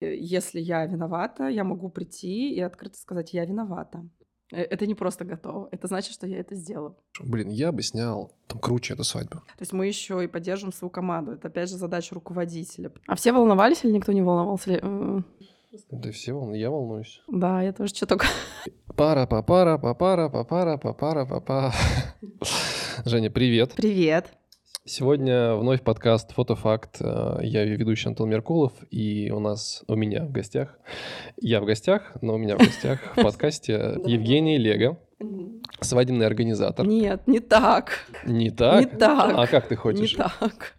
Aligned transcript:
Если 0.00 0.60
я 0.60 0.86
виновата, 0.86 1.48
я 1.48 1.64
могу 1.64 1.88
прийти 1.88 2.52
и 2.54 2.60
открыто 2.60 2.96
сказать: 2.98 3.32
"Я 3.34 3.44
виновата". 3.44 4.04
Э, 4.52 4.62
это 4.62 4.86
не 4.86 4.94
просто 4.94 5.24
готово, 5.24 5.68
это 5.72 5.88
значит, 5.88 6.12
что 6.12 6.26
я 6.26 6.38
это 6.38 6.54
сделала. 6.54 6.96
Блин, 7.20 7.48
я 7.48 7.72
бы 7.72 7.82
снял 7.82 8.32
там 8.46 8.58
круче 8.60 8.94
эту 8.94 9.04
свадьбу. 9.04 9.36
То 9.40 9.60
есть 9.60 9.72
мы 9.72 9.86
еще 9.86 10.22
и 10.24 10.26
поддержим 10.28 10.72
свою 10.72 10.90
команду. 10.90 11.32
Это 11.32 11.48
опять 11.48 11.68
же 11.68 11.76
задача 11.76 12.14
руководителя. 12.14 12.92
А 13.06 13.14
все 13.16 13.32
волновались 13.32 13.84
или 13.84 13.92
никто 13.92 14.12
не 14.12 14.22
волновался? 14.22 14.72
М, 14.72 15.26
Да 15.90 16.10
все 16.12 16.32
волны, 16.32 16.54
я 16.56 16.70
волнуюсь. 16.70 17.20
Да, 17.28 17.60
я 17.62 17.72
тоже 17.72 17.94
что 17.94 18.06
только. 18.06 18.26
Пара 18.96 19.26
папара 19.26 19.78
папара 19.78 20.28
папара 20.30 20.78
папара 20.78 21.26
папа. 21.26 21.72
Женя, 23.04 23.30
привет. 23.30 23.74
Привет. 23.74 24.32
Сегодня 24.88 25.54
вновь 25.54 25.82
подкаст 25.82 26.32
«Фотофакт». 26.32 26.96
Э, 27.00 27.40
Я 27.42 27.62
ведущий 27.66 28.08
Антон 28.08 28.30
Меркулов, 28.30 28.72
и 28.90 29.30
у 29.30 29.38
нас, 29.38 29.84
у 29.86 29.94
меня 29.94 30.24
в 30.24 30.32
гостях, 30.32 30.78
я 31.36 31.60
в 31.60 31.66
гостях, 31.66 32.16
но 32.22 32.36
у 32.36 32.38
меня 32.38 32.56
в 32.56 32.60
гостях 32.60 32.98
в 33.14 33.22
подкасте 33.22 33.72
Евгений 34.06 34.56
Лего, 34.56 34.98
свадебный 35.82 36.24
организатор. 36.24 36.86
Нет, 36.86 37.26
не 37.26 37.40
так. 37.40 38.06
Не 38.24 38.50
так? 38.50 38.80
Не 38.80 38.86
так. 38.98 39.34
А 39.36 39.46
как 39.46 39.68
ты 39.68 39.74
Не 39.74 39.76
хочешь? 39.76 40.14
так. 40.14 40.72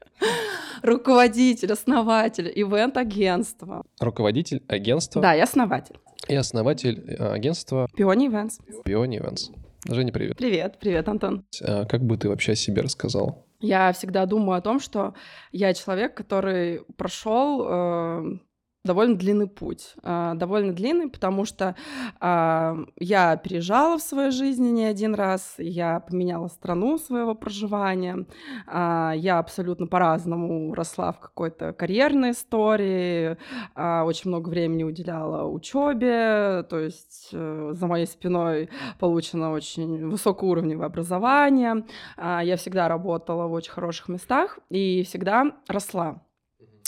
Руководитель, 0.81 1.71
основатель 1.71 2.51
ивент-агентства. 2.55 3.83
Руководитель 3.99 4.63
агентства 4.67 5.21
Да, 5.21 5.33
я 5.33 5.43
основатель. 5.43 5.97
и 6.27 6.33
основатель 6.33 7.15
э, 7.15 7.31
агентства 7.31 7.87
Пиони 7.95 8.27
Events. 8.27 8.53
Peony 8.87 9.19
Events. 9.21 9.51
Женя, 9.87 10.11
привет. 10.11 10.35
Привет, 10.37 10.77
привет, 10.79 11.07
Антон. 11.07 11.45
А 11.61 11.85
Как 11.85 12.03
бы 12.03 12.17
ты 12.17 12.27
вообще 12.27 12.53
о 12.53 12.55
себе 12.55 12.81
рассказал? 12.81 13.45
Я 13.61 13.91
всегда 13.91 14.25
думаю 14.25 14.57
о 14.57 14.61
том, 14.61 14.79
что 14.79 15.13
я 15.51 15.73
человек, 15.73 16.15
который 16.15 16.83
прошел 16.97 17.65
э, 17.67 18.39
довольно 18.85 19.15
длинный 19.15 19.47
путь. 19.47 19.93
Э, 20.03 20.33
довольно 20.35 20.73
длинный, 20.73 21.09
потому 21.09 21.45
что 21.45 21.75
э, 22.19 22.85
я 22.97 23.37
переезжала 23.37 23.97
в 23.97 24.01
своей 24.01 24.31
жизни 24.31 24.69
не 24.69 24.85
один 24.85 25.15
раз, 25.15 25.55
я 25.57 25.99
поменяла 25.99 26.47
страну 26.47 26.97
своего 26.97 27.35
проживания, 27.35 28.25
э, 28.67 29.11
я 29.15 29.39
абсолютно 29.39 29.87
по-разному 29.87 30.73
росла 30.73 31.11
в 31.11 31.19
какой-то 31.19 31.73
карьерной 31.73 32.31
истории, 32.31 33.37
очень 33.75 34.29
много 34.29 34.49
времени 34.49 34.83
уделяла 34.83 35.45
учебе, 35.45 36.63
то 36.69 36.79
есть 36.79 37.29
э, 37.33 37.71
за 37.73 37.87
моей 37.87 38.05
спиной 38.05 38.69
получено 38.99 39.51
очень 39.51 40.07
высокоуровневое 40.07 40.87
образование, 40.87 41.85
а, 42.17 42.41
Я 42.43 42.57
всегда 42.57 42.87
работала 42.87 43.47
в 43.47 43.53
очень 43.53 43.71
хороших 43.71 44.09
местах 44.09 44.59
и 44.69 45.03
всегда 45.03 45.51
росла. 45.67 46.21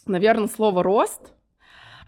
Наверное, 0.06 0.48
слово 0.48 0.84
рост 0.84 1.22
а, 1.32 1.41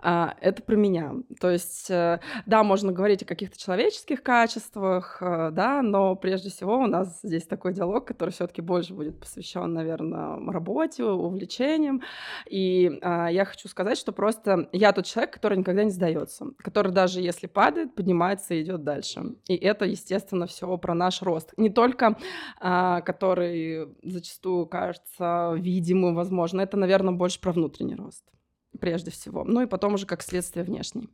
это 0.03 0.61
про 0.61 0.75
меня. 0.75 1.13
То 1.39 1.49
есть, 1.49 1.89
э, 1.89 2.19
да, 2.45 2.63
можно 2.63 2.91
говорить 2.91 3.23
о 3.23 3.25
каких-то 3.25 3.57
человеческих 3.57 4.21
качествах, 4.21 5.17
э, 5.21 5.49
да, 5.51 5.81
но 5.81 6.15
прежде 6.15 6.49
всего 6.49 6.77
у 6.77 6.87
нас 6.87 7.19
здесь 7.23 7.43
такой 7.43 7.73
диалог, 7.73 8.05
который 8.05 8.31
все-таки 8.31 8.61
больше 8.61 8.93
будет 8.93 9.19
посвящен, 9.19 9.73
наверное, 9.73 10.37
работе, 10.51 11.03
увлечениям. 11.03 12.01
И 12.49 12.99
а, 13.01 13.29
я 13.29 13.45
хочу 13.45 13.67
сказать, 13.67 13.97
что 13.97 14.11
просто 14.11 14.69
я 14.71 14.91
тот 14.91 15.05
человек, 15.05 15.33
который 15.33 15.57
никогда 15.57 15.83
не 15.83 15.91
сдается, 15.91 16.47
который 16.57 16.91
даже 16.91 17.21
если 17.21 17.47
падает, 17.47 17.95
поднимается 17.95 18.53
и 18.53 18.61
идет 18.61 18.83
дальше. 18.83 19.35
И 19.47 19.55
это, 19.55 19.85
естественно, 19.85 20.47
все 20.47 20.77
про 20.77 20.93
наш 20.93 21.21
рост. 21.21 21.53
Не 21.57 21.69
только 21.69 22.17
а, 22.59 23.01
который 23.01 23.88
зачастую 24.03 24.67
кажется 24.67 25.53
видимым, 25.55 26.15
возможно, 26.15 26.61
это, 26.61 26.77
наверное, 26.77 27.13
больше 27.13 27.39
про 27.39 27.51
внутренний 27.51 27.95
рост 27.95 28.32
прежде 28.79 29.11
всего. 29.11 29.43
Ну 29.43 29.61
и 29.61 29.66
потом 29.66 29.93
уже 29.93 30.05
как 30.05 30.21
следствие 30.21 30.63
внешний. 30.66 31.09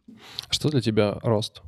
Что 0.49 0.69
для 0.69 0.81
тебя 0.81 1.19
рост? 1.21 1.61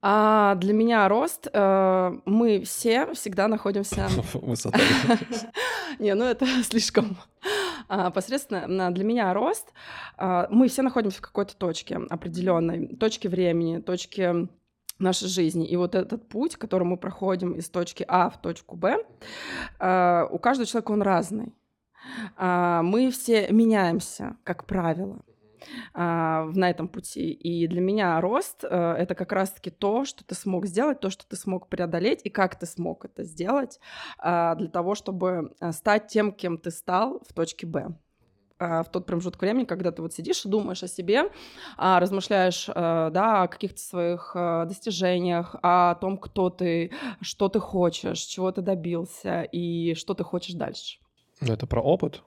А 0.00 0.54
для 0.54 0.72
меня 0.72 1.08
рост, 1.08 1.48
э, 1.52 2.12
мы 2.24 2.62
все 2.62 3.12
всегда 3.14 3.48
находимся... 3.48 4.08
Высота. 4.34 4.78
Не, 5.98 6.14
ну 6.14 6.24
это 6.24 6.46
слишком 6.62 7.16
а, 7.88 8.10
посредственно. 8.10 8.92
Для 8.92 9.04
меня 9.04 9.34
рост, 9.34 9.72
а, 10.16 10.46
мы 10.50 10.68
все 10.68 10.82
находимся 10.82 11.18
в 11.18 11.22
какой-то 11.22 11.56
точке 11.56 11.96
определенной, 12.10 12.96
точке 12.96 13.28
времени, 13.28 13.80
точке 13.80 14.48
нашей 14.98 15.28
жизни. 15.28 15.66
И 15.66 15.76
вот 15.76 15.94
этот 15.94 16.28
путь, 16.28 16.56
который 16.56 16.84
мы 16.84 16.96
проходим 16.96 17.52
из 17.52 17.68
точки 17.68 18.04
А 18.08 18.30
в 18.30 18.40
точку 18.40 18.76
Б, 18.76 18.98
а, 19.78 20.28
у 20.30 20.38
каждого 20.38 20.66
человека 20.66 20.92
он 20.92 21.02
разный. 21.02 21.52
А, 22.36 22.82
Мы 22.82 23.10
все 23.10 23.48
меняемся, 23.50 24.36
как 24.44 24.66
правило 24.66 25.22
а, 25.94 26.44
на 26.54 26.70
этом 26.70 26.88
пути. 26.88 27.30
И 27.30 27.66
для 27.66 27.80
меня 27.80 28.20
рост 28.20 28.64
э, 28.64 28.68
это 28.68 29.14
как 29.14 29.32
раз-таки 29.32 29.70
то, 29.70 30.04
что 30.04 30.24
ты 30.24 30.34
смог 30.34 30.66
сделать, 30.66 31.00
то, 31.00 31.10
что 31.10 31.26
ты 31.26 31.36
смог 31.36 31.68
преодолеть, 31.68 32.20
и 32.24 32.30
как 32.30 32.58
ты 32.58 32.66
смог 32.66 33.04
это 33.04 33.24
сделать 33.24 33.80
а, 34.18 34.54
для 34.54 34.68
того, 34.68 34.94
чтобы 34.94 35.54
а, 35.60 35.72
стать 35.72 36.08
тем, 36.08 36.32
кем 36.32 36.58
ты 36.58 36.70
стал 36.70 37.20
в 37.28 37.32
точке 37.32 37.66
Б 37.66 37.94
в 38.60 38.86
тот 38.90 39.06
промежуток 39.06 39.40
времени, 39.40 39.66
когда 39.66 39.92
ты 39.92 40.02
вот 40.02 40.12
сидишь 40.12 40.44
и 40.44 40.48
думаешь 40.48 40.82
о 40.82 40.88
себе, 40.88 41.30
размышляешь, 41.76 42.68
э, 42.68 42.72
да, 42.74 43.42
о 43.42 43.46
каких-то 43.46 43.78
своих 43.78 44.32
э, 44.34 44.64
достижениях, 44.66 45.54
о 45.62 45.94
том, 45.94 46.18
кто 46.18 46.50
ты, 46.50 46.90
что 47.20 47.48
ты 47.48 47.60
хочешь, 47.60 48.18
чего 48.18 48.50
ты 48.50 48.60
добился 48.60 49.42
и 49.42 49.94
что 49.94 50.14
ты 50.14 50.24
хочешь 50.24 50.54
дальше. 50.56 50.98
Ну, 51.40 51.52
это 51.52 51.66
про 51.66 51.80
опыт. 51.80 52.22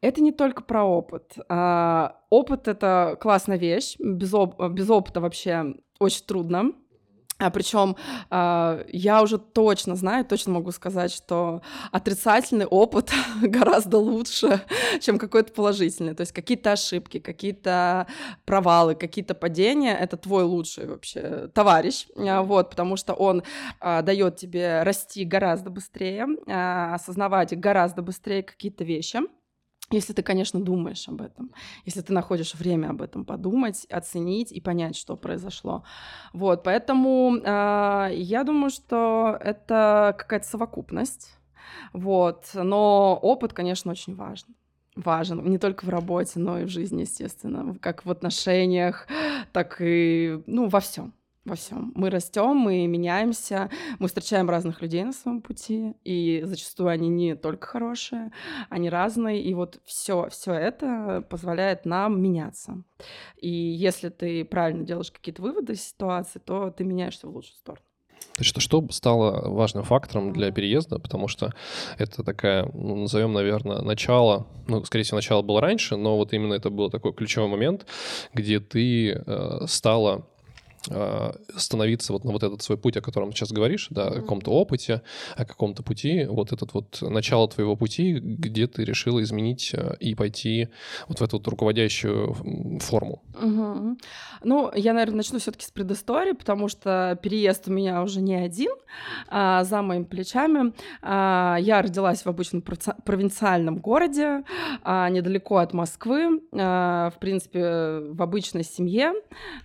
Это 0.00 0.20
не 0.20 0.32
только 0.32 0.62
про 0.62 0.84
опыт. 0.84 1.36
А, 1.48 2.20
Опыт— 2.30 2.68
это 2.68 3.16
классная 3.20 3.58
вещь. 3.58 3.96
Без, 3.98 4.32
оп- 4.32 4.62
без 4.70 4.88
опыта 4.90 5.20
вообще 5.20 5.74
очень 5.98 6.24
трудно. 6.24 6.72
А 7.38 7.50
причем 7.50 7.96
я 8.30 9.22
уже 9.22 9.38
точно 9.38 9.94
знаю, 9.94 10.24
точно 10.24 10.54
могу 10.54 10.72
сказать, 10.72 11.12
что 11.12 11.62
отрицательный 11.92 12.66
опыт 12.66 13.12
гораздо 13.42 13.98
лучше, 13.98 14.60
чем 15.00 15.18
какой-то 15.18 15.52
положительный. 15.52 16.14
То 16.14 16.22
есть 16.22 16.32
какие-то 16.32 16.72
ошибки, 16.72 17.20
какие-то 17.20 18.06
провалы, 18.44 18.94
какие-то 18.96 19.34
падения— 19.34 19.96
это 20.00 20.16
твой 20.16 20.42
лучший 20.42 20.86
вообще 20.86 21.48
товарищ, 21.54 22.06
а, 22.16 22.42
вот, 22.42 22.70
потому 22.70 22.96
что 22.96 23.14
он 23.14 23.42
дает 23.80 24.36
тебе 24.36 24.82
расти 24.82 25.24
гораздо 25.24 25.70
быстрее, 25.70 26.26
а, 26.48 26.94
осознавать 26.94 27.58
гораздо 27.58 28.02
быстрее 28.02 28.42
какие-то 28.42 28.84
вещи. 28.84 29.20
Если 29.90 30.12
ты, 30.12 30.22
конечно, 30.22 30.60
думаешь 30.60 31.08
об 31.08 31.22
этом, 31.22 31.50
если 31.86 32.02
ты 32.02 32.12
находишь 32.12 32.54
время 32.54 32.90
об 32.90 33.00
этом 33.00 33.24
подумать, 33.24 33.86
оценить 33.86 34.52
и 34.52 34.60
понять, 34.60 34.96
что 34.96 35.16
произошло. 35.16 35.82
Вот, 36.34 36.62
поэтому 36.62 37.38
а, 37.44 38.08
я 38.10 38.44
думаю, 38.44 38.68
что 38.68 39.38
это 39.40 40.14
какая-то 40.18 40.46
совокупность. 40.46 41.38
Вот, 41.94 42.50
но 42.52 43.18
опыт, 43.22 43.54
конечно, 43.54 43.90
очень 43.90 44.14
важен. 44.14 44.54
Важен 44.94 45.42
не 45.48 45.58
только 45.58 45.86
в 45.86 45.88
работе, 45.88 46.38
но 46.38 46.58
и 46.58 46.64
в 46.64 46.68
жизни, 46.68 47.02
естественно, 47.02 47.78
как 47.80 48.04
в 48.04 48.10
отношениях, 48.10 49.06
так 49.52 49.76
и 49.80 50.42
ну, 50.46 50.68
во 50.68 50.80
всем 50.80 51.14
во 51.48 51.56
всем. 51.56 51.92
Мы 51.94 52.10
растем, 52.10 52.56
мы 52.56 52.86
меняемся, 52.86 53.70
мы 53.98 54.08
встречаем 54.08 54.48
разных 54.48 54.82
людей 54.82 55.04
на 55.04 55.12
своем 55.12 55.40
пути, 55.42 55.94
и 56.04 56.42
зачастую 56.44 56.88
они 56.90 57.08
не 57.08 57.34
только 57.34 57.66
хорошие, 57.66 58.30
они 58.70 58.90
разные, 58.90 59.42
и 59.42 59.54
вот 59.54 59.80
все, 59.84 60.28
все 60.30 60.52
это 60.52 61.24
позволяет 61.28 61.84
нам 61.86 62.20
меняться. 62.20 62.82
И 63.36 63.48
если 63.48 64.08
ты 64.08 64.44
правильно 64.44 64.84
делаешь 64.84 65.10
какие-то 65.10 65.42
выводы 65.42 65.72
из 65.72 65.82
ситуации, 65.82 66.38
то 66.38 66.70
ты 66.70 66.84
меняешься 66.84 67.26
в 67.26 67.34
лучшую 67.34 67.56
сторону. 67.56 67.82
То 68.34 68.42
есть, 68.42 68.60
что- 68.60 68.86
стало 68.90 69.48
важным 69.48 69.82
фактором 69.84 70.32
для 70.32 70.52
переезда, 70.52 70.98
потому 70.98 71.28
что 71.28 71.52
это 71.98 72.22
такая, 72.22 72.70
ну, 72.72 72.94
назовем, 72.94 73.32
наверное, 73.32 73.80
начало, 73.82 74.46
ну, 74.68 74.84
скорее 74.84 75.04
всего, 75.04 75.16
начало 75.16 75.42
было 75.42 75.60
раньше, 75.60 75.96
но 75.96 76.16
вот 76.16 76.32
именно 76.32 76.54
это 76.54 76.70
был 76.70 76.90
такой 76.90 77.12
ключевой 77.12 77.48
момент, 77.48 77.86
где 78.34 78.60
ты 78.60 79.12
э, 79.12 79.66
стала 79.66 80.26
становиться 81.56 82.12
вот 82.12 82.24
на 82.24 82.32
вот 82.32 82.42
этот 82.42 82.62
свой 82.62 82.78
путь, 82.78 82.96
о 82.96 83.00
котором 83.00 83.32
сейчас 83.32 83.52
говоришь, 83.52 83.88
да, 83.90 84.08
о 84.08 84.14
каком-то 84.20 84.50
опыте, 84.50 85.02
о 85.36 85.44
каком-то 85.44 85.82
пути, 85.82 86.26
вот 86.26 86.52
этот 86.52 86.74
вот 86.74 86.98
начало 87.02 87.48
твоего 87.48 87.76
пути, 87.76 88.18
где 88.20 88.66
ты 88.66 88.84
решила 88.84 89.22
изменить 89.22 89.70
э, 89.74 89.96
и 90.00 90.14
пойти 90.14 90.68
вот 91.08 91.20
в 91.20 91.22
эту 91.22 91.38
вот 91.38 91.48
руководящую 91.48 92.34
форму. 92.80 93.22
Мгм. 93.40 93.98
Ну, 94.44 94.70
я, 94.74 94.92
наверное, 94.92 95.18
начну 95.18 95.38
все-таки 95.38 95.66
с 95.66 95.70
предыстории, 95.70 96.32
потому 96.32 96.68
что 96.68 97.18
переезд 97.22 97.68
у 97.68 97.72
меня 97.72 98.02
уже 98.02 98.20
не 98.20 98.34
один 98.34 98.72
а, 99.28 99.64
за 99.64 99.82
моими 99.82 100.04
плечами. 100.04 100.72
А, 101.02 101.56
я 101.60 101.82
родилась 101.82 102.22
в 102.22 102.26
обычном 102.26 102.62
провинциальном 102.62 103.78
городе, 103.78 104.44
а, 104.82 105.08
недалеко 105.08 105.56
от 105.56 105.72
Москвы, 105.72 106.40
а, 106.52 107.10
в 107.10 107.18
принципе, 107.18 108.00
в 108.10 108.22
обычной 108.22 108.64
семье. 108.64 109.12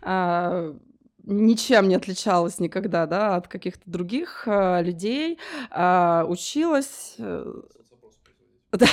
А, 0.01 0.75
ничем 1.23 1.87
не 1.87 1.95
отличалась 1.95 2.59
никогда, 2.59 3.05
да, 3.05 3.35
от 3.35 3.47
каких-то 3.47 3.83
других 3.85 4.43
а, 4.47 4.81
людей. 4.81 5.39
А, 5.71 6.25
училась, 6.27 7.15
э, 7.17 7.53
да, 8.71 8.87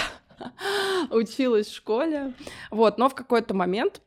училась 1.10 1.68
в 1.68 1.74
школе, 1.74 2.34
вот, 2.70 2.98
но 2.98 3.08
в 3.08 3.14
какой-то 3.14 3.54
момент 3.54 4.00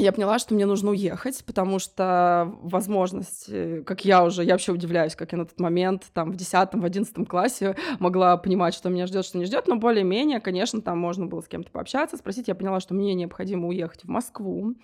я 0.00 0.12
поняла, 0.12 0.38
что 0.38 0.54
мне 0.54 0.64
нужно 0.64 0.90
уехать, 0.90 1.42
потому 1.44 1.80
что 1.80 2.54
возможность, 2.62 3.46
э, 3.48 3.82
как 3.84 4.04
я 4.04 4.24
уже, 4.24 4.44
я 4.44 4.54
вообще 4.54 4.70
удивляюсь, 4.70 5.16
как 5.16 5.32
я 5.32 5.38
на 5.38 5.44
тот 5.44 5.58
момент, 5.58 6.04
там, 6.14 6.30
в 6.30 6.36
10 6.36 6.74
в 6.74 6.84
11 6.84 7.28
классе 7.28 7.74
могла 7.98 8.36
понимать, 8.36 8.74
что 8.74 8.90
меня 8.90 9.08
ждет, 9.08 9.24
что 9.24 9.38
не 9.38 9.44
ждет, 9.44 9.66
но 9.66 9.74
более-менее, 9.74 10.38
конечно, 10.38 10.80
там 10.80 10.98
можно 10.98 11.26
было 11.26 11.40
с 11.40 11.48
кем-то 11.48 11.72
пообщаться, 11.72 12.16
спросить. 12.16 12.46
Я 12.46 12.54
поняла, 12.54 12.78
что 12.78 12.94
мне 12.94 13.12
необходимо 13.14 13.66
уехать 13.66 14.04
в 14.04 14.08
Москву. 14.08 14.76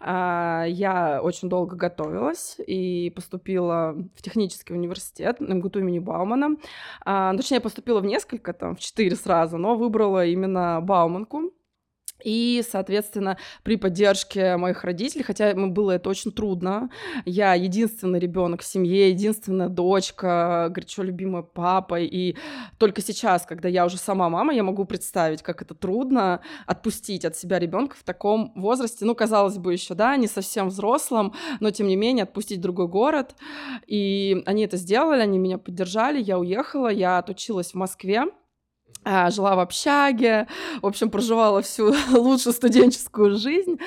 А, 0.00 0.64
я 0.66 1.20
очень 1.22 1.50
долго 1.50 1.76
готовилась 1.76 2.56
и 2.66 3.12
поступила 3.14 3.94
в 4.16 4.22
технический 4.22 4.72
университет 4.72 5.40
МГУТУ 5.40 5.80
имени 5.80 5.98
Баумана. 5.98 6.56
А, 7.04 7.36
точнее, 7.36 7.56
я 7.56 7.60
поступила 7.60 8.00
в 8.00 8.06
несколько, 8.06 8.54
там, 8.54 8.76
в 8.76 8.80
четыре 8.80 9.14
сразу, 9.14 9.58
но 9.58 9.76
выбрала 9.76 10.24
именно 10.24 10.80
Бауманку. 10.80 11.52
И, 12.24 12.64
соответственно, 12.68 13.36
при 13.62 13.76
поддержке 13.76 14.56
моих 14.56 14.82
родителей, 14.82 15.22
хотя 15.22 15.50
ему 15.50 15.70
было 15.70 15.92
это 15.92 16.08
очень 16.08 16.32
трудно, 16.32 16.90
я 17.26 17.54
единственный 17.54 18.18
ребенок 18.18 18.62
в 18.62 18.64
семье, 18.64 19.10
единственная 19.10 19.68
дочка, 19.68 20.68
горячо 20.70 21.02
любимая 21.02 21.42
папа, 21.42 22.00
и 22.00 22.34
только 22.78 23.02
сейчас, 23.02 23.44
когда 23.44 23.68
я 23.68 23.84
уже 23.84 23.98
сама 23.98 24.30
мама, 24.30 24.54
я 24.54 24.62
могу 24.62 24.86
представить, 24.86 25.42
как 25.42 25.60
это 25.60 25.74
трудно 25.74 26.40
отпустить 26.66 27.26
от 27.26 27.36
себя 27.36 27.58
ребенка 27.58 27.94
в 27.96 28.02
таком 28.04 28.52
возрасте, 28.54 29.04
ну, 29.04 29.14
казалось 29.14 29.58
бы, 29.58 29.72
еще, 29.72 29.94
да, 29.94 30.16
не 30.16 30.26
совсем 30.26 30.68
взрослым, 30.68 31.34
но, 31.60 31.70
тем 31.70 31.88
не 31.88 31.96
менее, 31.96 32.22
отпустить 32.22 32.60
другой 32.60 32.88
город. 32.88 33.34
И 33.86 34.42
они 34.46 34.64
это 34.64 34.78
сделали, 34.78 35.20
они 35.20 35.38
меня 35.38 35.58
поддержали, 35.58 36.22
я 36.22 36.38
уехала, 36.38 36.88
я 36.88 37.18
отучилась 37.18 37.72
в 37.72 37.74
Москве, 37.74 38.24
жила 39.04 39.56
в 39.56 39.60
общаге, 39.60 40.46
в 40.80 40.86
общем, 40.86 41.10
проживала 41.10 41.62
всю 41.62 41.94
лучшую 42.12 42.52
студенческую 42.52 43.36
жизнь, 43.36 43.78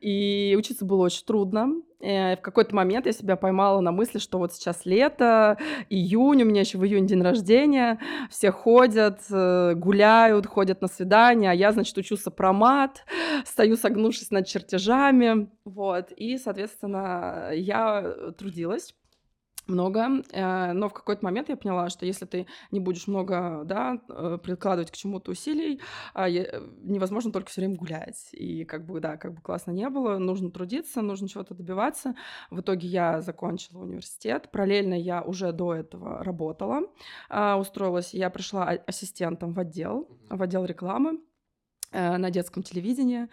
и 0.00 0.56
учиться 0.58 0.84
было 0.84 1.04
очень 1.04 1.24
трудно. 1.24 1.74
И 2.00 2.08
э, 2.08 2.36
в 2.36 2.40
какой-то 2.40 2.74
момент 2.74 3.06
я 3.06 3.12
себя 3.12 3.36
поймала 3.36 3.80
на 3.80 3.90
мысли, 3.90 4.18
что 4.18 4.38
вот 4.38 4.52
сейчас 4.52 4.84
лето, 4.84 5.58
июнь, 5.88 6.42
у 6.42 6.46
меня 6.46 6.60
еще 6.60 6.78
в 6.78 6.84
июне 6.84 7.06
день 7.06 7.22
рождения, 7.22 7.98
все 8.30 8.50
ходят, 8.50 9.20
э, 9.30 9.74
гуляют, 9.74 10.46
ходят 10.46 10.82
на 10.82 10.88
свидания, 10.88 11.50
а 11.50 11.54
я, 11.54 11.72
значит, 11.72 11.96
учу 11.96 12.16
сопромат, 12.16 13.04
стою 13.44 13.76
согнувшись 13.76 14.30
над 14.30 14.46
чертежами, 14.46 15.48
вот, 15.64 16.12
и, 16.12 16.36
соответственно, 16.38 17.50
я 17.54 18.14
трудилась 18.36 18.94
много, 19.66 20.22
э, 20.32 20.72
но 20.72 20.88
в 20.88 20.92
какой-то 20.92 21.24
момент 21.24 21.48
я 21.48 21.56
поняла, 21.56 21.88
что 21.90 22.06
если 22.06 22.24
ты 22.24 22.46
не 22.70 22.80
будешь 22.80 23.06
много, 23.06 23.62
да, 23.64 24.00
э, 24.08 24.38
прикладывать 24.42 24.90
к 24.90 24.96
чему-то 24.96 25.30
усилий, 25.30 25.80
а, 26.14 26.28
невозможно 26.28 27.32
только 27.32 27.50
все 27.50 27.60
время 27.60 27.76
гулять. 27.76 28.28
И 28.32 28.64
как 28.64 28.86
бы, 28.86 29.00
да, 29.00 29.16
как 29.16 29.34
бы 29.34 29.40
классно 29.40 29.70
не 29.72 29.88
было, 29.88 30.18
нужно 30.18 30.50
трудиться, 30.50 31.02
нужно 31.02 31.28
чего-то 31.28 31.54
добиваться. 31.54 32.14
В 32.50 32.60
итоге 32.60 32.88
я 32.88 33.20
закончила 33.20 33.82
университет. 33.82 34.50
Параллельно 34.50 34.94
я 34.94 35.22
уже 35.22 35.52
до 35.52 35.74
этого 35.74 36.22
работала, 36.22 36.82
а, 37.28 37.56
устроилась, 37.58 38.14
я 38.14 38.30
пришла 38.30 38.68
ассистентом 38.86 39.52
в 39.52 39.58
отдел, 39.58 40.08
в 40.28 40.42
отдел 40.42 40.64
рекламы. 40.64 41.20
Э, 41.92 42.16
на 42.16 42.30
детском 42.30 42.62
телевидении. 42.62 43.28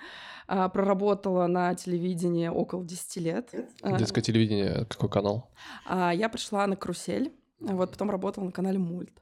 А, 0.47 0.69
проработала 0.69 1.47
на 1.47 1.73
телевидении 1.75 2.47
около 2.47 2.83
10 2.83 3.17
лет. 3.17 3.49
Э, 3.81 3.97
Детское 3.97 4.21
телевидение, 4.21 4.85
какой 4.89 5.09
канал? 5.09 5.51
А, 5.85 6.13
я 6.13 6.29
пришла 6.29 6.67
на 6.67 6.75
«Карусель», 6.75 7.33
вот 7.59 7.91
потом 7.91 8.11
работала 8.11 8.45
на 8.45 8.51
канале 8.51 8.77
«Мульт». 8.77 9.21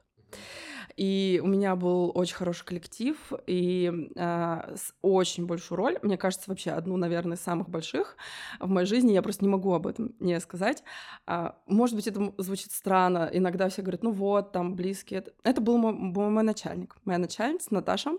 И 0.96 1.40
у 1.42 1.46
меня 1.46 1.76
был 1.76 2.12
очень 2.14 2.34
хороший 2.34 2.64
коллектив 2.64 3.16
и 3.46 4.10
э, 4.14 4.76
очень 5.00 5.46
большую 5.46 5.78
роль. 5.78 5.98
Мне 6.02 6.16
кажется, 6.16 6.50
вообще 6.50 6.72
одну, 6.72 6.96
наверное, 6.96 7.36
из 7.36 7.42
самых 7.42 7.68
больших 7.68 8.16
в 8.60 8.68
моей 8.68 8.86
жизни. 8.86 9.12
Я 9.12 9.22
просто 9.22 9.44
не 9.44 9.50
могу 9.50 9.72
об 9.72 9.86
этом 9.86 10.14
не 10.20 10.38
сказать. 10.40 10.82
А, 11.26 11.56
может 11.66 11.96
быть, 11.96 12.06
это 12.06 12.32
звучит 12.38 12.72
странно. 12.72 13.28
Иногда 13.32 13.68
все 13.68 13.82
говорят, 13.82 14.02
ну 14.02 14.10
вот, 14.12 14.52
там 14.52 14.74
близкие. 14.74 15.24
Это 15.42 15.60
был 15.60 15.78
мой, 15.78 15.92
был 15.92 16.30
мой 16.30 16.42
начальник. 16.42 16.96
Моя 17.04 17.18
начальница 17.18 17.72
Наташа. 17.72 18.12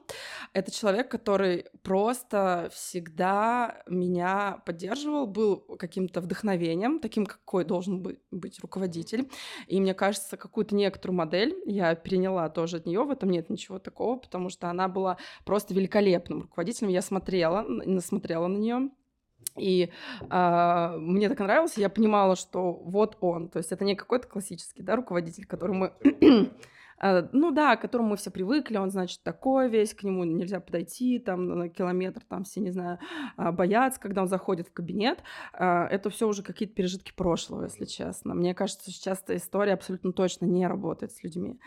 Это 0.53 0.71
человек, 0.71 1.09
который 1.09 1.65
просто 1.83 2.69
всегда 2.73 3.83
меня 3.87 4.61
поддерживал, 4.65 5.27
был 5.27 5.57
каким-то 5.77 6.21
вдохновением, 6.21 6.99
таким, 6.99 7.25
какой 7.25 7.65
должен 7.65 8.01
быть, 8.01 8.19
быть 8.31 8.59
руководитель. 8.61 9.29
И 9.67 9.79
мне 9.79 9.93
кажется, 9.93 10.37
какую-то 10.37 10.75
некоторую 10.75 11.17
модель 11.17 11.55
я 11.65 11.93
переняла 11.95 12.49
то 12.49 12.62
тоже 12.63 12.77
от 12.77 12.85
нее, 12.85 13.03
в 13.03 13.11
этом 13.11 13.29
нет 13.29 13.49
ничего 13.49 13.77
такого, 13.77 14.15
потому 14.15 14.49
что 14.49 14.69
она 14.69 14.87
была 14.87 15.17
просто 15.43 15.73
великолепным 15.73 16.43
руководителем. 16.43 16.89
Я 16.89 17.01
смотрела, 17.01 17.63
насмотрела 17.63 18.47
на 18.47 18.57
нее. 18.57 18.89
И 19.57 19.89
э, 20.29 20.95
мне 20.97 21.27
так 21.27 21.39
нравилось, 21.39 21.77
я 21.77 21.89
понимала, 21.89 22.37
что 22.37 22.71
вот 22.71 23.17
он, 23.19 23.49
то 23.49 23.59
есть 23.59 23.73
это 23.73 23.83
не 23.83 23.95
какой-то 23.95 24.29
классический 24.29 24.81
да, 24.81 24.95
руководитель, 24.95 25.45
который 25.45 25.75
мы 25.75 25.93
ну 27.01 27.51
да, 27.51 27.75
к 27.75 27.81
которому 27.81 28.09
мы 28.09 28.17
все 28.17 28.31
привыкли, 28.31 28.77
он, 28.77 28.89
значит, 28.89 29.23
такой 29.23 29.69
весь, 29.69 29.93
к 29.93 30.03
нему 30.03 30.23
нельзя 30.23 30.59
подойти, 30.59 31.19
там, 31.19 31.47
на 31.47 31.69
километр, 31.69 32.21
там, 32.27 32.43
все, 32.43 32.61
не 32.61 32.71
знаю, 32.71 32.99
а, 33.35 33.51
боятся, 33.51 33.99
когда 33.99 34.21
он 34.21 34.27
заходит 34.27 34.67
в 34.67 34.73
кабинет. 34.73 35.23
Э, 35.53 35.83
это 35.85 36.09
все 36.09 36.27
уже 36.27 36.43
какие-то 36.43 36.75
пережитки 36.75 37.13
прошлого, 37.15 37.63
если 37.63 37.85
честно. 37.85 38.33
Мне 38.35 38.53
кажется, 38.53 38.91
сейчас 38.91 39.21
эта 39.23 39.35
история 39.35 39.73
абсолютно 39.73 40.13
точно 40.13 40.45
не 40.45 40.67
работает 40.67 41.11
с 41.11 41.23
людьми. 41.23 41.59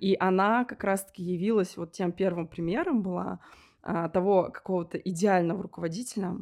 И 0.00 0.16
она 0.18 0.64
как 0.64 0.84
раз-таки 0.84 1.22
явилась 1.22 1.76
вот 1.76 1.92
тем 1.92 2.12
первым 2.12 2.48
примером 2.48 3.02
была 3.02 3.40
а, 3.82 4.08
того 4.08 4.50
какого-то 4.50 4.98
идеального 4.98 5.62
руководителя, 5.62 6.36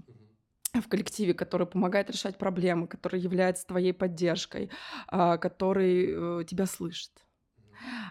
в 0.75 0.89
коллективе, 0.89 1.33
который 1.35 1.67
помогает 1.67 2.11
решать 2.11 2.37
проблемы, 2.37 2.87
который 2.87 3.21
является 3.21 3.67
твоей 3.67 3.95
поддержкой, 3.95 4.71
а, 5.09 5.39
который 5.39 6.41
э, 6.41 6.45
тебя 6.45 6.67
слышит 6.67 7.11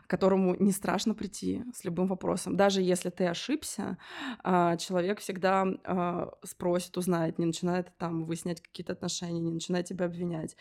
которому 0.07 0.55
не 0.55 0.71
страшно 0.71 1.13
прийти 1.13 1.63
с 1.73 1.83
любым 1.83 2.07
вопросом. 2.07 2.55
Даже 2.55 2.81
если 2.81 3.09
ты 3.09 3.25
ошибся, 3.25 3.97
а, 4.43 4.77
человек 4.77 5.19
всегда 5.19 5.65
а, 5.83 6.31
спросит, 6.43 6.97
узнает, 6.97 7.39
не 7.39 7.45
начинает 7.45 7.91
там 7.97 8.25
выяснять 8.25 8.61
какие-то 8.61 8.93
отношения, 8.93 9.39
не 9.39 9.51
начинает 9.51 9.85
тебя 9.85 10.05
обвинять. 10.05 10.55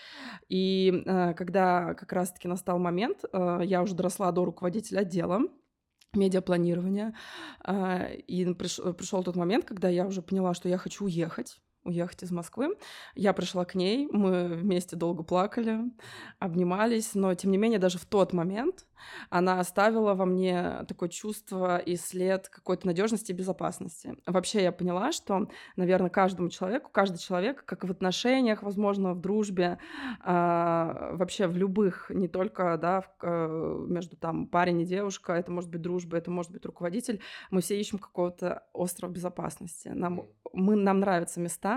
И 0.49 1.03
а, 1.07 1.35
когда 1.35 1.95
как 1.95 2.13
раз-таки 2.13 2.49
настал 2.49 2.79
момент, 2.79 3.25
я 3.33 3.83
уже 3.83 3.95
доросла 3.95 4.33
до 4.33 4.45
руководителя 4.45 5.01
отдела, 5.01 5.43
медиапланирования. 6.15 7.15
И 7.69 8.55
пришел 8.55 9.23
тот 9.23 9.37
момент, 9.37 9.65
когда 9.65 9.89
я 9.89 10.07
уже 10.07 10.23
поняла, 10.23 10.55
что 10.55 10.69
я 10.69 10.79
хочу 10.79 11.05
уехать 11.05 11.59
уехать 11.87 12.23
из 12.23 12.31
Москвы. 12.31 12.77
Я 13.15 13.33
пришла 13.33 13.65
к 13.65 13.75
ней, 13.75 14.09
мы 14.11 14.49
вместе 14.49 14.97
долго 14.97 15.23
плакали, 15.23 15.81
обнимались, 16.39 17.15
но 17.15 17.35
тем 17.35 17.51
не 17.51 17.59
менее 17.59 17.79
даже 17.79 17.99
в 17.99 18.05
тот 18.05 18.33
момент 18.33 18.87
она 19.31 19.61
оставила 19.61 20.15
во 20.15 20.25
мне 20.25 20.85
такое 20.89 21.09
чувство 21.09 21.79
и 21.79 21.97
след 21.97 22.49
какой-то 22.49 22.87
надежности 22.87 23.33
и 23.33 23.35
безопасности. 23.35 24.17
Вообще 24.27 24.63
я 24.63 24.73
поняла, 24.73 25.13
что, 25.13 25.49
наверное, 25.77 26.11
каждому 26.11 26.49
человеку, 26.49 26.91
каждый 26.93 27.19
человек, 27.19 27.65
как 27.65 27.85
в 27.85 27.91
отношениях, 27.91 28.63
возможно, 28.63 29.15
в 29.15 29.21
дружбе, 29.21 29.79
э, 30.25 31.17
вообще 31.17 31.47
в 31.47 31.57
любых, 31.57 32.11
не 32.11 32.29
только 32.29 32.77
да, 32.79 33.03
в, 33.03 33.11
э, 33.23 33.87
между 33.89 34.17
там 34.17 34.47
парень 34.47 34.81
и 34.81 34.87
девушка, 34.87 35.35
это 35.35 35.51
может 35.51 35.71
быть 35.71 35.83
дружба, 35.83 36.17
это 36.17 36.31
может 36.31 36.53
быть 36.53 36.65
руководитель, 36.65 37.21
мы 37.51 37.61
все 37.61 37.79
ищем 37.79 37.99
какого-то 37.99 38.65
острова 38.73 39.11
безопасности. 39.11 39.89
Нам, 39.89 40.29
мы, 40.53 40.77
нам 40.77 41.01
нравятся 41.01 41.41
места 41.41 41.76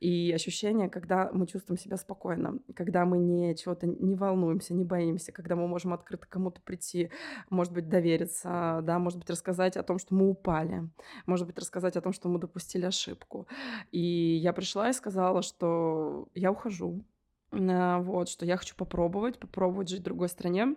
и 0.00 0.32
ощущения, 0.32 0.88
когда 0.88 1.30
мы 1.32 1.46
чувствуем 1.46 1.78
себя 1.78 1.96
спокойно, 1.96 2.58
когда 2.74 3.04
мы 3.04 3.18
не 3.18 3.54
чего-то 3.56 3.86
не 3.86 4.14
волнуемся, 4.14 4.74
не 4.74 4.84
боимся, 4.84 5.32
когда 5.32 5.56
мы 5.56 5.66
можем 5.68 5.92
открыто 5.92 6.26
кому-то 6.28 6.60
прийти, 6.60 7.10
может 7.50 7.72
быть, 7.72 7.88
довериться, 7.88 8.80
да, 8.82 8.98
может 8.98 9.18
быть, 9.18 9.30
рассказать 9.30 9.76
о 9.76 9.82
том, 9.82 9.98
что 9.98 10.14
мы 10.14 10.28
упали, 10.28 10.88
может 11.26 11.46
быть, 11.46 11.58
рассказать 11.58 11.96
о 11.96 12.00
том, 12.00 12.12
что 12.12 12.28
мы 12.28 12.38
допустили 12.38 12.84
ошибку. 12.86 13.46
И 13.90 14.00
я 14.00 14.52
пришла 14.52 14.90
и 14.90 14.92
сказала, 14.92 15.42
что 15.42 16.28
я 16.34 16.50
ухожу, 16.50 17.04
а, 17.52 18.00
вот, 18.00 18.28
что 18.28 18.44
я 18.44 18.56
хочу 18.56 18.74
попробовать, 18.76 19.38
попробовать 19.38 19.88
жить 19.88 20.00
в 20.00 20.04
другой 20.04 20.28
стране, 20.28 20.76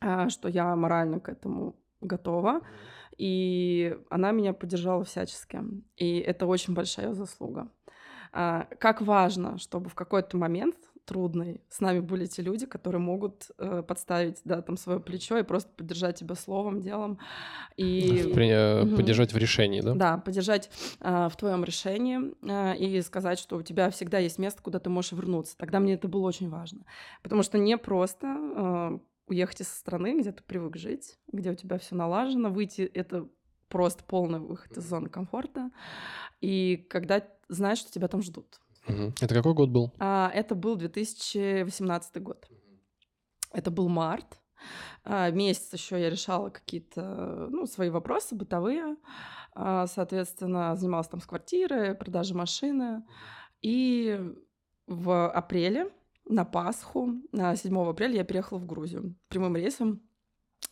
а, 0.00 0.28
что 0.28 0.48
я 0.48 0.74
морально 0.76 1.20
к 1.20 1.28
этому 1.28 1.76
готова. 2.00 2.60
И 3.18 3.96
она 4.10 4.32
меня 4.32 4.52
поддержала 4.52 5.04
всячески. 5.04 5.60
И 5.96 6.18
это 6.18 6.46
очень 6.46 6.74
большая 6.74 7.14
заслуга. 7.14 7.68
А, 8.38 8.66
как 8.78 9.00
важно, 9.00 9.56
чтобы 9.56 9.88
в 9.88 9.94
какой-то 9.94 10.36
момент 10.36 10.76
трудный. 11.06 11.62
С 11.70 11.80
нами 11.80 12.00
были 12.00 12.26
те 12.26 12.42
люди, 12.42 12.66
которые 12.66 13.00
могут 13.00 13.50
э, 13.56 13.82
подставить, 13.86 14.40
да, 14.44 14.60
там 14.60 14.76
свое 14.76 15.00
плечо 15.00 15.38
и 15.38 15.42
просто 15.42 15.70
поддержать 15.74 16.18
тебя 16.18 16.34
словом, 16.34 16.80
делом. 16.80 17.18
И... 17.76 18.30
При, 18.34 18.82
угу. 18.82 18.96
Поддержать 18.96 19.32
в 19.32 19.38
решении, 19.38 19.80
да? 19.80 19.94
Да, 19.94 20.18
поддержать 20.18 20.68
э, 21.00 21.28
в 21.32 21.36
твоем 21.36 21.64
решении 21.64 22.34
э, 22.42 22.76
и 22.76 23.00
сказать, 23.00 23.38
что 23.38 23.56
у 23.56 23.62
тебя 23.62 23.88
всегда 23.90 24.18
есть 24.18 24.38
место, 24.38 24.62
куда 24.62 24.80
ты 24.80 24.90
можешь 24.90 25.12
вернуться. 25.12 25.56
Тогда 25.56 25.80
мне 25.80 25.94
это 25.94 26.08
было 26.08 26.26
очень 26.26 26.50
важно. 26.50 26.84
Потому 27.22 27.42
что 27.42 27.56
не 27.56 27.78
просто 27.78 28.26
э, 28.26 28.98
уехать 29.28 29.62
из 29.62 29.68
страны, 29.68 30.20
где 30.20 30.32
ты 30.32 30.42
привык 30.42 30.76
жить, 30.76 31.18
где 31.32 31.52
у 31.52 31.54
тебя 31.54 31.78
все 31.78 31.94
налажено, 31.94 32.50
выйти 32.50 32.82
это 32.82 33.28
просто 33.68 34.04
полный 34.04 34.40
выход 34.40 34.76
из 34.76 34.84
зоны 34.84 35.08
комфорта. 35.08 35.70
И 36.40 36.86
когда 36.90 37.22
знаешь, 37.48 37.78
что 37.78 37.92
тебя 37.92 38.08
там 38.08 38.22
ждут. 38.22 38.60
Это 39.20 39.34
какой 39.34 39.54
год 39.54 39.70
был? 39.70 39.92
А, 39.98 40.30
это 40.32 40.54
был 40.54 40.76
2018 40.76 42.22
год. 42.22 42.48
Это 43.52 43.70
был 43.70 43.88
март. 43.88 44.40
А, 45.04 45.30
месяц 45.30 45.72
еще 45.72 46.00
я 46.00 46.10
решала 46.10 46.50
какие-то 46.50 47.48
ну, 47.50 47.66
свои 47.66 47.90
вопросы 47.90 48.34
бытовые. 48.34 48.96
А, 49.54 49.86
соответственно, 49.86 50.76
занималась 50.76 51.08
там 51.08 51.20
с 51.20 51.26
квартиры, 51.26 51.94
продажей 51.94 52.36
машины. 52.36 53.04
И 53.62 54.20
в 54.86 55.30
апреле 55.30 55.90
на 56.28 56.44
Пасху, 56.44 57.14
на 57.32 57.56
7 57.56 57.76
апреля 57.88 58.16
я 58.16 58.24
переехала 58.24 58.58
в 58.58 58.66
Грузию 58.66 59.16
прямым 59.28 59.56
рейсом. 59.56 60.02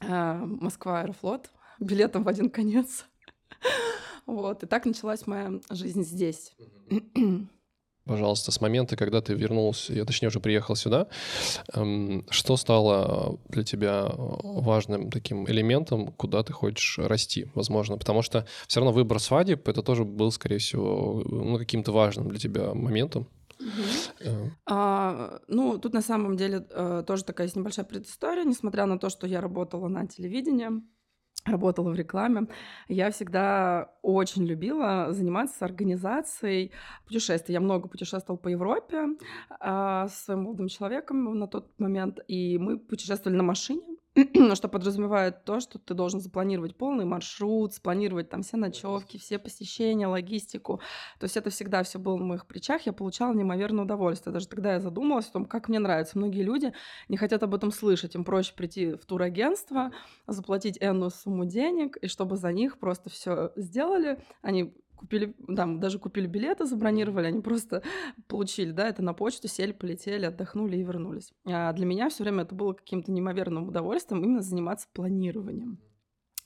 а, 0.01 0.45
Москва 0.45 1.01
Аэрофлот, 1.01 1.51
билетом 1.81 2.25
в 2.25 2.29
один 2.29 2.51
конец. 2.51 3.07
Вот, 4.27 4.63
и 4.63 4.67
так 4.67 4.87
началась 4.87 5.27
моя 5.27 5.53
жизнь 5.71 6.03
здесь. 6.03 6.55
Пожалуйста, 8.05 8.53
с 8.53 8.61
момента, 8.61 8.97
когда 8.97 9.23
ты 9.23 9.33
вернулся, 9.33 9.95
я 9.95 10.05
точнее 10.05 10.29
уже 10.29 10.39
приехал 10.39 10.77
сюда, 10.77 11.07
эм, 11.73 12.27
что 12.29 12.59
стало 12.59 13.39
для 13.49 13.65
тебя 13.65 14.11
важным 14.15 15.11
таким 15.11 15.49
элементом, 15.49 16.13
куда 16.13 16.43
ты 16.43 16.53
хочешь 16.53 16.99
расти, 16.99 17.47
возможно? 17.55 17.97
Потому 17.97 18.21
что 18.21 18.47
все 18.67 18.81
равно 18.81 18.93
выбор 18.93 19.21
свадеб, 19.21 19.67
это 19.69 19.83
тоже 19.83 20.05
был, 20.05 20.31
скорее 20.33 20.59
всего, 20.59 21.23
ну, 21.25 21.57
каким-то 21.57 21.93
важным 21.93 22.29
для 22.29 22.39
тебя 22.39 22.75
моментом. 22.75 23.27
Э, 24.21 24.49
А, 24.67 25.41
ну, 25.49 25.79
тут 25.79 25.95
на 25.95 26.03
самом 26.03 26.37
деле 26.37 26.67
э, 26.71 27.05
тоже 27.07 27.25
такая 27.25 27.47
есть 27.47 27.57
небольшая 27.57 27.87
предыстория. 27.87 28.45
Несмотря 28.45 28.85
на 28.85 28.99
то, 28.99 29.09
что 29.09 29.27
я 29.27 29.41
работала 29.41 29.89
на 29.89 30.07
телевидении, 30.07 30.69
работала 31.45 31.91
в 31.91 31.95
рекламе, 31.95 32.47
я 32.89 33.11
всегда 33.11 33.93
очень 34.03 34.45
любила 34.45 35.13
заниматься 35.13 35.65
организацией 35.65 36.73
путешествий. 37.07 37.55
Я 37.55 37.61
много 37.61 37.89
путешествовала 37.89 38.39
по 38.39 38.49
Европе 38.49 39.17
а, 39.61 40.09
со 40.09 40.25
своим 40.25 40.43
молодым 40.43 40.69
человеком 40.69 41.39
на 41.39 41.47
тот 41.47 41.79
момент, 41.79 42.19
и 42.29 42.59
мы 42.59 42.79
путешествовали 42.79 43.37
на 43.37 43.43
машине. 43.43 43.94
что 44.55 44.69
подразумевает 44.69 45.45
то, 45.45 45.59
что 45.59 45.79
ты 45.79 45.93
должен 45.95 46.21
запланировать 46.21 46.77
полный 46.77 47.05
маршрут, 47.05 47.75
спланировать 47.75 48.31
там 48.31 48.43
все 48.43 48.57
ночевки, 48.57 49.17
все 49.17 49.39
посещения, 49.39 50.07
логистику. 50.07 50.81
То 51.19 51.25
есть 51.25 51.37
это 51.37 51.51
всегда 51.51 51.83
все 51.83 51.99
было 51.99 52.17
на 52.17 52.25
моих 52.25 52.47
плечах, 52.47 52.83
я 52.83 52.93
получала 52.93 53.35
неимоверное 53.35 53.85
удовольствие. 53.85 54.33
Даже 54.33 54.47
тогда 54.47 54.75
я 54.75 54.81
задумалась 54.81 55.29
о 55.29 55.33
том, 55.33 55.47
как 55.47 55.69
мне 55.69 55.81
нравится. 55.81 56.17
Многие 56.17 56.43
люди 56.43 56.73
не 57.09 57.17
хотят 57.17 57.43
об 57.43 57.55
этом 57.55 57.73
слышать, 57.73 58.15
им 58.15 58.25
проще 58.25 58.55
прийти 58.55 58.95
в 58.95 59.05
турагентство, 59.05 59.91
заплатить 60.29 60.79
энную 60.81 61.11
сумму 61.11 61.45
денег, 61.45 61.97
и 61.97 62.07
чтобы 62.07 62.37
за 62.37 62.53
них 62.53 62.79
просто 62.79 63.11
все 63.11 63.53
сделали, 63.57 64.21
они 64.43 64.75
купили, 64.97 65.35
там, 65.55 65.81
даже 65.81 65.99
купили 65.99 66.27
билеты, 66.27 66.65
забронировали, 66.67 67.27
они 67.27 67.41
просто 67.41 67.83
получили, 68.29 68.73
да, 68.73 68.89
это 68.89 69.03
на 69.03 69.15
почту, 69.15 69.49
сели, 69.49 69.73
полетели, 69.73 70.25
отдохнули 70.25 70.77
и 70.77 70.83
вернулись. 70.83 71.33
А 71.45 71.73
для 71.73 71.87
меня 71.87 72.09
все 72.09 72.25
время 72.25 72.43
это 72.43 72.55
было 72.55 72.73
каким-то 72.73 73.13
неимоверным 73.13 73.69
удовольствием 73.69 74.23
именно 74.23 74.43
заниматься 74.43 74.89
планированием. 74.93 75.79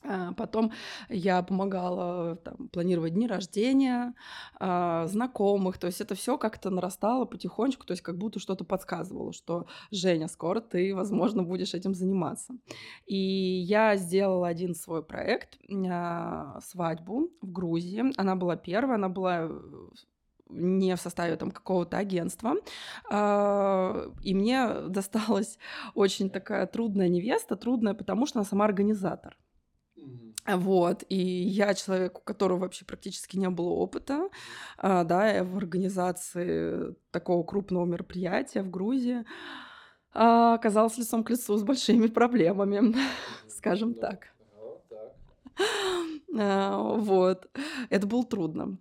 А 0.04 0.32
Потом 0.34 0.72
я 1.08 1.42
помогала 1.42 2.36
там, 2.36 2.68
планировать 2.68 3.14
дни 3.14 3.26
рождения, 3.26 4.14
а, 4.60 5.06
знакомых. 5.06 5.78
То 5.78 5.86
есть 5.88 6.00
это 6.00 6.14
все 6.14 6.38
как-то 6.38 6.70
нарастало 6.70 7.24
потихонечку, 7.24 7.84
то 7.84 7.92
есть 7.92 8.02
как 8.02 8.16
будто 8.16 8.38
что-то 8.38 8.64
подсказывало, 8.64 9.32
что 9.32 9.66
Женя, 9.90 10.28
скоро 10.28 10.60
ты, 10.60 10.94
возможно, 10.94 11.42
будешь 11.42 11.74
этим 11.74 11.94
заниматься. 11.94 12.54
И 13.06 13.16
я 13.16 13.96
сделала 13.96 14.46
один 14.46 14.74
свой 14.74 15.02
проект, 15.02 15.58
а, 15.90 16.60
свадьбу 16.62 17.30
в 17.42 17.52
Грузии. 17.52 18.04
Она 18.16 18.36
была 18.36 18.56
первая, 18.56 18.96
она 18.96 19.08
была 19.08 19.48
э, 19.48 19.60
не 20.48 20.94
в 20.94 21.00
составе 21.00 21.36
там 21.36 21.50
какого-то 21.50 21.98
агентства. 21.98 22.54
И 23.10 24.34
мне 24.34 24.68
досталась 24.88 25.58
очень 25.94 26.30
такая 26.30 26.66
трудная 26.66 27.08
невеста, 27.08 27.56
трудная, 27.56 27.94
потому 27.94 28.26
что 28.26 28.38
она 28.38 28.48
сама 28.48 28.64
организатор. 28.64 29.36
Вот, 30.56 31.04
и 31.08 31.16
я 31.16 31.74
человек, 31.74 32.18
у 32.18 32.22
которого 32.22 32.60
вообще 32.60 32.84
практически 32.84 33.36
не 33.36 33.50
было 33.50 33.68
опыта, 33.68 34.30
а, 34.78 35.04
да, 35.04 35.30
я 35.30 35.44
в 35.44 35.56
организации 35.56 36.94
такого 37.10 37.42
крупного 37.42 37.84
мероприятия 37.84 38.62
в 38.62 38.70
Грузии 38.70 39.24
а, 40.14 40.54
оказалась 40.54 40.96
лицом 40.96 41.22
к 41.22 41.30
лицу 41.30 41.56
с 41.56 41.62
большими 41.62 42.06
проблемами, 42.06 42.94
скажем 43.48 43.94
так. 43.94 44.28
А, 46.40 46.76
Вот, 46.96 47.48
это 47.90 48.06
было 48.06 48.24
трудно. 48.24 48.78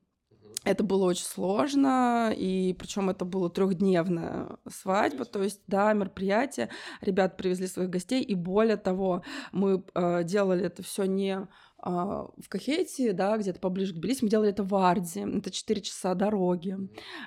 Это 0.68 0.84
было 0.84 1.06
очень 1.06 1.24
сложно, 1.24 2.34
и 2.36 2.74
причем 2.78 3.10
это 3.10 3.24
была 3.24 3.50
трехдневная 3.50 4.58
свадьба, 4.70 5.24
то 5.24 5.42
есть, 5.42 5.62
да, 5.68 5.94
мероприятие. 5.94 6.68
Ребят 7.00 7.38
привезли 7.38 7.68
своих 7.68 7.90
гостей, 7.90 8.22
и 8.22 8.36
более 8.36 8.76
того, 8.76 9.24
мы 9.54 9.86
э, 9.96 10.24
делали 10.26 10.66
это 10.66 10.84
все 10.84 11.06
не 11.06 11.48
а, 11.80 12.28
в 12.38 12.50
Кахете, 12.50 13.14
да, 13.14 13.38
где-то 13.38 13.62
поближе 13.62 13.94
к 13.94 13.96
Тбилиси, 13.96 14.26
мы 14.26 14.30
делали 14.30 14.50
это 14.50 14.64
в 14.64 14.76
Арде, 14.76 15.22
это 15.22 15.52
4 15.52 15.82
часа 15.82 16.16
дороги. 16.16 16.78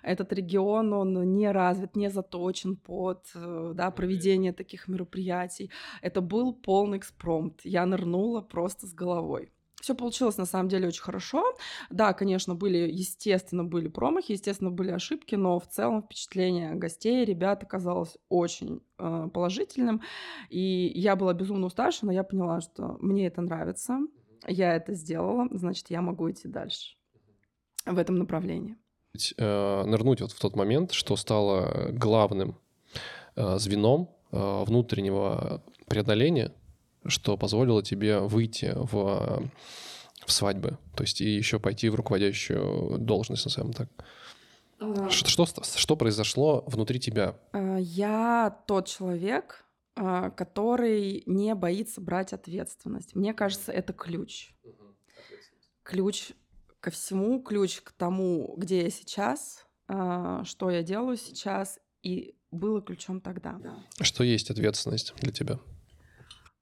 Этот 0.02 0.34
регион, 0.34 0.92
он 0.92 1.32
не 1.32 1.50
развит, 1.50 1.96
не 1.96 2.10
заточен 2.10 2.76
под 2.76 3.24
э, 3.34 3.72
да, 3.74 3.90
проведение 3.90 4.52
таких 4.52 4.86
мероприятий. 4.86 5.70
Это 6.02 6.20
был 6.20 6.52
полный 6.52 6.98
экспромт. 6.98 7.62
Я 7.64 7.86
нырнула 7.86 8.42
просто 8.42 8.86
с 8.86 8.92
головой. 8.92 9.50
Все 9.80 9.94
получилось 9.94 10.36
на 10.36 10.44
самом 10.44 10.68
деле 10.68 10.88
очень 10.88 11.02
хорошо. 11.02 11.42
Да, 11.88 12.12
конечно, 12.12 12.54
были, 12.54 12.90
естественно, 12.90 13.64
были 13.64 13.88
промахи, 13.88 14.32
естественно, 14.32 14.70
были 14.70 14.90
ошибки, 14.90 15.34
но 15.34 15.58
в 15.58 15.66
целом 15.68 16.02
впечатление 16.02 16.74
гостей, 16.74 17.24
ребят 17.24 17.62
оказалось 17.62 18.18
очень 18.28 18.82
э, 18.98 19.28
положительным. 19.32 20.02
И 20.50 20.92
я 20.94 21.16
была 21.16 21.32
безумно 21.32 21.66
уставшая, 21.66 22.08
но 22.08 22.12
я 22.12 22.24
поняла, 22.24 22.60
что 22.60 22.98
мне 23.00 23.26
это 23.26 23.40
нравится, 23.40 24.00
я 24.46 24.74
это 24.74 24.94
сделала, 24.94 25.48
значит, 25.50 25.90
я 25.90 26.02
могу 26.02 26.30
идти 26.30 26.48
дальше 26.48 26.96
в 27.86 27.98
этом 27.98 28.16
направлении. 28.16 28.76
э, 29.36 29.84
нырнуть 29.84 30.20
вот 30.20 30.32
в 30.32 30.40
тот 30.40 30.56
момент, 30.56 30.92
что 30.92 31.16
стало 31.16 31.88
главным 31.92 32.56
э, 33.36 33.58
звеном 33.58 34.10
э, 34.30 34.64
внутреннего 34.64 35.62
преодоления, 35.88 36.52
что 37.06 37.36
позволило 37.36 37.82
тебе 37.82 38.20
выйти 38.20 38.72
в, 38.74 39.42
в 40.26 40.32
свадьбы, 40.32 40.78
то 40.96 41.02
есть 41.02 41.20
и 41.20 41.28
еще 41.28 41.58
пойти 41.58 41.88
в 41.88 41.94
руководящую 41.94 42.98
должность, 42.98 43.44
назовем 43.44 43.72
так. 43.72 43.88
Что, 45.10 45.46
что, 45.46 45.62
что 45.62 45.96
произошло 45.96 46.64
внутри 46.66 46.98
тебя? 46.98 47.36
А, 47.52 47.76
Я 47.76 48.62
тот 48.66 48.86
человек, 48.86 49.64
а, 49.94 50.30
который 50.30 51.22
не 51.26 51.54
боится 51.54 52.00
брать 52.00 52.32
ответственность. 52.32 53.14
Мне 53.14 53.34
кажется, 53.34 53.72
это 53.72 53.92
ключ. 53.92 54.54
Ключ 55.82 56.32
ко 56.80 56.90
всему, 56.90 57.42
ключ 57.42 57.82
к 57.82 57.92
тому, 57.92 58.54
где 58.56 58.84
я 58.84 58.90
сейчас, 58.90 59.66
а, 59.86 60.44
что 60.44 60.70
я 60.70 60.82
делаю 60.82 61.18
сейчас, 61.18 61.78
и 62.02 62.34
было 62.50 62.80
ключом 62.80 63.20
тогда. 63.20 63.60
Что 64.00 64.24
есть 64.24 64.50
ответственность 64.50 65.12
для 65.20 65.32
тебя? 65.32 65.58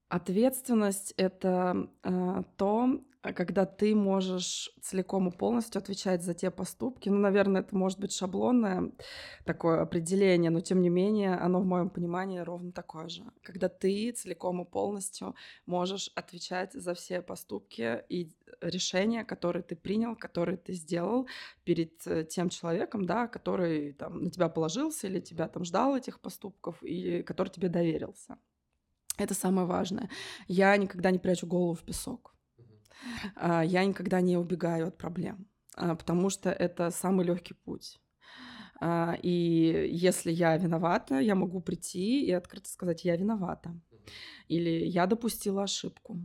Ответственность 0.09 1.13
это 1.19 1.91
э, 2.03 2.43
то, 2.57 3.01
а, 3.21 3.33
когда 3.33 3.67
ты 3.67 3.95
можешь 3.95 4.71
целиком 4.81 5.29
и 5.29 5.37
полностью 5.37 5.81
отвечать 5.81 6.23
за 6.23 6.35
те 6.35 6.51
поступки. 6.51 7.09
Ну, 7.09 7.19
наверное, 7.19 7.61
это 7.61 7.77
может 7.77 7.99
быть 7.99 8.13
шаблонное 8.13 8.93
такое 9.45 9.83
определение, 9.83 10.51
но 10.51 10.61
тем 10.61 10.81
не 10.81 10.89
менее 10.89 11.35
оно 11.35 11.61
в 11.61 11.67
моем 11.67 11.91
понимании 11.91 12.39
ровно 12.39 12.73
такое 12.73 13.09
же. 13.09 13.25
Когда 13.43 13.69
ты 13.69 14.13
целиком 14.13 14.63
и 14.63 14.65
полностью 14.65 15.35
можешь 15.67 16.11
отвечать 16.15 16.73
за 16.73 16.95
все 16.95 17.21
поступки 17.21 18.03
и 18.09 18.31
решения, 18.63 19.25
которые 19.25 19.63
ты 19.63 19.77
принял, 19.77 20.17
которые 20.17 20.57
ты 20.57 20.73
сделал 20.73 21.29
перед 21.65 22.07
э, 22.07 22.25
тем 22.25 22.49
человеком, 22.49 23.05
да, 23.05 23.27
который 23.27 23.93
там, 23.93 24.25
на 24.25 24.31
тебя 24.31 24.49
положился 24.49 25.07
или 25.07 25.21
тебя 25.21 25.49
там 25.49 25.65
ждал 25.65 25.97
этих 25.97 26.21
поступков, 26.21 26.83
и 26.83 27.23
который 27.23 27.51
тебе 27.51 27.69
доверился. 27.69 28.39
Это 29.19 29.35
самое 29.35 29.67
важное. 29.67 30.09
Я 30.47 30.77
никогда 30.77 31.11
не 31.11 31.19
прячу 31.19 31.47
голову 31.47 31.75
в 31.75 31.83
песок. 31.83 32.35
А, 33.37 33.63
Я 33.65 33.85
никогда 33.85 34.21
не 34.21 34.37
убегаю 34.37 34.89
от 34.89 34.99
проблем, 34.99 35.47
а, 35.77 35.95
потому 35.95 36.31
что 36.31 36.51
это 36.51 36.91
самый 36.91 37.27
легкий 37.27 37.55
путь. 37.55 38.01
А, 38.81 39.17
И 39.23 39.89
если 39.93 40.31
я 40.33 40.57
виновата, 40.57 41.19
я 41.21 41.35
могу 41.35 41.61
прийти 41.61 42.25
и 42.25 42.33
открыто 42.33 42.69
сказать, 42.69 43.05
я 43.05 43.17
виновата. 43.17 43.71
Или 44.49 44.87
я 44.87 45.07
допустила 45.07 45.63
ошибку. 45.65 46.19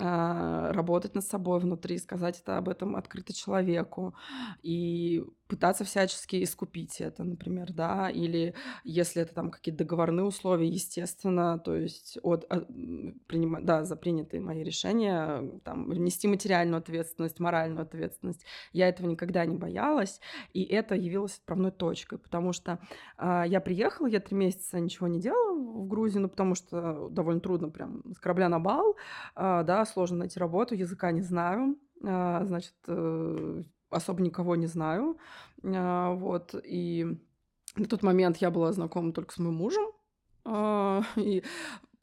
А, 0.00 0.72
работать 0.72 1.14
над 1.14 1.24
собой 1.24 1.58
внутри, 1.60 1.98
сказать 1.98 2.40
это 2.40 2.56
об 2.56 2.68
этом 2.68 2.94
открыто 2.96 3.32
человеку 3.32 4.14
и 4.62 5.24
пытаться 5.48 5.82
всячески 5.82 6.44
искупить 6.44 7.00
это, 7.00 7.24
например, 7.24 7.72
да, 7.72 8.10
или 8.10 8.54
если 8.84 9.22
это 9.22 9.34
там 9.34 9.50
какие-то 9.50 9.78
договорные 9.78 10.24
условия, 10.24 10.68
естественно, 10.68 11.58
то 11.58 11.74
есть 11.74 12.18
от, 12.22 12.44
от 12.44 12.68
принимать, 13.26 13.64
да, 13.64 13.84
за 13.84 13.96
принятые 13.96 14.40
мои 14.40 14.62
решения, 14.62 15.42
там, 15.64 15.88
внести 15.88 16.28
материальную 16.28 16.78
ответственность, 16.78 17.40
моральную 17.40 17.82
ответственность, 17.82 18.44
я 18.72 18.88
этого 18.88 19.08
никогда 19.08 19.44
не 19.46 19.56
боялась, 19.56 20.20
и 20.52 20.62
это 20.62 20.94
явилось 20.94 21.38
отправной 21.38 21.72
точкой, 21.72 22.18
потому 22.18 22.52
что 22.52 22.78
э, 23.16 23.44
я 23.46 23.60
приехала, 23.60 24.06
я 24.06 24.20
три 24.20 24.36
месяца 24.36 24.78
ничего 24.78 25.08
не 25.08 25.18
делала 25.18 25.58
в 25.58 25.88
Грузии, 25.88 26.18
ну, 26.18 26.28
потому 26.28 26.54
что 26.54 27.08
довольно 27.08 27.40
трудно 27.40 27.70
прям 27.70 28.02
с 28.14 28.18
корабля 28.18 28.50
на 28.50 28.60
бал, 28.60 28.96
э, 29.34 29.62
да, 29.64 29.86
сложно 29.88 30.18
найти 30.18 30.38
работу, 30.38 30.74
языка 30.74 31.10
не 31.12 31.22
знаю, 31.22 31.78
э, 32.02 32.40
значит, 32.44 32.74
э, 32.86 33.62
особо 33.90 34.22
никого 34.22 34.56
не 34.56 34.66
знаю. 34.66 35.18
А, 35.64 36.12
вот, 36.14 36.54
и 36.62 37.06
на 37.76 37.86
тот 37.86 38.02
момент 38.02 38.38
я 38.38 38.50
была 38.50 38.72
знакома 38.72 39.12
только 39.12 39.32
с 39.32 39.38
моим 39.38 39.54
мужем. 39.54 39.84
А, 40.44 41.02
и 41.16 41.42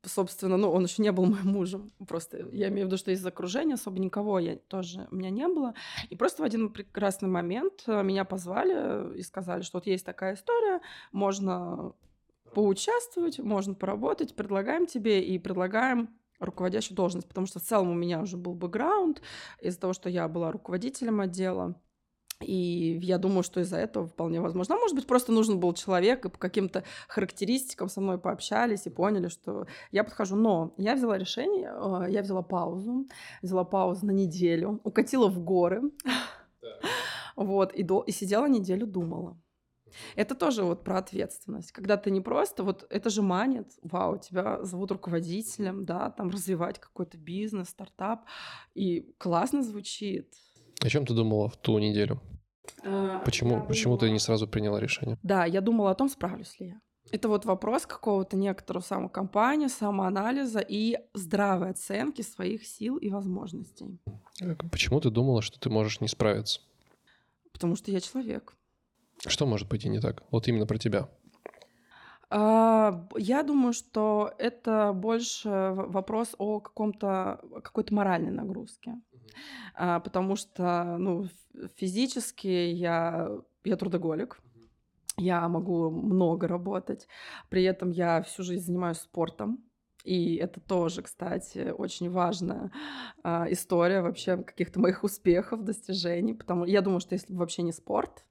собственно, 0.03 0.57
ну, 0.57 0.71
он 0.71 0.83
еще 0.83 1.01
не 1.01 1.11
был 1.11 1.25
моим 1.25 1.47
мужем. 1.47 1.91
Просто 2.07 2.47
я 2.51 2.67
имею 2.69 2.85
в 2.85 2.87
виду, 2.89 2.97
что 2.97 3.11
из 3.11 3.25
окружения 3.25 3.73
особо 3.73 3.99
никого 3.99 4.39
я 4.39 4.55
тоже 4.55 5.07
у 5.11 5.15
меня 5.15 5.29
не 5.29 5.47
было. 5.47 5.73
И 6.09 6.15
просто 6.15 6.43
в 6.43 6.45
один 6.45 6.69
прекрасный 6.69 7.29
момент 7.29 7.83
э, 7.87 8.03
меня 8.03 8.23
позвали 8.23 9.17
и 9.17 9.23
сказали, 9.23 9.61
что 9.61 9.77
вот 9.77 9.87
есть 9.87 10.05
такая 10.05 10.35
история, 10.35 10.81
можно 11.11 11.93
поучаствовать, 12.53 13.39
можно 13.39 13.73
поработать, 13.73 14.35
предлагаем 14.35 14.85
тебе 14.85 15.23
и 15.23 15.37
предлагаем 15.39 16.09
руководящую 16.39 16.95
должность, 16.95 17.27
потому 17.27 17.47
что 17.47 17.59
в 17.59 17.63
целом 17.63 17.89
у 17.91 17.93
меня 17.93 18.21
уже 18.21 18.37
был 18.37 18.53
бэкграунд 18.53 19.21
из-за 19.61 19.79
того, 19.79 19.93
что 19.93 20.09
я 20.09 20.27
была 20.27 20.51
руководителем 20.51 21.21
отдела. 21.21 21.75
И 22.41 22.99
я 23.01 23.17
думаю, 23.17 23.43
что 23.43 23.61
из-за 23.61 23.77
этого 23.77 24.07
вполне 24.07 24.41
возможно. 24.41 24.75
А 24.75 24.77
может 24.77 24.95
быть, 24.95 25.07
просто 25.07 25.31
нужен 25.31 25.59
был 25.59 25.73
человек, 25.73 26.25
и 26.25 26.29
по 26.29 26.37
каким-то 26.37 26.83
характеристикам 27.07 27.87
со 27.87 28.01
мной 28.01 28.17
пообщались 28.17 28.85
и 28.85 28.89
поняли, 28.89 29.29
что 29.29 29.67
я 29.91 30.03
подхожу. 30.03 30.35
Но 30.35 30.73
я 30.77 30.95
взяла 30.95 31.17
решение, 31.17 31.71
э, 31.73 32.11
я 32.11 32.21
взяла 32.21 32.41
паузу, 32.41 33.07
взяла 33.41 33.63
паузу 33.63 34.05
на 34.05 34.11
неделю, 34.11 34.81
укатила 34.83 35.27
в 35.27 35.39
горы. 35.39 35.81
Вот, 37.37 37.73
и, 37.73 37.83
до, 37.83 38.01
и 38.01 38.11
сидела 38.11 38.47
неделю, 38.47 38.87
думала. 38.87 39.37
Это 40.15 40.35
тоже 40.35 40.63
вот 40.63 40.83
про 40.83 40.97
ответственность. 40.97 41.71
Когда 41.71 41.97
ты 41.97 42.11
не 42.11 42.21
просто, 42.21 42.63
вот 42.63 42.85
это 42.89 43.09
же 43.09 43.21
манит, 43.21 43.67
вау, 43.81 44.17
тебя 44.17 44.63
зовут 44.63 44.91
руководителем, 44.91 45.85
да, 45.85 46.09
там 46.11 46.29
развивать 46.29 46.79
какой-то 46.79 47.17
бизнес, 47.17 47.69
стартап, 47.69 48.25
и 48.73 49.13
классно 49.17 49.63
звучит. 49.63 50.33
О 50.81 50.89
чем 50.89 51.05
ты 51.05 51.13
думала 51.13 51.49
в 51.49 51.57
ту 51.57 51.79
неделю? 51.79 52.21
А, 52.83 53.19
почему, 53.19 53.65
почему 53.65 53.97
ты 53.97 54.09
не 54.09 54.19
сразу 54.19 54.47
приняла 54.47 54.79
решение? 54.79 55.17
Да, 55.23 55.45
я 55.45 55.61
думала 55.61 55.91
о 55.91 55.95
том, 55.95 56.09
справлюсь 56.09 56.59
ли 56.59 56.67
я. 56.67 56.81
Это 57.11 57.29
вот 57.29 57.45
вопрос 57.45 57.85
какого-то 57.85 58.35
некоторого 58.35 58.83
самокомпании, 58.83 59.67
самоанализа 59.67 60.59
и 60.59 60.97
здравой 61.13 61.69
оценки 61.69 62.23
своих 62.23 62.65
сил 62.65 62.97
и 62.97 63.09
возможностей. 63.09 63.99
Почему 64.71 64.99
ты 64.99 65.11
думала, 65.11 65.41
что 65.41 65.59
ты 65.59 65.69
можешь 65.69 66.01
не 66.01 66.07
справиться? 66.07 66.61
Потому 67.53 67.75
что 67.75 67.91
я 67.91 68.01
человек. 68.01 68.55
Что 69.27 69.45
может 69.45 69.67
быть 69.67 69.85
и 69.85 69.89
не 69.89 69.99
так? 69.99 70.23
Вот 70.31 70.47
именно 70.47 70.65
про 70.65 70.77
тебя. 70.77 71.09
А, 72.29 73.07
я 73.17 73.43
думаю, 73.43 73.73
что 73.73 74.33
это 74.37 74.93
больше 74.93 75.49
вопрос 75.49 76.35
о 76.37 76.59
каком-то 76.59 77.39
какой-то 77.63 77.93
моральной 77.93 78.31
нагрузке, 78.31 78.95
а, 79.75 79.99
потому 79.99 80.35
что 80.35 80.97
ну 80.97 81.27
физически 81.77 82.47
я 82.47 83.29
я 83.63 83.77
трудоголик, 83.77 84.39
я 85.17 85.47
могу 85.47 85.89
много 85.89 86.47
работать, 86.47 87.07
при 87.49 87.63
этом 87.63 87.91
я 87.91 88.21
всю 88.23 88.43
жизнь 88.43 88.65
занимаюсь 88.65 88.97
спортом, 88.97 89.63
и 90.03 90.35
это 90.35 90.59
тоже, 90.59 91.01
кстати, 91.01 91.73
очень 91.75 92.09
важная 92.09 92.71
а, 93.23 93.47
история 93.49 94.01
вообще 94.01 94.37
каких-то 94.37 94.79
моих 94.79 95.03
успехов, 95.03 95.63
достижений, 95.63 96.33
потому 96.33 96.65
я 96.65 96.81
думаю, 96.81 96.99
что 96.99 97.13
если 97.13 97.33
бы 97.33 97.39
вообще 97.39 97.61
не 97.61 97.71
спорт, 97.71 98.25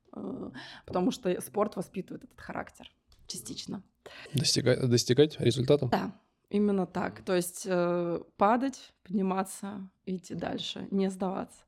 потому 0.86 1.10
что 1.10 1.40
спорт 1.40 1.76
воспитывает 1.76 2.24
этот 2.24 2.40
характер 2.40 2.90
частично. 3.26 3.82
Достигать, 4.34 4.88
достигать 4.88 5.40
результата? 5.40 5.86
Да, 5.86 6.20
именно 6.50 6.86
так. 6.86 7.22
То 7.24 7.34
есть 7.34 7.62
э, 7.66 8.20
падать, 8.36 8.92
подниматься, 9.02 9.88
идти 10.06 10.34
дальше, 10.34 10.86
не 10.90 11.10
сдаваться. 11.10 11.64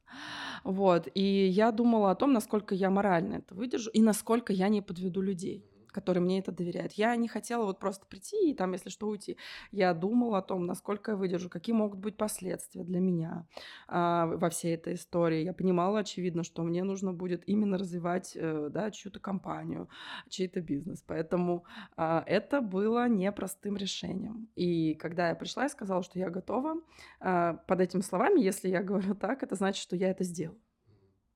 Вот. 0.65 1.09
И 1.15 1.47
я 1.47 1.73
думала 1.73 2.11
о 2.11 2.15
том, 2.15 2.33
насколько 2.33 2.75
я 2.75 2.91
морально 2.91 3.37
это 3.37 3.55
выдержу 3.55 3.91
и 3.91 4.01
насколько 4.01 4.53
я 4.53 4.69
не 4.69 4.83
подведу 4.83 5.21
людей 5.21 5.65
которые 5.97 6.23
мне 6.23 6.41
это 6.41 6.53
доверяют. 6.53 6.93
Я 6.93 7.17
не 7.17 7.27
хотела 7.27 7.65
вот 7.65 7.79
просто 7.79 8.05
прийти 8.05 8.51
и 8.51 8.55
там, 8.55 8.73
если 8.73 8.91
что, 8.91 9.09
уйти. 9.09 9.39
Я 9.73 9.95
думала 9.95 10.39
о 10.39 10.43
том, 10.43 10.67
насколько 10.67 11.13
я 11.13 11.17
выдержу, 11.17 11.49
какие 11.49 11.75
могут 11.75 11.99
быть 12.01 12.19
последствия 12.19 12.85
для 12.85 13.01
меня 13.01 13.47
а, 13.89 14.27
во 14.27 14.51
всей 14.51 14.75
этой 14.75 14.95
истории. 14.95 15.43
Я 15.43 15.55
понимала, 15.55 16.01
очевидно, 16.01 16.43
что 16.43 16.63
мне 16.65 16.85
нужно 16.85 17.15
будет 17.15 17.49
именно 17.49 17.79
развивать 17.79 18.33
э, 18.37 18.69
да, 18.71 18.91
чью-то 18.91 19.21
компанию, 19.21 19.89
чей-то 20.29 20.61
бизнес. 20.61 21.03
Поэтому 21.07 21.65
а, 21.97 22.23
это 22.27 22.61
было 22.61 23.09
непростым 23.09 23.79
решением. 23.79 24.49
И 24.55 24.95
когда 24.97 25.31
я 25.31 25.35
пришла 25.35 25.65
и 25.65 25.71
сказала, 25.71 26.03
что 26.03 26.19
я 26.19 26.29
готова, 26.29 26.75
а, 27.21 27.55
под 27.55 27.81
этими 27.81 28.03
словами, 28.03 28.41
если 28.41 28.69
я 28.69 28.83
говорю 28.83 29.15
так, 29.15 29.43
это 29.43 29.55
значит, 29.55 29.83
что 29.83 29.97
я 29.97 30.11
это 30.11 30.25
сделаю. 30.25 30.61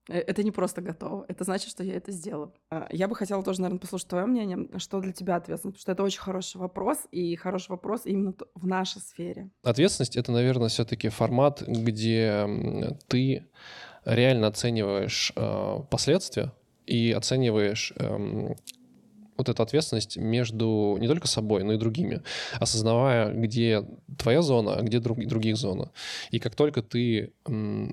Э, 0.08 0.18
это 0.18 0.42
не 0.42 0.50
просто 0.50 0.80
готово. 0.80 1.24
Это 1.28 1.44
значит, 1.44 1.70
что 1.70 1.82
я 1.82 1.94
это 1.94 2.12
сделаю. 2.12 2.52
А, 2.70 2.88
я 2.90 3.08
бы 3.08 3.14
хотела 3.14 3.42
тоже, 3.42 3.60
наверное, 3.60 3.80
послушать 3.80 4.08
твое 4.08 4.26
мнение. 4.26 4.68
Что 4.78 5.00
для 5.00 5.12
тебя 5.12 5.36
ответственность? 5.36 5.78
Потому 5.78 5.82
что 5.82 5.92
это 5.92 6.02
очень 6.02 6.20
хороший 6.20 6.56
вопрос, 6.58 6.98
и 7.10 7.36
хороший 7.36 7.70
вопрос 7.70 8.02
именно 8.04 8.34
в 8.54 8.66
нашей 8.66 9.00
сфере. 9.00 9.50
Ответственность— 9.62 10.16
это, 10.18 10.32
наверное, 10.32 10.68
все-таки 10.68 11.08
формат, 11.08 11.62
где 11.62 12.46
ты 13.08 13.46
реально 14.04 14.46
оцениваешь 14.46 15.32
э, 15.36 15.76
последствия 15.90 16.52
и 16.86 17.12
оцениваешь 17.12 17.92
э, 17.96 18.54
вот 19.40 19.48
эту 19.48 19.62
ответственность 19.62 20.16
между 20.16 20.96
не 21.00 21.08
только 21.08 21.26
собой, 21.26 21.64
но 21.64 21.72
и 21.72 21.78
другими, 21.78 22.22
осознавая, 22.58 23.32
где 23.32 23.84
твоя 24.18 24.42
зона, 24.42 24.76
а 24.76 24.82
где 24.82 25.00
друг, 25.00 25.18
других 25.26 25.56
зона. 25.56 25.90
И 26.30 26.38
как 26.38 26.54
только 26.54 26.82
ты 26.82 27.32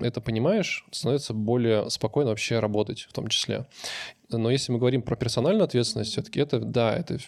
это 0.02 0.20
понимаешь, 0.20 0.86
становится 0.90 1.34
более 1.34 1.90
спокойно 1.90 2.30
вообще 2.30 2.60
работать 2.60 3.06
в 3.08 3.12
том 3.12 3.28
числе. 3.28 3.66
Но 4.30 4.50
если 4.50 4.72
мы 4.72 4.78
говорим 4.78 5.00
про 5.00 5.16
персональную 5.16 5.64
ответственность, 5.64 6.12
все-таки 6.12 6.40
это, 6.40 6.60
да, 6.60 6.94
это 6.94 7.18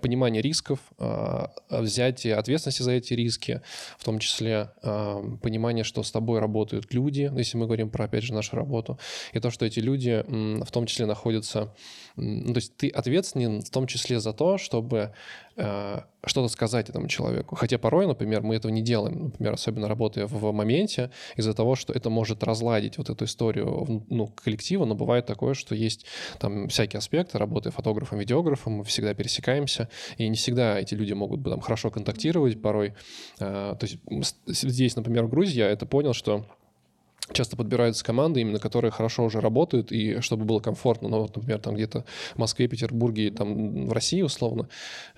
понимание 0.00 0.40
рисков, 0.40 0.78
а, 0.98 1.52
взятие 1.68 2.34
ответственности 2.36 2.82
за 2.82 2.92
эти 2.92 3.12
риски, 3.12 3.60
в 3.98 4.04
том 4.04 4.18
числе 4.18 4.70
а, 4.82 5.22
понимание, 5.42 5.84
что 5.84 6.02
с 6.02 6.10
тобой 6.10 6.40
работают 6.40 6.94
люди, 6.94 7.30
если 7.36 7.58
мы 7.58 7.66
говорим 7.66 7.90
про, 7.90 8.06
опять 8.06 8.24
же, 8.24 8.32
нашу 8.32 8.56
работу, 8.56 8.98
и 9.34 9.40
то, 9.40 9.50
что 9.50 9.66
эти 9.66 9.80
люди 9.80 10.24
в 10.26 10.70
том 10.70 10.86
числе 10.86 11.06
находятся... 11.06 11.74
Ну, 12.16 12.52
то 12.52 12.58
есть 12.58 12.76
ты 12.76 12.88
ответственен 12.88 13.62
в 13.62 13.70
том 13.70 13.86
числе 13.86 14.20
за 14.20 14.32
то, 14.32 14.58
чтобы 14.58 15.12
а, 15.56 16.04
что-то 16.24 16.48
сказать 16.48 16.88
этому 16.88 17.08
человеку. 17.08 17.54
Хотя 17.54 17.78
порой, 17.78 18.06
например, 18.06 18.42
мы 18.42 18.56
этого 18.56 18.72
не 18.72 18.82
делаем, 18.82 19.24
например, 19.24 19.54
особенно 19.54 19.88
работая 19.88 20.26
в 20.26 20.52
моменте, 20.52 21.10
из-за 21.36 21.54
того, 21.54 21.74
что 21.74 21.92
это 21.92 22.08
может 22.08 22.42
разладить 22.42 22.98
вот 22.98 23.10
эту 23.10 23.24
историю 23.24 24.04
ну, 24.08 24.26
коллектива, 24.28 24.84
но 24.84 24.94
бывает 24.94 25.26
такое, 25.26 25.54
что 25.54 25.74
есть 25.74 26.06
там 26.38 26.68
всякие 26.68 26.98
аспекты, 26.98 27.38
работая 27.38 27.72
фотографом, 27.72 28.18
видеографом, 28.18 28.74
мы 28.74 28.84
всегда 28.84 29.12
пересекаемся, 29.14 29.88
и 30.18 30.28
не 30.28 30.36
всегда 30.36 30.78
эти 30.78 30.94
люди 30.94 31.12
могут 31.12 31.44
там 31.44 31.60
хорошо 31.60 31.90
контактировать 31.90 32.60
порой. 32.62 32.94
А, 33.38 33.74
то 33.74 33.86
есть 33.86 33.98
здесь, 34.46 34.96
например, 34.96 35.24
в 35.24 35.30
Грузии 35.30 35.58
я 35.58 35.68
это 35.68 35.84
понял, 35.86 36.12
что 36.12 36.46
часто 37.32 37.56
подбираются 37.56 38.04
команды, 38.04 38.40
именно 38.40 38.58
которые 38.58 38.90
хорошо 38.90 39.24
уже 39.24 39.40
работают, 39.40 39.92
и 39.92 40.20
чтобы 40.20 40.44
было 40.44 40.60
комфортно. 40.60 41.08
Ну, 41.08 41.20
вот, 41.20 41.36
например, 41.36 41.60
там 41.60 41.74
где-то 41.74 42.04
в 42.34 42.38
Москве, 42.38 42.68
Петербурге, 42.68 43.30
там 43.30 43.86
в 43.86 43.92
России 43.92 44.22
условно, 44.22 44.68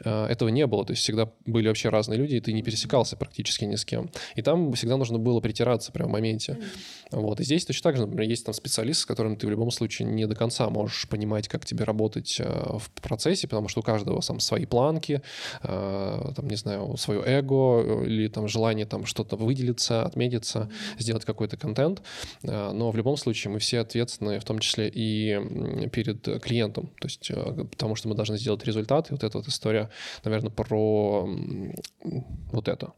э, 0.04 0.26
этого 0.26 0.48
не 0.48 0.66
было. 0.66 0.84
То 0.84 0.92
есть 0.92 1.02
всегда 1.02 1.30
были 1.46 1.68
вообще 1.68 1.88
разные 1.88 2.18
люди, 2.18 2.36
и 2.36 2.40
ты 2.40 2.52
не 2.52 2.62
пересекался 2.62 3.16
практически 3.16 3.64
ни 3.64 3.76
с 3.76 3.84
кем. 3.84 4.10
И 4.34 4.42
там 4.42 4.72
всегда 4.72 4.96
нужно 4.96 5.18
было 5.18 5.40
притираться 5.40 5.92
прямо 5.92 6.10
в 6.10 6.12
моменте. 6.12 6.58
Вот. 7.10 7.40
И 7.40 7.44
здесь 7.44 7.64
точно 7.64 7.90
так 7.90 7.96
же, 7.96 8.02
например, 8.02 8.28
есть 8.28 8.44
там 8.44 8.54
специалист, 8.54 9.00
с 9.00 9.06
которым 9.06 9.36
ты 9.36 9.46
в 9.46 9.50
любом 9.50 9.70
случае 9.70 10.08
не 10.08 10.26
до 10.26 10.34
конца 10.34 10.68
можешь 10.70 11.08
понимать, 11.08 11.48
как 11.48 11.64
тебе 11.64 11.84
работать 11.84 12.40
э, 12.40 12.44
в 12.44 12.90
процессе, 13.00 13.48
потому 13.48 13.68
что 13.68 13.80
у 13.80 13.82
каждого 13.82 14.20
там 14.22 14.40
свои 14.40 14.66
планки, 14.66 15.22
э, 15.62 16.32
там, 16.36 16.48
не 16.48 16.56
знаю, 16.56 16.96
свое 16.96 17.22
эго 17.24 18.02
или 18.04 18.28
там 18.28 18.48
желание 18.48 18.86
там 18.86 19.06
что-то 19.06 19.36
выделиться, 19.36 20.04
отметиться, 20.04 20.70
сделать 20.98 21.24
какой-то 21.24 21.56
контент. 21.56 22.01
Э, 22.42 22.72
но 22.72 22.90
в 22.90 22.96
любом 22.96 23.16
случае 23.16 23.52
мы 23.52 23.58
все 23.58 23.80
ответственны, 23.80 24.38
в 24.40 24.44
том 24.44 24.58
числе 24.58 24.88
и 24.88 25.88
перед 25.90 26.42
клиентом, 26.42 26.88
то 27.00 27.06
есть 27.06 27.30
э, 27.30 27.64
потому 27.70 27.94
что 27.94 28.08
мы 28.08 28.14
должны 28.14 28.38
сделать 28.38 28.64
результат, 28.64 29.10
и 29.10 29.12
вот 29.12 29.24
эта 29.24 29.38
вот 29.38 29.48
история, 29.48 29.90
наверное, 30.24 30.50
про 30.50 31.28
вот 32.52 32.68
это, 32.68 32.92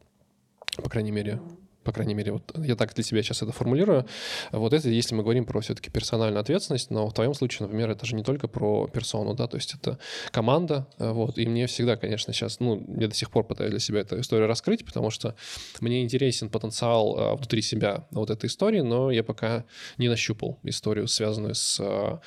по 0.77 0.89
крайней 0.89 1.13
мере, 1.13 1.41
по 1.85 1.93
крайней 1.93 2.15
мере, 2.15 2.33
вот 2.33 2.53
я 2.59 2.75
так 2.77 2.95
для 2.95 3.05
себя 3.05 3.23
сейчас 3.23 3.43
это 3.43 3.53
формулирую. 3.53 4.07
Вот 4.53 4.73
это, 4.73 4.89
если 4.89 5.15
мы 5.15 5.23
говорим 5.23 5.45
про 5.45 5.61
все-таки 5.61 5.91
персональную 5.91 6.41
ответственность, 6.41 6.91
но 6.91 7.09
в 7.09 7.13
твоем 7.13 7.35
случае, 7.35 7.67
например, 7.67 7.91
это 7.91 8.07
же 8.07 8.17
не 8.17 8.23
только 8.23 8.49
про 8.49 8.89
персону, 8.89 9.35
да, 9.35 9.47
то 9.47 9.57
есть 9.57 9.75
это 9.75 9.99
команда, 10.31 10.87
э, 10.99 11.11
вот, 11.11 11.39
и 11.39 11.47
мне 11.47 11.67
всегда, 11.67 11.97
конечно, 11.97 12.33
сейчас, 12.33 12.61
ну, 12.61 12.83
я 12.99 13.09
до 13.09 13.15
сих 13.15 13.31
пор 13.31 13.45
пытаюсь 13.45 13.71
для 13.71 13.81
себя 13.81 14.01
эту 14.01 14.19
историю 14.21 14.49
раскрыть, 14.49 14.85
потому 14.85 15.11
что 15.11 15.35
мне 15.81 16.03
интересен 16.03 16.49
потенциал 16.49 17.19
э, 17.19 17.35
внутри 17.37 17.63
себя 17.63 18.07
вот 18.11 18.31
этой 18.31 18.47
истории, 18.47 18.81
но 18.81 19.11
я 19.11 19.23
пока 19.23 19.65
не 19.99 20.09
нащупал 20.09 20.59
историю, 20.63 21.07
связанную 21.07 21.55
с 21.55 21.79
э, 21.81 22.19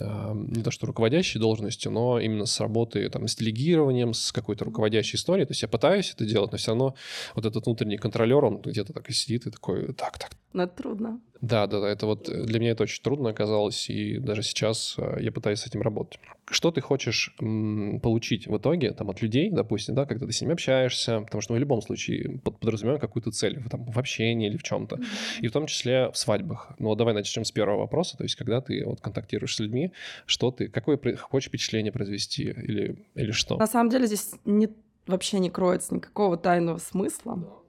не 0.00 0.62
то 0.62 0.70
что 0.70 0.86
руководящей 0.86 1.40
должностью, 1.40 1.92
но 1.92 2.18
именно 2.18 2.46
с 2.46 2.60
работой, 2.60 3.08
там, 3.08 3.28
с 3.28 3.36
делегированием, 3.36 4.14
с 4.14 4.32
какой-то 4.32 4.64
руководящей 4.64 5.16
историей. 5.16 5.46
То 5.46 5.52
есть 5.52 5.62
я 5.62 5.68
пытаюсь 5.68 6.12
это 6.14 6.24
делать, 6.24 6.52
но 6.52 6.58
все 6.58 6.72
равно 6.72 6.94
вот 7.34 7.44
этот 7.46 7.66
внутренний 7.66 7.98
контролер, 7.98 8.44
он 8.44 8.60
где-то 8.60 8.92
так 8.92 9.08
и 9.10 9.12
сидит 9.12 9.46
и 9.46 9.50
такой, 9.50 9.92
так, 9.94 10.18
так. 10.18 10.30
Но 10.52 10.64
это 10.64 10.76
трудно. 10.76 11.20
Да, 11.40 11.66
да, 11.66 11.80
да, 11.80 11.88
это 11.88 12.06
вот 12.06 12.28
э, 12.28 12.44
для 12.44 12.60
меня 12.60 12.72
это 12.72 12.82
очень 12.82 13.02
трудно 13.02 13.30
оказалось, 13.30 13.88
и 13.88 14.18
даже 14.18 14.42
сейчас 14.42 14.94
э, 14.98 15.18
я 15.20 15.32
пытаюсь 15.32 15.60
с 15.60 15.66
этим 15.66 15.80
работать. 15.82 16.20
Что 16.50 16.70
ты 16.70 16.80
хочешь 16.80 17.34
получить 17.38 18.46
в 18.46 18.56
итоге 18.56 18.92
там, 18.92 19.08
от 19.10 19.22
людей, 19.22 19.50
допустим, 19.50 19.94
да, 19.94 20.04
когда 20.04 20.26
ты 20.26 20.32
с 20.32 20.40
ними 20.40 20.52
общаешься, 20.52 21.20
потому 21.20 21.40
что 21.40 21.52
мы 21.52 21.58
в 21.58 21.60
любом 21.60 21.80
случае 21.80 22.40
под, 22.40 22.58
подразумеваем 22.58 23.00
какую-то 23.00 23.30
цель 23.30 23.62
там, 23.70 23.84
в 23.84 23.98
общении 23.98 24.48
или 24.48 24.56
в 24.56 24.62
чем-то, 24.62 24.96
mm-hmm. 24.96 25.40
и 25.42 25.48
в 25.48 25.52
том 25.52 25.66
числе 25.66 26.10
в 26.10 26.16
свадьбах. 26.16 26.72
Ну, 26.78 26.88
вот 26.88 26.98
давай 26.98 27.14
начнем 27.14 27.44
с 27.44 27.52
первого 27.52 27.80
вопроса, 27.80 28.16
то 28.16 28.24
есть 28.24 28.34
когда 28.34 28.60
ты 28.60 28.84
вот 28.84 29.00
контактируешь 29.00 29.54
с 29.54 29.60
людьми, 29.60 29.92
что 30.26 30.50
ты, 30.50 30.68
какое 30.68 30.98
хочешь 31.16 31.48
впечатление 31.48 31.92
произвести 31.92 32.44
или, 32.44 33.06
или 33.14 33.30
что? 33.30 33.56
На 33.56 33.66
самом 33.66 33.90
деле 33.90 34.06
здесь 34.06 34.32
не, 34.44 34.68
вообще 35.06 35.38
не 35.38 35.50
кроется 35.50 35.94
никакого 35.94 36.36
тайного 36.36 36.78
смысла. 36.78 37.59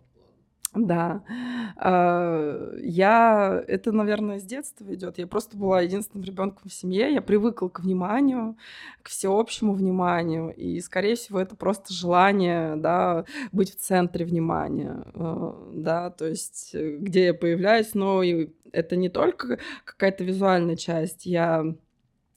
Да. 0.74 1.24
А, 1.76 2.72
я... 2.78 3.64
Это, 3.68 3.92
наверное, 3.92 4.40
с 4.40 4.44
детства 4.44 4.94
идет. 4.94 5.18
Я 5.18 5.28
просто 5.28 5.58
была 5.58 5.82
единственным 5.82 6.24
ребенком 6.26 6.70
в 6.70 6.74
семье. 6.74 7.14
Я 7.14 7.22
привыкла 7.22 7.68
к 7.68 7.82
вниманию, 7.82 8.56
к 9.02 9.10
всеобщему 9.10 9.74
вниманию. 9.74 10.54
И, 10.56 10.80
скорее 10.80 11.16
всего, 11.16 11.40
это 11.40 11.56
просто 11.56 11.94
желание, 11.94 12.78
да, 12.78 13.26
быть 13.52 13.76
в 13.76 13.80
центре 13.80 14.26
внимания. 14.26 15.04
А, 15.14 15.72
да, 15.74 16.10
то 16.10 16.26
есть 16.26 16.72
э, 16.74 16.98
где 16.98 17.26
я 17.26 17.34
появляюсь, 17.34 17.94
но 17.94 18.24
это 18.72 18.96
не 18.96 19.10
только 19.10 19.60
какая-то 19.84 20.24
визуальная 20.24 20.78
часть. 20.78 21.26
Я 21.26 21.66
Э, 21.66 21.74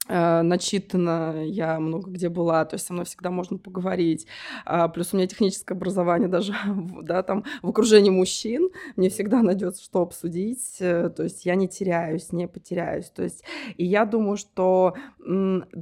начитана, 0.07 1.43
я 1.43 1.79
много 1.79 2.11
где 2.11 2.29
была, 2.29 2.63
то 2.65 2.75
есть 2.75 2.85
со 2.85 2.93
мной 2.93 3.05
всегда 3.05 3.31
можно 3.31 3.57
поговорить. 3.57 4.27
А, 4.65 4.87
плюс 4.87 5.13
у 5.13 5.17
меня 5.17 5.27
техническое 5.27 5.73
образование 5.73 6.27
даже, 6.27 6.53
да, 7.01 7.23
там 7.23 7.43
в 7.61 7.69
окружении 7.69 8.09
мужчин, 8.09 8.69
мне 8.95 9.09
всегда 9.09 9.41
найдется 9.41 9.83
что 9.83 10.01
обсудить, 10.01 10.77
э, 10.79 11.09
то 11.09 11.23
есть 11.23 11.45
я 11.45 11.55
не 11.55 11.67
теряюсь, 11.67 12.31
не 12.31 12.47
потеряюсь. 12.47 13.09
То 13.09 13.23
есть, 13.23 13.43
и 13.77 13.85
я 13.85 14.05
думаю, 14.05 14.37
что 14.37 14.93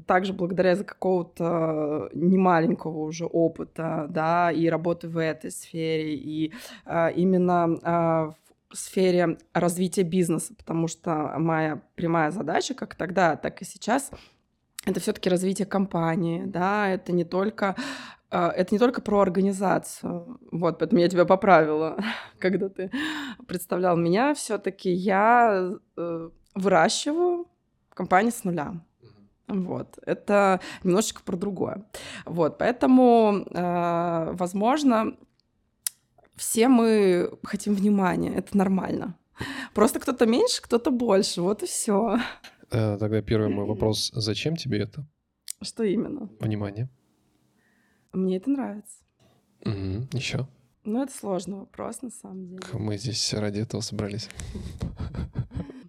также 0.06 0.34
благодаря 0.34 0.72
из-за 0.72 0.86
какого-то 0.86 2.10
немаленького 2.14 3.00
уже 3.00 3.26
опыта, 3.26 4.08
да, 4.10 4.52
и 4.52 4.68
работы 4.68 5.10
в 5.10 5.18
этой 5.18 5.52
сфере, 5.52 6.16
и 6.16 6.54
именно 6.86 7.78
а, 7.84 8.34
сфере 8.76 9.38
развития 9.54 10.04
бизнеса, 10.04 10.54
потому 10.56 10.88
что 10.88 11.34
моя 11.38 11.82
прямая 11.96 12.32
задача, 12.32 12.74
как 12.74 12.96
тогда, 12.96 13.36
так 13.36 13.62
и 13.62 13.66
сейчас, 13.66 14.12
это 14.86 15.00
все-таки 15.00 15.30
развитие 15.30 15.66
компании, 15.66 16.44
да, 16.46 16.90
это 16.90 17.12
не 17.12 17.24
только 17.24 17.76
а, 18.34 18.50
это 18.50 18.74
не 18.74 18.80
только 18.80 19.00
про 19.00 19.22
организацию. 19.22 20.40
Вот, 20.52 20.80
поэтому 20.80 21.00
я 21.00 21.08
тебя 21.08 21.26
поправила, 21.26 21.98
когда 22.40 22.68
ты 22.68 22.90
представлял 23.48 23.96
меня. 23.96 24.34
Все-таки 24.34 24.92
я 24.92 25.72
э, 25.96 26.30
выращиваю 26.56 27.48
компанию 27.94 28.32
с 28.32 28.44
нуля. 28.44 28.74
Вот, 29.48 30.00
это 30.04 30.62
немножечко 30.84 31.22
про 31.24 31.38
другое. 31.38 31.86
Вот, 32.26 32.58
поэтому, 32.58 33.46
э, 33.52 34.32
возможно, 34.34 35.16
все 36.36 36.68
мы 36.68 37.32
хотим 37.44 37.74
внимания, 37.74 38.34
это 38.34 38.58
нормально. 38.58 39.18
Просто 39.74 40.00
кто-то 40.00 40.26
меньше, 40.26 40.62
кто-то 40.62 40.92
больше, 40.92 41.42
вот 41.42 41.64
и 41.64 41.66
все. 41.66 42.18
Э, 42.72 42.98
тогда 42.98 43.22
первый 43.22 43.50
мой 43.50 43.66
вопрос: 43.66 44.12
зачем 44.14 44.56
тебе 44.56 44.80
это? 44.80 45.06
Что 45.62 45.84
именно? 45.84 46.30
Внимание. 46.40 46.90
Мне 48.12 48.38
это 48.38 48.50
нравится. 48.50 48.98
Угу. 49.62 50.08
Еще. 50.14 50.48
Ну, 50.84 51.02
это 51.02 51.14
сложный 51.14 51.60
вопрос, 51.60 52.02
на 52.02 52.10
самом 52.10 52.48
деле. 52.48 52.64
Мы 52.74 52.98
здесь 52.98 53.34
ради 53.34 53.62
этого 53.62 53.82
собрались. 53.82 54.30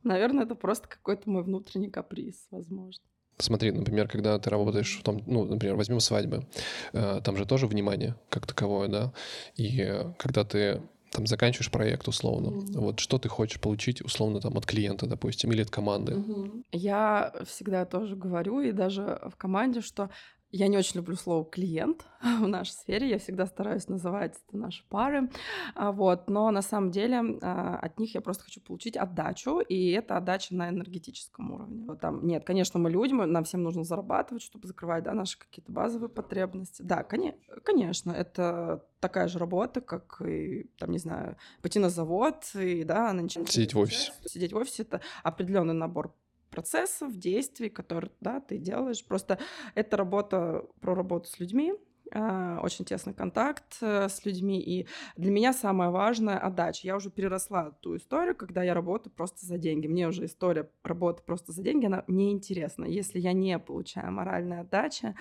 Наверное, 0.04 0.44
это 0.44 0.54
просто 0.54 0.88
какой-то 0.88 1.28
мой 1.28 1.42
внутренний 1.42 1.90
каприз, 1.90 2.46
возможно. 2.50 3.02
Смотри, 3.38 3.72
например, 3.72 4.08
когда 4.08 4.38
ты 4.38 4.50
работаешь 4.50 4.98
в 4.98 5.02
том, 5.02 5.22
ну, 5.26 5.44
например, 5.44 5.76
возьмем 5.76 6.00
свадьбы, 6.00 6.46
э, 6.92 7.20
там 7.24 7.36
же 7.36 7.46
тоже 7.46 7.66
внимание 7.66 8.14
как 8.28 8.46
таковое, 8.46 8.88
да, 8.88 9.12
и 9.56 10.04
когда 10.18 10.44
ты 10.44 10.80
там 11.14 11.26
заканчиваешь 11.26 11.70
проект 11.70 12.08
условно, 12.08 12.48
mm-hmm. 12.48 12.80
вот 12.80 13.00
что 13.00 13.18
ты 13.18 13.28
хочешь 13.28 13.60
получить 13.60 14.02
условно 14.02 14.40
там 14.40 14.56
от 14.56 14.66
клиента, 14.66 15.06
допустим, 15.06 15.52
или 15.52 15.62
от 15.62 15.70
команды? 15.70 16.12
Mm-hmm. 16.12 16.64
Я 16.72 17.32
всегда 17.46 17.84
тоже 17.84 18.16
говорю 18.16 18.60
и 18.60 18.72
даже 18.72 19.20
в 19.30 19.36
команде, 19.36 19.80
что 19.80 20.10
я 20.56 20.68
не 20.68 20.78
очень 20.78 20.96
люблю 20.96 21.16
слово 21.16 21.44
клиент 21.44 22.06
в 22.22 22.46
нашей 22.46 22.70
сфере, 22.70 23.08
я 23.08 23.18
всегда 23.18 23.46
стараюсь 23.46 23.88
называть 23.88 24.36
это 24.46 24.56
наши 24.56 24.84
пары, 24.88 25.28
а, 25.74 25.90
вот, 25.90 26.30
но 26.30 26.50
на 26.52 26.62
самом 26.62 26.92
деле 26.92 27.38
а, 27.42 27.76
от 27.76 27.98
них 27.98 28.14
я 28.14 28.20
просто 28.20 28.44
хочу 28.44 28.60
получить 28.60 28.96
отдачу, 28.96 29.58
и 29.60 29.90
это 29.90 30.16
отдача 30.16 30.54
на 30.54 30.68
энергетическом 30.68 31.50
уровне. 31.52 31.84
Вот 31.86 32.00
там, 32.00 32.24
нет, 32.24 32.44
конечно, 32.44 32.78
мы 32.78 32.90
люди, 32.90 33.12
нам 33.12 33.42
всем 33.42 33.64
нужно 33.64 33.82
зарабатывать, 33.82 34.42
чтобы 34.42 34.68
закрывать, 34.68 35.02
да, 35.02 35.12
наши 35.12 35.38
какие-то 35.38 35.72
базовые 35.72 36.08
потребности. 36.08 36.82
Да, 36.82 37.02
конечно, 37.02 38.12
это 38.12 38.84
такая 39.00 39.26
же 39.26 39.38
работа, 39.38 39.80
как 39.80 40.22
и, 40.24 40.70
там, 40.78 40.92
не 40.92 40.98
знаю, 40.98 41.36
пойти 41.62 41.80
на 41.80 41.90
завод 41.90 42.48
и, 42.54 42.84
да, 42.84 43.12
начать... 43.12 43.50
Сидеть 43.50 43.74
в 43.74 43.78
офисе. 43.78 44.12
Сидеть 44.24 44.52
в 44.52 44.56
офисе— 44.56 44.82
это 44.84 45.00
определенный 45.24 45.74
набор 45.74 46.14
процессов, 46.54 47.16
действий, 47.16 47.68
которые 47.68 48.12
да, 48.20 48.40
ты 48.40 48.58
делаешь. 48.58 49.04
Просто 49.04 49.38
это 49.74 49.96
работа 49.96 50.64
про 50.80 50.94
работу 50.94 51.28
с 51.28 51.40
людьми, 51.40 51.74
а, 52.12 52.60
очень 52.62 52.84
тесный 52.84 53.12
контакт 53.12 53.78
э, 53.80 54.08
с 54.08 54.24
людьми. 54.24 54.60
И 54.60 54.86
для 55.16 55.32
меня 55.32 55.52
самое 55.52 55.90
важное— 55.90 56.38
отдача. 56.46 56.86
Я 56.86 56.96
уже 56.96 57.10
переросла 57.10 57.72
ту 57.80 57.96
историю, 57.96 58.36
когда 58.36 58.62
я 58.62 58.72
работаю 58.72 59.12
просто 59.12 59.44
за 59.44 59.58
деньги. 59.58 59.88
Мне 59.88 60.06
уже 60.06 60.26
история 60.26 60.70
работы 60.84 61.22
просто 61.26 61.50
за 61.50 61.62
деньги, 61.62 61.86
она 61.86 62.04
мне 62.06 62.30
интересна. 62.30 62.84
Если 62.84 63.18
я 63.18 63.32
не 63.32 63.58
получаю 63.58 64.12
моральной 64.12 64.60
отдачи, 64.60 65.16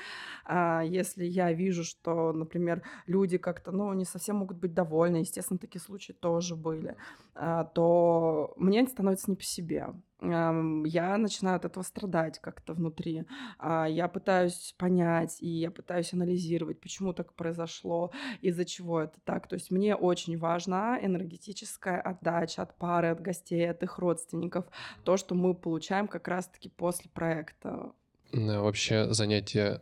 а, 0.46 0.84
если 0.84 1.26
я 1.26 1.52
вижу, 1.52 1.84
что, 1.84 2.32
например, 2.32 2.84
люди 3.08 3.40
как-то, 3.40 3.72
ну, 3.72 3.92
не 3.94 4.06
совсем 4.06 4.36
могут 4.38 4.58
быть 4.58 4.76
довольны, 4.76 5.18
естественно, 5.18 5.58
такие 5.58 5.82
случаи 5.82 6.14
тоже 6.14 6.56
были, 6.56 6.96
а, 7.34 7.64
то 7.64 8.54
мне 8.58 8.86
становится 8.88 9.32
не 9.32 9.36
по 9.36 9.44
себе 9.44 9.88
я 10.24 11.18
начинаю 11.18 11.58
от 11.58 11.66
этого 11.66 11.84
страдать 11.84 12.40
как-то 12.40 12.74
внутри. 12.74 13.26
А, 13.60 13.86
я 13.86 14.08
пытаюсь 14.08 14.74
понять, 14.78 15.38
и 15.42 15.48
я 15.48 15.72
пытаюсь 15.72 16.14
анализировать, 16.14 16.80
почему 16.80 17.14
так 17.14 17.34
произошло, 17.34 18.12
из-за 18.42 18.66
чего 18.66 19.02
это 19.02 19.20
так. 19.24 19.48
То 19.48 19.56
есть 19.56 19.72
мне 19.72 19.96
очень 19.96 20.38
важна 20.38 20.98
энергетическая 21.02 22.00
отдача 22.00 22.64
от 22.64 22.78
пары, 22.78 23.10
от 23.10 23.22
гостей, 23.22 23.70
от 23.70 23.84
их 23.84 24.00
родственников, 24.00 24.66
то, 25.04 25.18
что 25.18 25.36
мы 25.36 25.54
получаем 25.54 26.08
как 26.08 26.28
раз-таки 26.28 26.70
после 26.70 27.10
проекта. 27.10 27.92
Вообще 28.32 29.14
занятие 29.14 29.82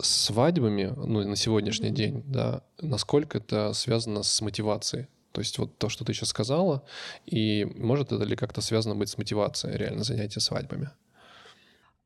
свадьбами, 0.00 0.94
ну, 0.96 1.26
на 1.26 1.36
сегодняшний 1.36 1.88
mm-hmm. 1.88 1.92
день, 1.92 2.22
да, 2.26 2.62
насколько 2.80 3.38
это 3.38 3.72
связано 3.72 4.22
с 4.22 4.40
мотивацией? 4.40 5.08
То 5.38 5.40
есть 5.40 5.56
вот 5.56 5.78
то, 5.78 5.88
что 5.88 6.04
ты 6.04 6.12
сейчас 6.14 6.30
сказала, 6.30 6.84
и 7.24 7.64
может 7.76 8.10
это 8.10 8.24
ли 8.24 8.34
как-то 8.34 8.60
связано 8.60 8.96
быть 8.96 9.08
с 9.08 9.18
мотивацией 9.18 9.76
реально 9.76 10.02
занятия 10.02 10.40
свадьбами? 10.40 10.90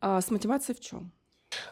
А 0.02 0.20
с 0.20 0.30
мотивацией 0.30 0.76
в 0.76 0.80
чем? 0.80 1.12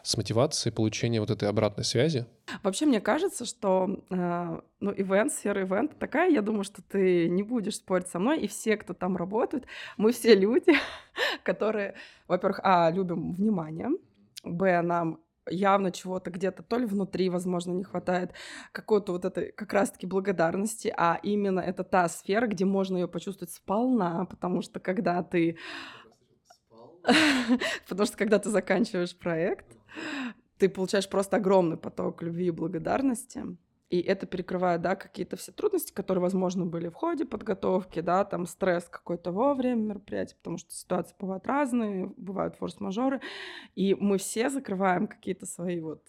С 0.01 0.17
мотивацией 0.17 0.73
получения 0.73 1.19
вот 1.19 1.29
этой 1.29 1.47
обратной 1.47 1.83
связи? 1.83 2.25
Вообще, 2.63 2.87
мне 2.87 2.99
кажется, 2.99 3.45
что 3.45 4.03
э, 4.09 4.59
ну, 4.79 4.91
ивент, 4.91 5.31
сфера 5.33 5.61
ивента 5.61 5.95
такая, 5.97 6.31
я 6.31 6.41
думаю, 6.41 6.63
что 6.63 6.81
ты 6.81 7.29
не 7.29 7.43
будешь 7.43 7.75
спорить 7.75 8.07
со 8.07 8.17
мной, 8.17 8.39
и 8.39 8.47
все, 8.47 8.75
кто 8.75 8.95
там 8.95 9.15
работают, 9.15 9.65
мы 9.97 10.13
все 10.13 10.33
люди, 10.33 10.73
которые, 11.43 11.93
во-первых, 12.27 12.59
а, 12.63 12.89
любим 12.89 13.33
внимание, 13.33 13.89
б, 14.43 14.81
нам 14.81 15.19
явно 15.49 15.91
чего-то 15.91 16.31
где-то 16.31 16.63
то 16.63 16.77
ли 16.77 16.85
внутри, 16.85 17.29
возможно, 17.29 17.71
не 17.71 17.83
хватает 17.83 18.33
какой-то 18.71 19.13
вот 19.13 19.25
этой 19.25 19.51
как 19.51 19.73
раз-таки 19.73 20.05
благодарности, 20.07 20.93
а 20.95 21.19
именно 21.23 21.59
это 21.59 21.83
та 21.83 22.07
сфера, 22.09 22.47
где 22.47 22.65
можно 22.65 22.97
ее 22.97 23.07
почувствовать 23.07 23.53
сполна, 23.53 24.25
потому 24.25 24.61
что 24.61 24.79
когда 24.79 25.23
ты... 25.23 25.57
Потому 27.89 28.05
что 28.05 28.15
когда 28.15 28.37
ты 28.37 28.51
заканчиваешь 28.51 29.17
проект, 29.17 29.65
ты 30.59 30.69
получаешь 30.69 31.09
просто 31.09 31.37
огромный 31.37 31.77
поток 31.77 32.21
любви 32.21 32.47
и 32.47 32.51
благодарности. 32.51 33.43
И 33.91 33.99
это 33.99 34.25
перекрывает, 34.25 34.81
да, 34.81 34.95
какие-то 34.95 35.35
все 35.35 35.51
трудности, 35.51 35.91
которые, 35.91 36.21
возможно, 36.21 36.65
были 36.65 36.87
в 36.87 36.93
ходе 36.93 37.25
подготовки, 37.25 37.99
да, 37.99 38.23
там 38.23 38.45
стресс 38.45 38.85
какой-то 38.85 39.33
во 39.33 39.53
время 39.53 39.81
мероприятия, 39.81 40.37
потому 40.37 40.57
что 40.57 40.71
ситуации 40.73 41.13
бывают 41.19 41.45
разные, 41.45 42.13
бывают 42.15 42.55
форс-мажоры, 42.55 43.19
и 43.75 43.93
мы 43.93 44.17
все 44.17 44.49
закрываем 44.49 45.07
какие-то 45.07 45.45
свои 45.45 45.81
вот 45.81 46.01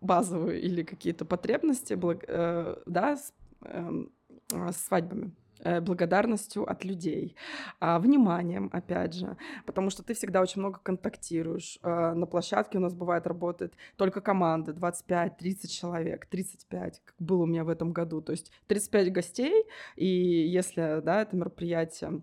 базовые 0.00 0.60
или 0.60 0.82
какие-то 0.82 1.24
потребности, 1.24 1.96
э, 2.26 2.76
да, 2.86 3.16
с, 3.16 3.32
э, 3.62 4.06
с 4.50 4.76
свадьбами. 4.76 5.30
Э, 5.60 5.80
благодарностью 5.80 6.70
от 6.70 6.84
людей, 6.84 7.34
а, 7.80 7.98
вниманием, 7.98 8.68
опять 8.72 9.14
же, 9.14 9.36
потому 9.64 9.88
что 9.88 10.02
ты 10.02 10.12
всегда 10.12 10.42
очень 10.42 10.60
много 10.60 10.78
контактируешь. 10.82 11.78
А, 11.82 12.14
на 12.14 12.26
площадке 12.26 12.76
у 12.76 12.80
нас 12.80 12.92
бывает 12.92 13.26
работает 13.26 13.72
только 13.96 14.20
команда, 14.20 14.72
25-30 14.72 15.68
человек, 15.68 16.26
35, 16.26 17.00
как 17.04 17.14
было 17.18 17.44
у 17.44 17.46
меня 17.46 17.64
в 17.64 17.70
этом 17.70 17.92
году, 17.92 18.20
то 18.20 18.32
есть 18.32 18.52
35 18.66 19.12
гостей, 19.12 19.64
и 19.96 20.06
если, 20.06 21.00
да, 21.00 21.22
это 21.22 21.36
мероприятие 21.36 22.20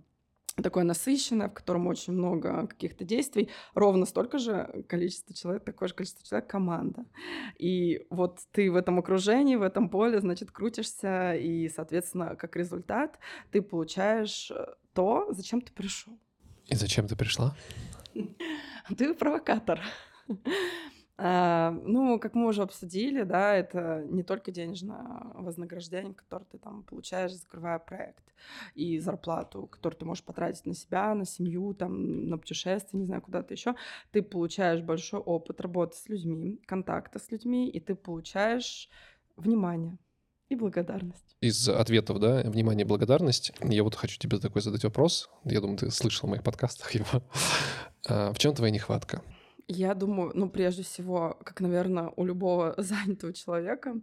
такое 0.61 0.83
насыщенное, 0.83 1.49
в 1.49 1.53
котором 1.53 1.87
очень 1.87 2.13
много 2.13 2.67
каких-то 2.67 3.03
действий, 3.03 3.49
ровно 3.73 4.05
столько 4.05 4.37
же 4.37 4.85
количество 4.87 5.33
человек, 5.33 5.63
такое 5.63 5.89
же 5.89 5.95
количество 5.95 6.25
человек 6.25 6.49
команда. 6.49 7.05
И 7.57 8.05
вот 8.09 8.39
ты 8.51 8.71
в 8.71 8.75
этом 8.75 8.99
окружении, 8.99 9.55
в 9.55 9.63
этом 9.63 9.89
поле, 9.89 10.19
значит, 10.19 10.51
крутишься, 10.51 11.35
и, 11.35 11.69
соответственно, 11.69 12.35
как 12.35 12.55
результат 12.55 13.17
ты 13.51 13.61
получаешь 13.61 14.51
э, 14.51 14.65
то, 14.93 15.27
зачем 15.31 15.61
ты 15.61 15.71
пришел. 15.73 16.13
И 16.67 16.75
зачем 16.75 17.07
ты 17.07 17.15
пришла? 17.15 17.55
Ты 18.97 19.13
провокатор. 19.13 19.81
А, 21.15 21.71
ну, 21.71 22.19
как 22.19 22.33
мы 22.33 22.47
уже 22.47 22.63
обсудили, 22.63 23.23
да, 23.23 23.53
это 23.55 24.03
не 24.09 24.23
только 24.23 24.51
денежное 24.51 25.05
вознаграждение, 25.35 26.13
которое 26.13 26.45
ты 26.45 26.57
там 26.57 26.83
получаешь, 26.83 27.33
закрывая 27.33 27.77
проект, 27.77 28.23
и 28.73 28.97
зарплату, 28.97 29.67
которую 29.67 29.99
ты 29.99 30.05
можешь 30.05 30.23
потратить 30.23 30.65
на 30.65 30.73
себя, 30.73 31.13
на 31.13 31.25
семью, 31.25 31.75
там, 31.75 32.29
на 32.29 32.37
путешествие, 32.37 32.99
не 32.99 33.05
знаю, 33.05 33.21
куда-то 33.21 33.53
еще. 33.53 33.75
Ты 34.11 34.23
получаешь 34.23 34.81
большой 34.81 35.19
опыт 35.19 35.61
работы 35.61 35.95
с 35.97 36.09
людьми, 36.09 36.59
контакта 36.65 37.19
с 37.19 37.29
людьми, 37.29 37.69
и 37.69 37.79
ты 37.79 37.93
получаешь 37.93 38.89
внимание 39.35 39.99
и 40.49 40.55
благодарность. 40.55 41.35
Из 41.41 41.69
ответов, 41.69 42.19
да, 42.19 42.41
внимание, 42.43 42.85
благодарность, 42.85 43.53
я 43.61 43.83
вот 43.83 43.95
хочу 43.95 44.17
тебе 44.17 44.39
такой 44.39 44.61
задать 44.61 44.83
вопрос. 44.83 45.29
Я 45.45 45.61
думаю, 45.61 45.77
ты 45.77 45.91
слышал 45.91 46.27
в 46.27 46.31
моих 46.31 46.43
подкастах 46.43 46.91
его. 46.95 47.23
А, 48.07 48.33
в 48.33 48.39
чем 48.39 48.55
твоя 48.55 48.71
нехватка? 48.71 49.21
Я 49.67 49.93
думаю, 49.93 50.31
ну, 50.33 50.49
прежде 50.49 50.83
всего, 50.83 51.37
как, 51.43 51.61
наверное, 51.61 52.11
у 52.15 52.25
любого 52.25 52.75
занятого 52.77 53.33
человека, 53.33 53.95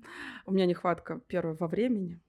у 0.47 0.53
меня 0.53 0.67
нехватка, 0.67 1.21
первое, 1.27 1.55
во 1.55 1.67
времени. 1.67 2.21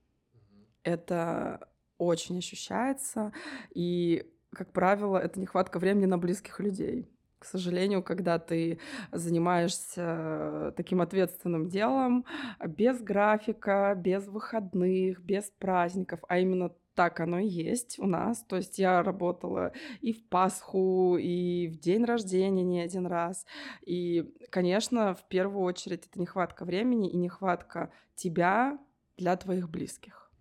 Это 0.83 1.67
очень 1.97 2.37
ощущается. 2.39 3.31
И, 3.73 4.25
как 4.51 4.73
правило, 4.73 5.17
это 5.17 5.39
нехватка 5.39 5.79
времени 5.79 6.05
на 6.05 6.17
близких 6.17 6.59
людей. 6.59 7.09
К 7.39 7.45
сожалению, 7.45 8.03
когда 8.03 8.37
ты 8.37 8.79
занимаешься 9.11 10.73
таким 10.77 11.01
ответственным 11.01 11.69
делом, 11.69 12.25
без 12.63 13.01
графика, 13.01 13.95
без 13.97 14.27
выходных, 14.27 15.19
без 15.23 15.51
праздников, 15.57 16.19
а 16.27 16.37
именно 16.37 16.71
так 16.95 17.19
оно 17.19 17.39
и 17.39 17.47
есть 17.47 17.99
у 17.99 18.05
нас. 18.05 18.43
То 18.43 18.57
есть 18.57 18.79
я 18.79 19.03
работала 19.03 19.71
и 20.01 20.13
в 20.13 20.23
Пасху, 20.27 21.17
и 21.17 21.67
в 21.67 21.79
день 21.79 22.05
рождения 22.05 22.63
не 22.63 22.81
один 22.81 23.05
раз. 23.05 23.45
И, 23.85 24.33
конечно, 24.49 25.15
в 25.15 25.27
первую 25.27 25.63
очередь 25.63 26.07
это 26.07 26.19
нехватка 26.19 26.65
времени 26.65 27.09
и 27.09 27.17
нехватка 27.17 27.91
тебя 28.15 28.77
для 29.17 29.35
твоих 29.37 29.69
близких. 29.69 30.31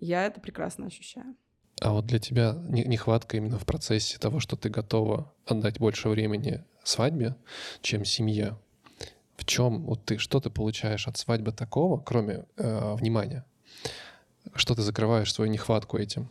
Я 0.00 0.24
это 0.26 0.40
прекрасно 0.40 0.86
ощущаю. 0.86 1.36
А 1.80 1.92
вот 1.92 2.06
для 2.06 2.18
тебя 2.18 2.56
нехватка 2.68 3.36
именно 3.36 3.58
в 3.58 3.66
процессе 3.66 4.18
того, 4.18 4.40
что 4.40 4.56
ты 4.56 4.68
готова 4.68 5.32
отдать 5.46 5.78
больше 5.78 6.08
времени 6.08 6.64
свадьбе, 6.88 7.36
чем 7.82 8.04
семье. 8.04 8.58
В 9.36 9.44
чем 9.44 9.84
вот 9.84 10.04
ты, 10.04 10.18
что 10.18 10.40
ты 10.40 10.50
получаешь 10.50 11.06
от 11.06 11.16
свадьбы 11.16 11.52
такого, 11.52 12.00
кроме 12.00 12.46
э, 12.56 12.94
внимания? 12.94 13.44
Что 14.54 14.74
ты 14.74 14.82
закрываешь 14.82 15.32
свою 15.32 15.50
нехватку 15.50 15.98
этим? 15.98 16.28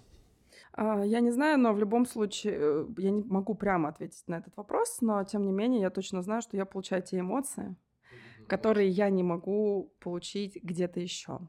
А, 0.73 1.03
я 1.03 1.19
не 1.19 1.31
знаю, 1.31 1.57
но 1.59 1.73
в 1.73 1.79
любом 1.79 2.05
случае 2.05 2.55
э, 2.57 2.85
я 2.97 3.11
не 3.11 3.23
могу 3.23 3.55
прямо 3.55 3.89
ответить 3.89 4.27
на 4.27 4.35
этот 4.35 4.55
вопрос, 4.57 4.97
но 5.01 5.23
тем 5.23 5.45
не 5.45 5.51
менее 5.51 5.81
я 5.81 5.89
точно 5.89 6.21
знаю, 6.21 6.41
что 6.41 6.57
я 6.57 6.65
получаю 6.65 7.01
те 7.01 7.19
эмоции, 7.19 7.75
которые 8.47 8.89
я 8.89 9.09
не 9.09 9.23
могу 9.23 9.93
получить 9.99 10.57
где-то 10.63 10.99
еще. 10.99 11.39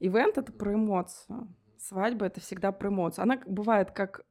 Ивент 0.00 0.38
это 0.38 0.52
про 0.52 0.74
эмоцию 0.74 1.48
свадьба 1.78 2.26
это 2.26 2.40
всегда 2.40 2.72
про 2.72 2.88
эмоцию. 2.88 3.22
Она 3.22 3.40
бывает 3.46 3.92
как 3.92 4.24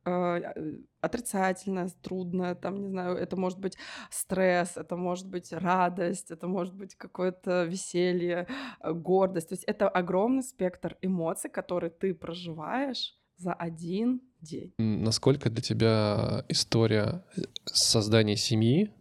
э, 1.08 1.10
э, 1.10 1.16
отрицательная, 1.18 1.90
трудная, 2.02 2.56
там, 2.56 2.82
не 2.82 2.88
знаю, 2.88 3.18
это 3.18 3.36
может 3.36 3.60
быть 3.60 3.78
стресс, 4.12 4.78
это 4.78 4.96
может 4.96 5.28
быть 5.28 5.54
радость, 5.54 6.32
это 6.32 6.48
может 6.48 6.74
быть 6.74 6.96
какое-то 6.96 7.64
веселье, 7.64 8.48
э, 8.80 8.94
гордость. 8.94 9.50
То 9.50 9.54
есть 9.54 9.64
это 9.64 9.90
огромный 9.90 10.44
спектр 10.44 10.98
эмоций, 11.02 11.50
которые 11.50 11.90
ты 11.90 12.14
проживаешь 12.14 13.16
за 13.38 13.54
один 13.54 14.22
день. 14.42 14.74
Насколько 14.78 15.50
для 15.50 15.62
тебя 15.62 16.46
история 16.50 17.24
создания 17.66 18.36
семьи, 18.36 18.92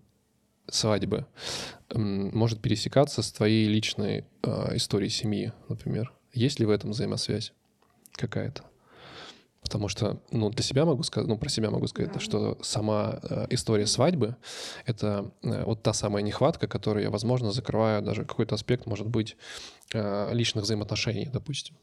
свадьбы, 0.69 1.27
может 1.95 2.61
пересекаться 2.61 3.23
с 3.23 3.33
твоей 3.33 3.69
личной 3.69 4.25
э, 4.43 4.77
историей 4.77 5.11
семьи, 5.11 5.53
например? 5.69 6.13
Есть 6.33 6.61
ли 6.61 6.67
в 6.67 6.71
этом 6.71 6.91
взаимосвязь? 6.91 7.53
какая-то. 8.17 8.65
Потому 9.67 9.89
что, 9.89 10.23
ну, 10.31 10.49
для 10.49 10.63
себя 10.63 10.85
могу 10.85 11.03
сказать, 11.03 11.29
ну, 11.29 11.37
про 11.37 11.49
себя 11.49 11.71
могу 11.71 11.89
сказать, 11.89 12.13
да. 12.13 12.21
что 12.21 12.57
сама 12.63 13.19
э, 13.25 13.47
история 13.51 13.89
свадьбы— 13.89 14.37
это 14.87 15.33
э, 15.43 15.65
вот 15.65 15.83
та 15.83 15.93
самая 15.93 16.23
нехватка, 16.23 16.69
которую 16.69 17.03
я, 17.03 17.11
возможно, 17.11 17.51
закрываю 17.51 18.01
даже 18.01 18.25
какой-то 18.25 18.55
аспект, 18.55 18.87
может 18.87 19.09
быть, 19.09 19.37
э, 19.93 20.33
личных 20.33 20.63
взаимоотношений, 20.63 21.29
допустим. 21.33 21.77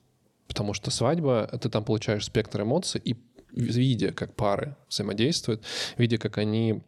Потому 0.48 0.74
что 0.74 0.92
свадьба, 0.92 1.50
ты 1.62 1.70
там 1.70 1.84
получаешь 1.84 2.24
спектр 2.24 2.62
эмоций, 2.62 3.02
и 3.04 3.18
видя, 3.52 4.14
как 4.14 4.34
пары 4.34 4.78
взаимодействуют, 4.88 5.62
видя, 5.98 6.18
как 6.18 6.38
они 6.38 6.84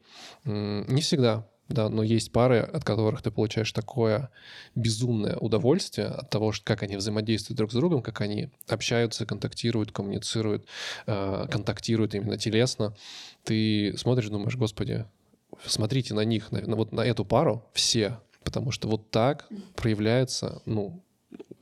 не 0.46 1.02
всегда 1.02 1.46
да, 1.68 1.90
но 1.90 2.04
есть 2.04 2.32
пары, 2.32 2.60
от 2.60 2.84
которых 2.84 3.22
ты 3.22 3.32
получаешь 3.32 3.72
такое 3.72 4.30
безумное 4.76 5.36
удовольствие 5.38 6.08
от 6.08 6.30
того, 6.30 6.54
как 6.64 6.84
они 6.84 6.96
взаимодействуют 6.96 7.58
друг 7.58 7.72
с 7.72 7.76
другом, 7.76 8.02
как 8.02 8.22
они 8.22 8.50
общаются, 8.68 9.26
контактируют, 9.26 9.92
коммуницируют, 9.92 10.66
э, 11.08 11.48
контактируют 11.50 12.14
именно 12.14 12.38
телесно. 12.38 12.96
Ты 13.44 13.96
смотришь, 13.98 14.30
думаешь, 14.30 14.56
господи, 14.56 15.06
смотрите 15.66 16.14
на 16.14 16.24
них, 16.24 16.52
на, 16.52 16.62
на, 16.62 16.76
вот 16.76 16.92
на 16.92 17.02
эту 17.02 17.26
пару 17.26 17.64
все, 17.74 18.20
потому 18.44 18.72
что 18.72 18.88
вот 18.88 19.10
так 19.10 19.48
проявляется, 19.76 20.62
ну, 20.66 21.02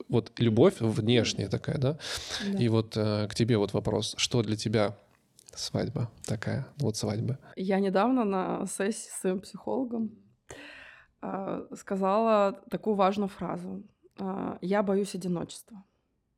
вот 0.08 0.32
любовь 0.38 0.74
внешняя 0.80 1.48
такая, 1.48 1.78
да? 1.78 1.98
да. 2.44 2.58
И 2.58 2.68
вот 2.68 2.96
э, 2.96 3.26
к 3.28 3.34
тебе 3.34 3.56
вот 3.56 3.72
вопрос, 3.72 4.14
что 4.18 4.42
для 4.42 4.56
тебя 4.56 4.96
свадьба 5.56 6.10
такая, 6.26 6.66
вот 6.78 6.96
свадьба. 6.96 7.38
Я 7.56 7.80
недавно 7.80 8.24
на 8.24 8.66
сессии 8.66 9.08
с 9.08 9.20
своим 9.20 9.40
психологом 9.40 10.10
э, 11.22 11.66
сказала 11.76 12.60
такую 12.70 12.96
важную 12.96 13.28
фразу. 13.28 13.82
Э, 14.18 14.58
«Я 14.60 14.82
боюсь 14.82 15.14
одиночества». 15.14 15.84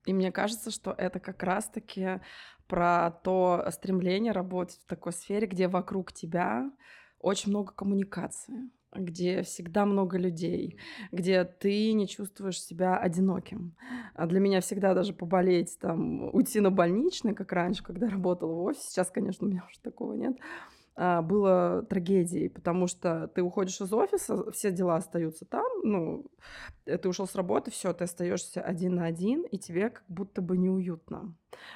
И 0.07 0.12
мне 0.12 0.31
кажется, 0.31 0.70
что 0.70 0.92
это 0.92 1.18
как 1.18 1.42
раз-таки 1.42 2.20
про 2.68 3.11
то 3.11 3.66
стремление 3.70 4.33
работать 4.33 4.81
в 4.83 4.87
такой 4.87 5.12
сфере, 5.12 5.46
где 5.46 5.68
вокруг 5.68 6.12
тебя 6.12 6.70
очень 7.18 7.50
много 7.50 7.72
коммуникации, 7.72 8.70
где 8.98 9.42
всегда 9.42 9.87
много 9.87 10.18
людей, 10.18 10.78
где 11.12 11.44
ты 11.44 11.92
не 11.92 12.09
чувствуешь 12.09 12.61
себя 12.61 12.96
одиноким. 12.98 13.74
А 14.14 14.26
для 14.26 14.40
меня 14.40 14.61
всегда 14.61 14.94
даже 14.94 15.12
поболеть, 15.12 15.78
там, 15.80 16.35
уйти 16.35 16.61
на 16.61 16.70
больничный, 16.70 17.35
как 17.35 17.52
раньше, 17.52 17.82
когда 17.82 18.09
работала 18.09 18.52
в 18.52 18.62
офисе, 18.62 18.87
сейчас, 18.90 19.11
конечно, 19.11 19.46
у 19.46 19.50
меня 19.50 19.64
уже 19.68 19.80
такого 19.80 20.14
нет, 20.14 20.37
было 20.96 21.85
трагедией, 21.88 22.48
потому 22.48 22.87
что 22.87 23.28
ты 23.28 23.42
уходишь 23.42 23.80
из 23.80 23.92
офиса, 23.92 24.50
все 24.52 24.70
дела 24.70 24.96
остаются 24.96 25.44
там, 25.44 25.66
ну, 25.82 26.26
ты 26.85 27.09
ушел 27.09 27.26
с 27.26 27.35
работы, 27.35 27.70
все, 27.70 27.92
ты 27.92 28.04
остаешься 28.04 28.62
один 28.62 28.94
на 28.94 29.06
один, 29.06 29.42
и 29.42 29.59
тебе 29.59 29.90
как 29.90 30.04
будто 30.09 30.40
бы 30.40 30.56
неуютно, 30.56 31.35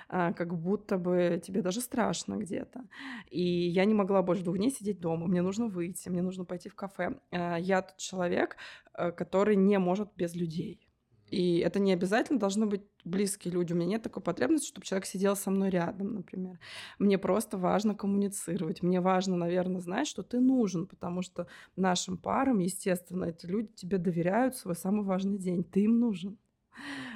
а, 0.09 0.33
как 0.33 0.55
будто 0.55 0.99
бы 0.99 1.41
тебе 1.45 1.63
даже 1.63 1.81
страшно 1.81 2.37
где-то. 2.37 2.85
И 3.31 3.43
я 3.43 3.85
не 3.85 3.95
могла 3.95 4.23
больше 4.23 4.45
двух 4.45 4.57
дней 4.57 4.71
сидеть 4.71 5.01
дома, 5.01 5.27
мне 5.27 5.43
нужно 5.43 5.67
выйти, 5.67 6.09
мне 6.09 6.23
нужно 6.23 6.45
пойти 6.45 6.69
в 6.69 6.75
кафе. 6.75 7.19
А, 7.31 7.57
я 7.57 7.83
тот 7.83 7.97
человек, 7.97 8.57
э, 8.95 9.13
который 9.13 9.57
не 9.57 9.79
может 9.79 10.15
без 10.17 10.35
людей. 10.35 10.90
И 11.31 11.59
это 11.59 11.79
не 11.79 11.93
обязательно 11.93 12.39
должны 12.39 12.67
быть 12.67 12.83
близкие 13.05 13.55
люди. 13.55 13.73
У 13.73 13.77
меня 13.77 13.87
нет 13.87 14.03
такой 14.03 14.23
потребности, 14.23 14.67
чтобы 14.67 14.87
человек 14.87 15.07
сидел 15.07 15.37
со 15.37 15.51
мной 15.51 15.71
рядом, 15.71 16.15
например. 16.15 16.59
Мне 16.99 17.19
просто 17.19 17.57
важно 17.57 17.95
коммуницировать. 17.95 18.83
Мне 18.83 19.01
важно, 19.01 19.37
наверное, 19.37 19.81
знать, 19.81 20.09
что 20.09 20.23
ты 20.23 20.41
нужен, 20.41 20.87
потому 20.87 21.23
что 21.23 21.47
нашим 21.77 22.17
парам, 22.17 22.59
естественно, 22.59 23.27
эти 23.27 23.47
люди 23.47 23.69
тебе 23.75 23.99
доверяют 23.99 24.57
свой 24.57 24.75
самый 24.75 25.05
важный 25.05 25.39
день. 25.39 25.65
Ты 25.65 25.85
им 25.85 26.01
нужен. 26.01 26.39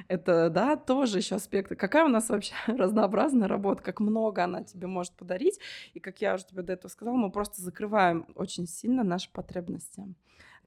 Это, 0.08 0.50
да, 0.50 0.76
тоже 0.76 1.18
еще 1.18 1.36
аспекты. 1.36 1.76
Какая 1.76 2.04
у 2.04 2.08
нас 2.08 2.28
вообще 2.28 2.54
разнообразная 2.66 3.48
работа, 3.48 3.82
как 3.82 4.00
много 4.00 4.44
она 4.44 4.62
тебе 4.62 4.86
может 4.86 5.12
подарить. 5.14 5.58
И 5.94 6.00
как 6.00 6.20
я 6.20 6.34
уже 6.34 6.46
тебе 6.46 6.62
до 6.62 6.74
этого 6.74 6.90
сказала, 6.90 7.16
мы 7.16 7.30
просто 7.30 7.62
закрываем 7.62 8.26
очень 8.34 8.66
сильно 8.66 9.02
наши 9.02 9.30
потребности. 9.32 10.04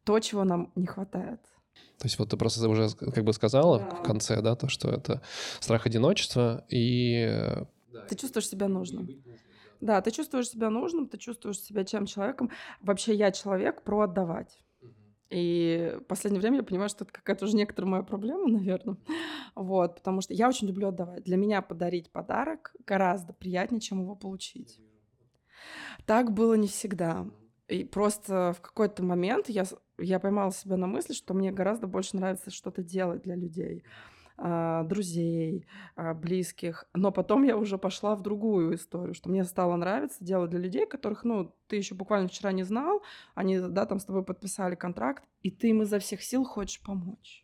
То, 0.04 0.20
чего 0.20 0.44
нам 0.44 0.72
не 0.76 0.88
хватает. 0.88 1.42
То 1.98 2.06
есть 2.06 2.20
вот 2.20 2.30
ты 2.30 2.38
просто 2.38 2.68
уже 2.70 2.90
как 2.90 3.24
бы 3.24 3.34
сказала 3.34 3.80
да. 3.80 3.90
в 3.90 4.04
конце, 4.04 4.42
да, 4.42 4.56
то, 4.56 4.70
что 4.70 4.90
это 4.90 5.22
страх 5.60 5.86
одиночества 5.86 6.66
и... 6.70 7.28
Э, 7.28 7.66
ты 8.08 8.16
чувствуешь 8.16 8.48
себя 8.48 8.68
нужным. 8.68 9.24
Да, 9.82 10.02
ты 10.02 10.12
чувствуешь 10.12 10.50
себя 10.50 10.70
нужным, 10.70 11.08
ты 11.08 11.18
чувствуешь 11.18 11.60
себя 11.60 11.84
чем 11.84 12.06
человеком. 12.06 12.52
Вообще 12.82 13.16
я 13.16 13.32
человек 13.32 13.84
про 13.84 14.02
отдавать. 14.02 14.62
И 15.30 15.98
в 16.00 16.04
последнее 16.06 16.40
время 16.40 16.58
я 16.58 16.64
понимаю, 16.64 16.90
что 16.90 17.04
это 17.04 17.12
какая-то 17.12 17.46
уже 17.46 17.56
некоторая 17.56 17.92
моя 17.92 18.04
проблема, 18.04 18.48
наверное. 18.48 18.98
Вот, 19.56 19.96
потому 19.96 20.22
что 20.22 20.34
я 20.34 20.48
очень 20.48 20.68
люблю 20.68 20.90
отдавать. 20.90 21.24
Для 21.24 21.38
меня 21.38 21.62
подарить 21.62 22.12
подарок 22.12 22.74
гораздо 22.86 23.34
приятнее, 23.34 23.82
чем 23.82 24.02
его 24.02 24.16
получить. 24.16 24.80
Так 26.06 26.32
было 26.32 26.54
не 26.54 26.68
всегда. 26.68 27.28
И 27.68 27.84
просто 27.84 28.54
в 28.58 28.62
какой-то 28.62 29.04
момент 29.04 29.50
я, 29.50 29.66
я 29.98 30.20
поймала 30.20 30.52
себя 30.52 30.78
на 30.78 30.88
мысли, 30.88 31.14
что 31.14 31.34
мне 31.34 31.52
гораздо 31.52 31.88
больше 31.88 32.16
нравится 32.16 32.52
что-то 32.52 32.84
делать 32.84 33.24
для 33.24 33.36
людей. 33.36 33.84
А, 34.40 34.84
друзей, 34.84 35.66
а, 35.96 36.14
близких. 36.14 36.86
Но 36.94 37.12
потом 37.12 37.42
я 37.42 37.58
уже 37.58 37.80
пошла 37.80 38.16
в 38.16 38.22
другую 38.22 38.76
историю, 38.76 39.16
что 39.16 39.30
мне 39.30 39.44
стало 39.44 39.76
нравиться 39.78 40.24
делать 40.24 40.52
для 40.52 40.60
людей, 40.60 40.86
которых, 40.86 41.24
ну, 41.24 41.56
ты 41.68 41.78
еще 41.78 41.96
буквально 41.96 42.28
вчера 42.28 42.52
не 42.52 42.62
знал, 42.62 43.02
они, 43.34 43.60
да, 43.60 43.88
там 43.88 44.00
с 44.00 44.06
тобой 44.06 44.24
подписали 44.24 44.76
контракт, 44.76 45.24
и 45.42 45.50
ты 45.50 45.70
им 45.70 45.82
изо 45.82 45.98
всех 45.98 46.22
сил 46.22 46.44
хочешь 46.44 46.84
помочь. 46.84 47.44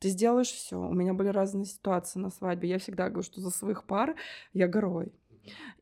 Ты 0.00 0.08
сделаешь 0.08 0.50
все. 0.50 0.76
У 0.76 0.92
меня 0.92 1.14
были 1.14 1.28
разные 1.28 1.66
ситуации 1.66 2.18
на 2.18 2.30
свадьбе. 2.30 2.68
Я 2.68 2.78
всегда 2.78 3.08
говорю, 3.08 3.22
что 3.22 3.40
за 3.40 3.50
своих 3.50 3.84
пар 3.84 4.16
я 4.52 4.66
горой. 4.66 5.12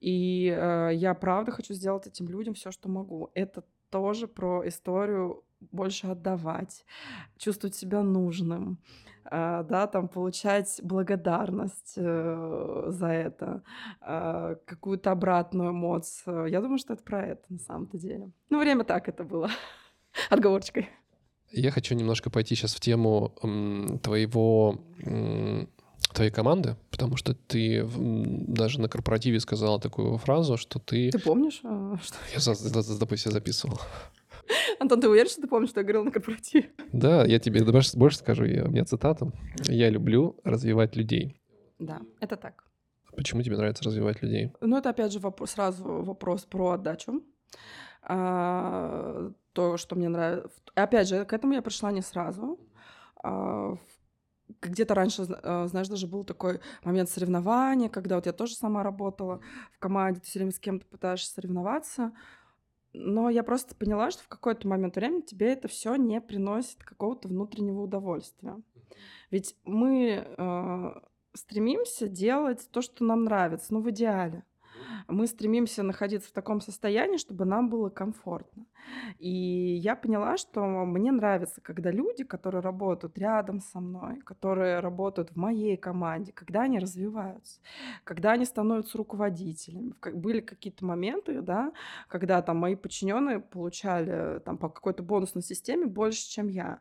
И 0.01 0.48
э, 0.48 0.90
я 0.92 1.14
правда 1.14 1.51
хочу 1.51 1.72
сделать 1.72 2.07
этим 2.07 2.29
людям 2.29 2.53
все, 2.53 2.70
что 2.70 2.90
могу. 2.90 3.31
Это 3.35 3.64
тоже 3.90 4.29
про 4.29 4.68
историю 4.68 5.44
больше 5.70 6.09
отдавать, 6.09 6.85
чувствовать 7.38 7.75
себя 7.75 8.03
нужным, 8.03 8.79
э, 9.25 9.64
да, 9.68 9.87
там 9.87 10.09
получать 10.09 10.81
благодарность 10.83 11.94
э, 11.96 12.85
за 12.88 13.07
это, 13.07 13.62
э, 14.01 14.57
какую-то 14.64 15.11
обратную 15.12 15.70
эмоцию. 15.70 16.46
Я 16.46 16.61
думаю, 16.61 16.79
что 16.79 16.94
это 16.94 17.03
про 17.03 17.27
это 17.27 17.42
на 17.48 17.59
самом-то 17.59 17.98
деле. 17.98 18.31
Ну, 18.51 18.59
время 18.61 18.85
так 18.85 19.09
это 19.09 19.25
было. 19.25 19.51
Отговорочкой. 20.31 20.88
Я 21.51 21.70
хочу 21.70 21.94
немножко 21.94 22.31
пойти 22.31 22.55
сейчас 22.55 22.75
в 22.75 22.81
тему 22.81 23.35
твоего 24.03 24.79
твоей 26.12 26.31
команды, 26.31 26.77
потому 26.90 27.16
что 27.16 27.35
ты 27.35 27.87
даже 27.96 28.81
на 28.81 28.88
корпоративе 28.88 29.40
сказала 29.40 29.81
такую 29.81 30.18
фразу, 30.18 30.57
что 30.57 30.79
ты... 30.79 31.11
Ты 31.11 31.18
помнишь? 31.18 31.61
А, 31.64 31.96
что... 32.03 32.16
Я, 32.35 32.98
допустим, 32.98 33.33
записывал. 33.33 33.81
Антон, 34.78 35.00
ты 35.00 35.09
уверен, 35.09 35.28
что 35.28 35.42
ты 35.42 35.48
помнишь, 35.48 35.70
что 35.70 35.81
я 35.81 35.85
говорил 35.85 36.05
на 36.05 36.11
корпоративе? 36.11 36.70
Да, 36.92 37.24
я 37.24 37.38
тебе 37.38 37.64
больше, 37.64 37.96
больше 37.96 38.18
скажу, 38.18 38.44
я, 38.44 38.64
у 38.64 38.68
меня 38.68 38.85
цитата. 38.85 39.31
«Я 39.68 39.90
люблю 39.90 40.40
развивать 40.44 40.96
людей». 40.96 41.40
Да, 41.78 42.00
это 42.20 42.37
так. 42.37 42.64
Почему 43.16 43.42
тебе 43.42 43.57
нравится 43.57 43.85
развивать 43.85 44.22
людей? 44.22 44.52
Ну, 44.61 44.76
это 44.76 44.90
опять 44.90 45.12
же 45.12 45.18
вопрос, 45.18 45.50
сразу 45.52 45.85
вопрос 45.85 46.44
про 46.44 46.72
отдачу. 46.72 47.22
А, 48.02 49.31
то, 49.52 49.76
что 49.76 49.96
мне 49.96 50.09
нравится. 50.09 50.50
Опять 50.74 51.09
же, 51.09 51.24
к 51.24 51.33
этому 51.33 51.52
я 51.52 51.62
пришла 51.62 51.92
не 51.92 52.00
сразу. 52.00 52.59
А, 53.22 53.76
где-то 54.61 54.94
раньше, 54.94 55.26
а, 55.42 55.66
знаешь, 55.66 55.88
даже 55.88 56.07
был 56.07 56.24
такой 56.24 56.61
момент 56.85 57.11
соревнования, 57.11 57.88
когда 57.88 58.16
вот 58.16 58.26
я 58.26 58.33
тоже 58.33 58.55
сама 58.55 58.83
работала 58.83 59.40
в 59.72 59.78
команде, 59.78 60.20
ты 60.20 60.26
все 60.26 60.38
время 60.38 60.52
с 60.52 60.59
кем-то 60.59 60.87
пытаешься 60.87 61.33
соревноваться, 61.33 62.12
но 62.92 63.31
я 63.31 63.42
просто 63.42 63.74
поняла, 63.74 64.11
что 64.11 64.22
в 64.22 64.28
какой-то 64.28 64.68
момент 64.68 64.96
времени 64.96 65.22
тебе 65.22 65.52
это 65.52 65.68
все 65.68 65.96
не 65.96 66.20
приносит 66.20 66.83
какого-то 66.83 67.28
внутреннего 67.28 67.83
удовольствия. 67.83 68.61
Ведь 69.31 69.57
мы 69.64 70.24
э, 70.26 70.90
стремимся 71.35 72.09
делать 72.09 72.68
то, 72.70 72.83
что 72.83 73.05
нам 73.05 73.24
нравится, 73.24 73.72
ну, 73.72 73.81
в 73.81 73.90
идеале 73.90 74.44
мы 75.08 75.26
стремимся 75.26 75.82
находиться 75.82 76.28
в 76.28 76.32
таком 76.32 76.60
состоянии, 76.60 77.16
чтобы 77.16 77.44
нам 77.44 77.68
было 77.68 77.88
комфортно. 77.88 78.66
И 79.18 79.28
я 79.28 79.96
поняла, 79.96 80.36
что 80.36 80.60
мне 80.84 81.12
нравится, 81.12 81.60
когда 81.60 81.90
люди, 81.90 82.24
которые 82.24 82.60
работают 82.60 83.18
рядом 83.18 83.60
со 83.60 83.80
мной, 83.80 84.20
которые 84.20 84.80
работают 84.80 85.30
в 85.30 85.36
моей 85.36 85.76
команде, 85.76 86.32
когда 86.32 86.62
они 86.62 86.78
развиваются, 86.78 87.60
когда 88.04 88.32
они 88.32 88.44
становятся 88.44 88.98
руководителями. 88.98 89.94
Были 90.12 90.40
какие-то 90.40 90.84
моменты, 90.84 91.40
да, 91.42 91.72
когда 92.08 92.42
там 92.42 92.58
мои 92.58 92.74
подчиненные 92.74 93.40
получали 93.40 94.40
там 94.40 94.58
по 94.58 94.68
какой-то 94.68 95.02
бонусной 95.02 95.42
системе 95.42 95.86
больше, 95.86 96.28
чем 96.28 96.48
я. 96.48 96.80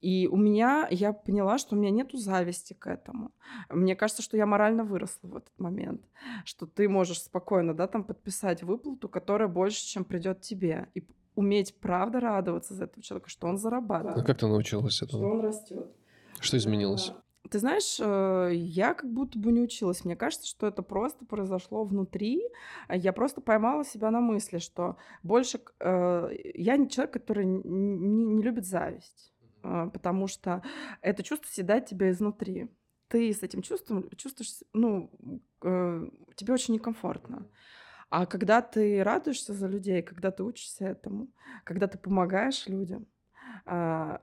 И 0.00 0.28
у 0.28 0.36
меня, 0.36 0.86
я 0.90 1.12
поняла, 1.12 1.58
что 1.58 1.74
у 1.74 1.78
меня 1.78 1.90
нету 1.90 2.18
зависти 2.18 2.72
к 2.72 2.86
этому. 2.86 3.32
Мне 3.68 3.96
кажется, 3.96 4.22
что 4.22 4.36
я 4.36 4.46
морально 4.46 4.84
выросла 4.84 5.26
в 5.28 5.36
этот 5.36 5.58
момент, 5.58 6.02
что 6.44 6.66
ты 6.66 6.88
можешь 6.88 7.22
спокойно, 7.22 7.74
да, 7.74 7.88
там 7.88 8.04
подписать 8.04 8.62
выплату, 8.62 9.08
которая 9.08 9.48
больше, 9.48 9.84
чем 9.84 10.04
придет 10.04 10.40
тебе, 10.40 10.88
и 10.94 11.04
уметь 11.34 11.74
правда 11.80 12.20
радоваться 12.20 12.74
за 12.74 12.84
этого 12.84 13.02
человека, 13.02 13.28
что 13.28 13.48
он 13.48 13.58
зарабатывает. 13.58 14.18
А 14.18 14.22
как 14.22 14.38
ты 14.38 14.46
научилась 14.46 15.02
этому? 15.02 15.22
Что 15.22 15.30
он 15.30 15.40
растет. 15.40 15.86
Что 16.40 16.56
изменилось? 16.56 17.12
Ты 17.50 17.58
знаешь, 17.60 17.98
э, 17.98 18.50
я 18.54 18.92
как 18.94 19.10
будто 19.10 19.38
бы 19.38 19.52
не 19.52 19.62
училась. 19.62 20.04
Мне 20.04 20.16
кажется, 20.16 20.46
что 20.46 20.66
это 20.66 20.82
просто 20.82 21.24
произошло 21.24 21.84
внутри. 21.84 22.42
Я 22.90 23.12
просто 23.12 23.40
поймала 23.40 23.84
себя 23.84 24.10
на 24.10 24.20
мысли, 24.20 24.58
что 24.58 24.96
больше... 25.22 25.60
Э, 25.80 26.28
я 26.54 26.76
не 26.76 26.90
человек, 26.90 27.14
который 27.14 27.46
не, 27.46 28.24
не 28.26 28.42
любит 28.42 28.66
зависть. 28.66 29.32
А, 29.68 29.86
потому 29.88 30.28
что 30.28 30.62
это 31.02 31.22
чувство 31.22 31.46
съедает 31.48 31.86
тебя 31.86 32.10
изнутри. 32.10 32.70
Ты 33.08 33.32
с 33.32 33.42
этим 33.42 33.62
чувством 33.62 34.08
чувствуешь, 34.16 34.60
ну, 34.72 35.10
э, 35.62 36.08
тебе 36.36 36.54
очень 36.54 36.74
некомфортно. 36.74 37.46
А 38.10 38.24
когда 38.24 38.62
ты 38.62 39.02
радуешься 39.02 39.52
за 39.52 39.66
людей, 39.66 40.02
когда 40.02 40.30
ты 40.30 40.42
учишься 40.42 40.86
этому, 40.86 41.28
когда 41.64 41.86
ты 41.86 41.98
помогаешь 41.98 42.66
людям, 42.66 43.06
э, 43.66 44.18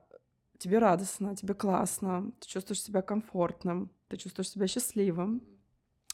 тебе 0.58 0.79
радостно, 0.79 1.36
тебе 1.36 1.53
классно, 1.53 2.31
ты 2.39 2.47
чувствуешь 2.47 2.81
себя 2.81 3.03
комфортным, 3.03 3.91
ты 4.08 4.17
чувствуешь 4.17 4.49
себя 4.49 4.65
счастливым. 4.67 5.43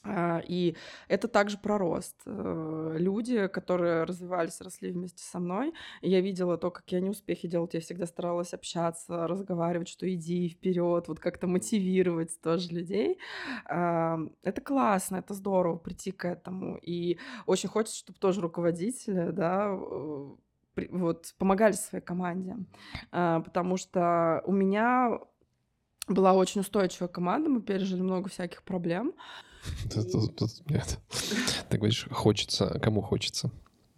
А, 0.04 0.42
и 0.48 0.76
это 1.08 1.28
также 1.28 1.58
про 1.58 1.78
рост. 1.78 2.16
Э, 2.26 2.96
люди, 2.98 3.48
которые 3.48 4.04
развивались, 4.04 4.60
росли 4.60 4.92
вместе 4.92 5.24
со 5.24 5.40
мной, 5.40 5.74
я 6.02 6.22
видела 6.22 6.58
то, 6.58 6.72
как 6.72 6.92
я 6.92 7.00
не 7.00 7.10
успехи 7.10 7.48
делать, 7.48 7.76
я 7.76 7.82
всегда 7.82 8.08
старалась 8.08 8.54
общаться, 8.54 9.28
разговаривать, 9.28 9.88
что 9.88 10.12
иди 10.12 10.50
вперед, 10.50 11.08
вот 11.08 11.20
как-то 11.20 11.46
мотивировать 11.48 12.42
тоже 12.42 12.70
людей. 12.70 13.20
А, 13.66 14.18
это 14.42 14.62
классно, 14.62 15.18
это 15.18 15.36
здорово 15.36 15.78
прийти 15.78 16.12
к 16.12 16.26
этому. 16.26 16.78
И 16.78 17.20
очень 17.46 17.70
хочется, 17.70 17.98
чтобы 17.98 18.18
тоже 18.18 18.42
руководители, 18.42 19.30
да, 19.32 19.72
вот 20.90 21.34
помогали 21.38 21.74
своей 21.74 22.04
команде, 22.04 22.58
а, 23.12 23.42
потому 23.42 23.78
что 23.78 24.42
у 24.46 24.52
меня 24.52 25.20
была 26.08 26.34
очень 26.34 26.62
устойчивая 26.62 27.08
команда, 27.08 27.50
мы 27.50 27.62
пережили 27.62 28.02
много 28.02 28.30
всяких 28.30 28.64
проблем. 28.64 29.14
Тут, 29.93 30.36
тут, 30.36 30.69
нет. 30.69 31.00
Ты 31.69 31.78
говоришь, 31.78 32.08
хочется. 32.12 32.80
Кому 32.80 33.02
хочется? 33.02 33.52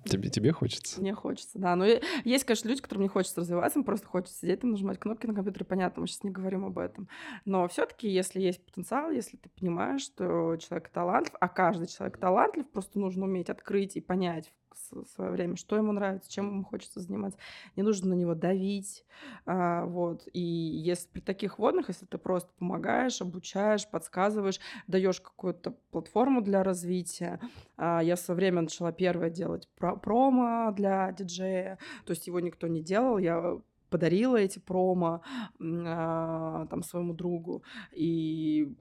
Тебе, 0.06 0.30
тебе 0.30 0.52
хочется? 0.52 0.99
Мне 0.99 1.13
хочется, 1.13 1.58
да. 1.60 1.76
Но 1.76 1.86
есть, 2.26 2.43
конечно, 2.43 2.67
люди, 2.67 2.82
которым 2.82 3.04
не 3.04 3.10
хочется 3.10 3.39
развиваться, 3.39 3.80
им 3.80 3.86
просто 3.86 4.06
хочется 4.06 4.38
сидеть 4.38 4.60
там, 4.60 4.71
нажимать 4.71 4.99
кнопки 4.99 5.26
на 5.26 5.34
компьютере, 5.34 5.65
понятно, 5.65 6.02
мы 6.02 6.08
сейчас 6.08 6.23
не 6.23 6.30
говорим 6.30 6.65
об 6.65 6.78
этом. 6.78 7.08
Но 7.45 7.67
все 7.67 7.86
таки 7.86 8.10
если 8.10 8.41
есть 8.41 8.65
потенциал, 8.65 9.12
если 9.12 9.38
ты 9.38 9.49
понимаешь, 9.49 10.02
что 10.02 10.58
человек 10.58 10.89
талантлив, 10.89 11.36
а 11.39 11.47
каждый 11.47 11.88
человек 11.88 12.17
талантлив, 12.17 12.69
просто 12.69 12.99
нужно 12.99 13.26
уметь 13.26 13.49
открыть 13.49 13.95
и 13.95 14.02
понять, 14.02 14.52
свое 14.75 15.31
время, 15.31 15.55
что 15.55 15.75
ему 15.75 15.91
нравится, 15.91 16.31
чем 16.31 16.47
ему 16.47 16.63
хочется 16.63 16.99
заниматься. 16.99 17.39
Не 17.75 17.83
нужно 17.83 18.09
на 18.09 18.13
него 18.13 18.36
давить. 18.36 19.05
А, 19.45 19.86
вот. 19.86 20.27
И 20.33 20.41
если 20.41 21.07
при 21.09 21.21
таких 21.21 21.59
водных, 21.59 21.89
если 21.89 22.05
ты 22.05 22.17
просто 22.17 22.49
помогаешь, 22.57 23.21
обучаешь, 23.21 23.88
подсказываешь, 23.88 24.59
даешь 24.88 25.21
какую-то 25.21 25.71
платформу 25.91 26.41
для 26.41 26.63
развития. 26.63 27.39
А, 27.77 28.01
я 28.01 28.15
в 28.15 28.19
свое 28.19 28.38
время 28.38 28.61
начала 28.61 28.91
первое 28.91 29.30
делать 29.30 29.67
про 29.78 29.95
промо 29.95 30.71
для 30.76 31.11
диджея. 31.11 31.78
То 32.05 32.11
есть 32.11 32.28
его 32.28 32.39
никто 32.39 32.67
не 32.67 32.82
делал. 32.82 33.17
Я 33.17 33.59
подарила 33.89 34.38
эти 34.38 34.57
промо 34.59 35.21
а, 35.59 36.65
там 36.67 36.84
своему 36.84 37.13
другу. 37.13 37.63
И 37.91 38.74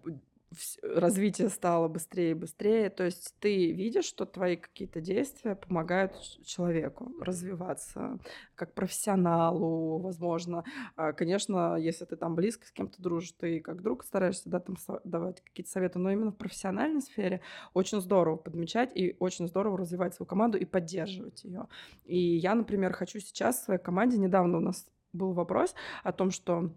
развитие 0.82 1.48
стало 1.48 1.88
быстрее 1.88 2.32
и 2.32 2.34
быстрее. 2.34 2.90
То 2.90 3.04
есть 3.04 3.34
ты 3.40 3.72
видишь, 3.72 4.04
что 4.04 4.26
твои 4.26 4.56
какие-то 4.56 5.00
действия 5.00 5.54
помогают 5.54 6.14
человеку 6.44 7.12
развиваться 7.20 8.18
как 8.54 8.74
профессионалу, 8.74 9.98
возможно. 9.98 10.64
А, 10.96 11.12
конечно, 11.12 11.76
если 11.76 12.04
ты 12.04 12.16
там 12.16 12.34
близко 12.34 12.66
с 12.66 12.72
кем-то 12.72 13.00
дружишь, 13.02 13.32
ты 13.32 13.60
как 13.60 13.82
друг 13.82 14.04
стараешься 14.04 14.48
да, 14.48 14.60
там 14.60 14.76
давать 15.04 15.40
какие-то 15.42 15.70
советы, 15.70 15.98
но 15.98 16.10
именно 16.10 16.30
в 16.30 16.36
профессиональной 16.36 17.00
сфере 17.00 17.40
очень 17.74 18.00
здорово 18.00 18.36
подмечать 18.36 18.90
и 18.94 19.16
очень 19.18 19.48
здорово 19.48 19.78
развивать 19.78 20.14
свою 20.14 20.26
команду 20.26 20.58
и 20.58 20.64
поддерживать 20.64 21.44
ее. 21.44 21.68
И 22.04 22.18
я, 22.18 22.54
например, 22.54 22.92
хочу 22.92 23.20
сейчас 23.20 23.60
в 23.60 23.64
своей 23.64 23.80
команде, 23.80 24.18
недавно 24.18 24.58
у 24.58 24.60
нас 24.60 24.86
был 25.12 25.32
вопрос 25.32 25.74
о 26.02 26.12
том, 26.12 26.30
что 26.30 26.70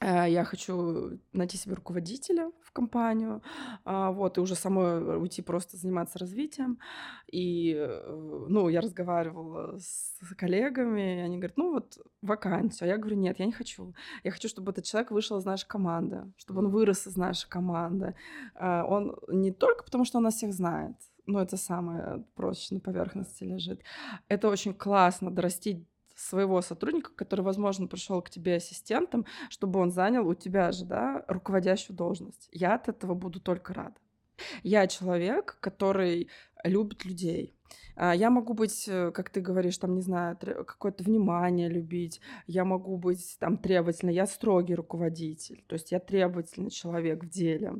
я 0.00 0.44
хочу 0.44 1.18
найти 1.32 1.56
себе 1.56 1.74
руководителя 1.74 2.52
в 2.62 2.72
компанию, 2.72 3.42
а, 3.84 4.12
вот, 4.12 4.38
и 4.38 4.40
уже 4.40 4.54
самой 4.54 5.18
уйти 5.18 5.42
просто 5.42 5.76
заниматься 5.76 6.18
развитием. 6.18 6.78
И, 7.26 7.74
э, 7.74 8.46
ну, 8.48 8.68
я 8.68 8.80
разговаривала 8.80 9.78
с 9.78 10.20
коллегами, 10.36 11.18
и 11.18 11.20
они 11.20 11.38
говорят, 11.38 11.56
ну, 11.56 11.72
вот, 11.72 11.98
вакансия. 12.22 12.84
А 12.84 12.88
я 12.88 12.96
говорю, 12.96 13.16
нет, 13.16 13.40
я 13.40 13.46
не 13.46 13.52
хочу. 13.52 13.94
Я 14.22 14.30
хочу, 14.30 14.48
чтобы 14.48 14.70
этот 14.70 14.84
человек 14.84 15.10
вышел 15.10 15.38
из 15.38 15.44
нашей 15.44 15.66
команды, 15.66 16.32
чтобы 16.36 16.60
он 16.60 16.68
вырос 16.68 17.06
из 17.06 17.16
нашей 17.16 17.48
команды. 17.48 18.14
А, 18.54 18.84
он 18.84 19.16
не 19.28 19.50
только 19.52 19.84
потому, 19.84 20.04
что 20.04 20.18
он 20.18 20.24
нас 20.24 20.36
всех 20.36 20.52
знает, 20.52 20.94
ну, 21.26 21.38
это 21.40 21.56
самое 21.56 22.24
проще 22.34 22.74
на 22.74 22.80
поверхности 22.80 23.44
лежит. 23.44 23.82
Это 24.28 24.48
очень 24.48 24.74
классно 24.74 25.30
дорастить 25.30 25.84
своего 26.18 26.60
сотрудника, 26.62 27.10
который, 27.14 27.42
возможно, 27.42 27.86
пришел 27.86 28.20
к 28.22 28.30
тебе 28.30 28.56
ассистентом, 28.56 29.26
чтобы 29.50 29.80
он 29.80 29.90
занял 29.90 30.26
у 30.26 30.34
тебя 30.34 30.72
же, 30.72 30.84
да, 30.84 31.24
руководящую 31.28 31.96
должность. 31.96 32.48
Я 32.52 32.74
от 32.74 32.88
этого 32.88 33.14
буду 33.14 33.40
только 33.40 33.74
рада. 33.74 33.96
Я 34.62 34.86
человек, 34.86 35.58
который 35.60 36.28
любит 36.64 37.04
людей. 37.04 37.54
А, 37.96 38.14
я 38.14 38.30
могу 38.30 38.54
быть, 38.54 38.88
э, 38.88 39.10
как 39.12 39.30
ты 39.30 39.40
говоришь, 39.40 39.78
там, 39.78 39.94
не 39.94 40.00
знаю, 40.00 40.36
какое-то 40.36 41.04
внимание 41.04 41.68
любить. 41.68 42.20
Я 42.46 42.64
могу 42.64 42.96
быть 42.96 43.36
там 43.40 43.58
требовательной. 43.58 44.14
Я 44.14 44.26
строгий 44.26 44.74
руководитель. 44.74 45.64
То 45.66 45.74
есть 45.74 45.92
я 45.92 45.98
требовательный 45.98 46.70
человек 46.70 47.24
в 47.24 47.28
деле. 47.28 47.74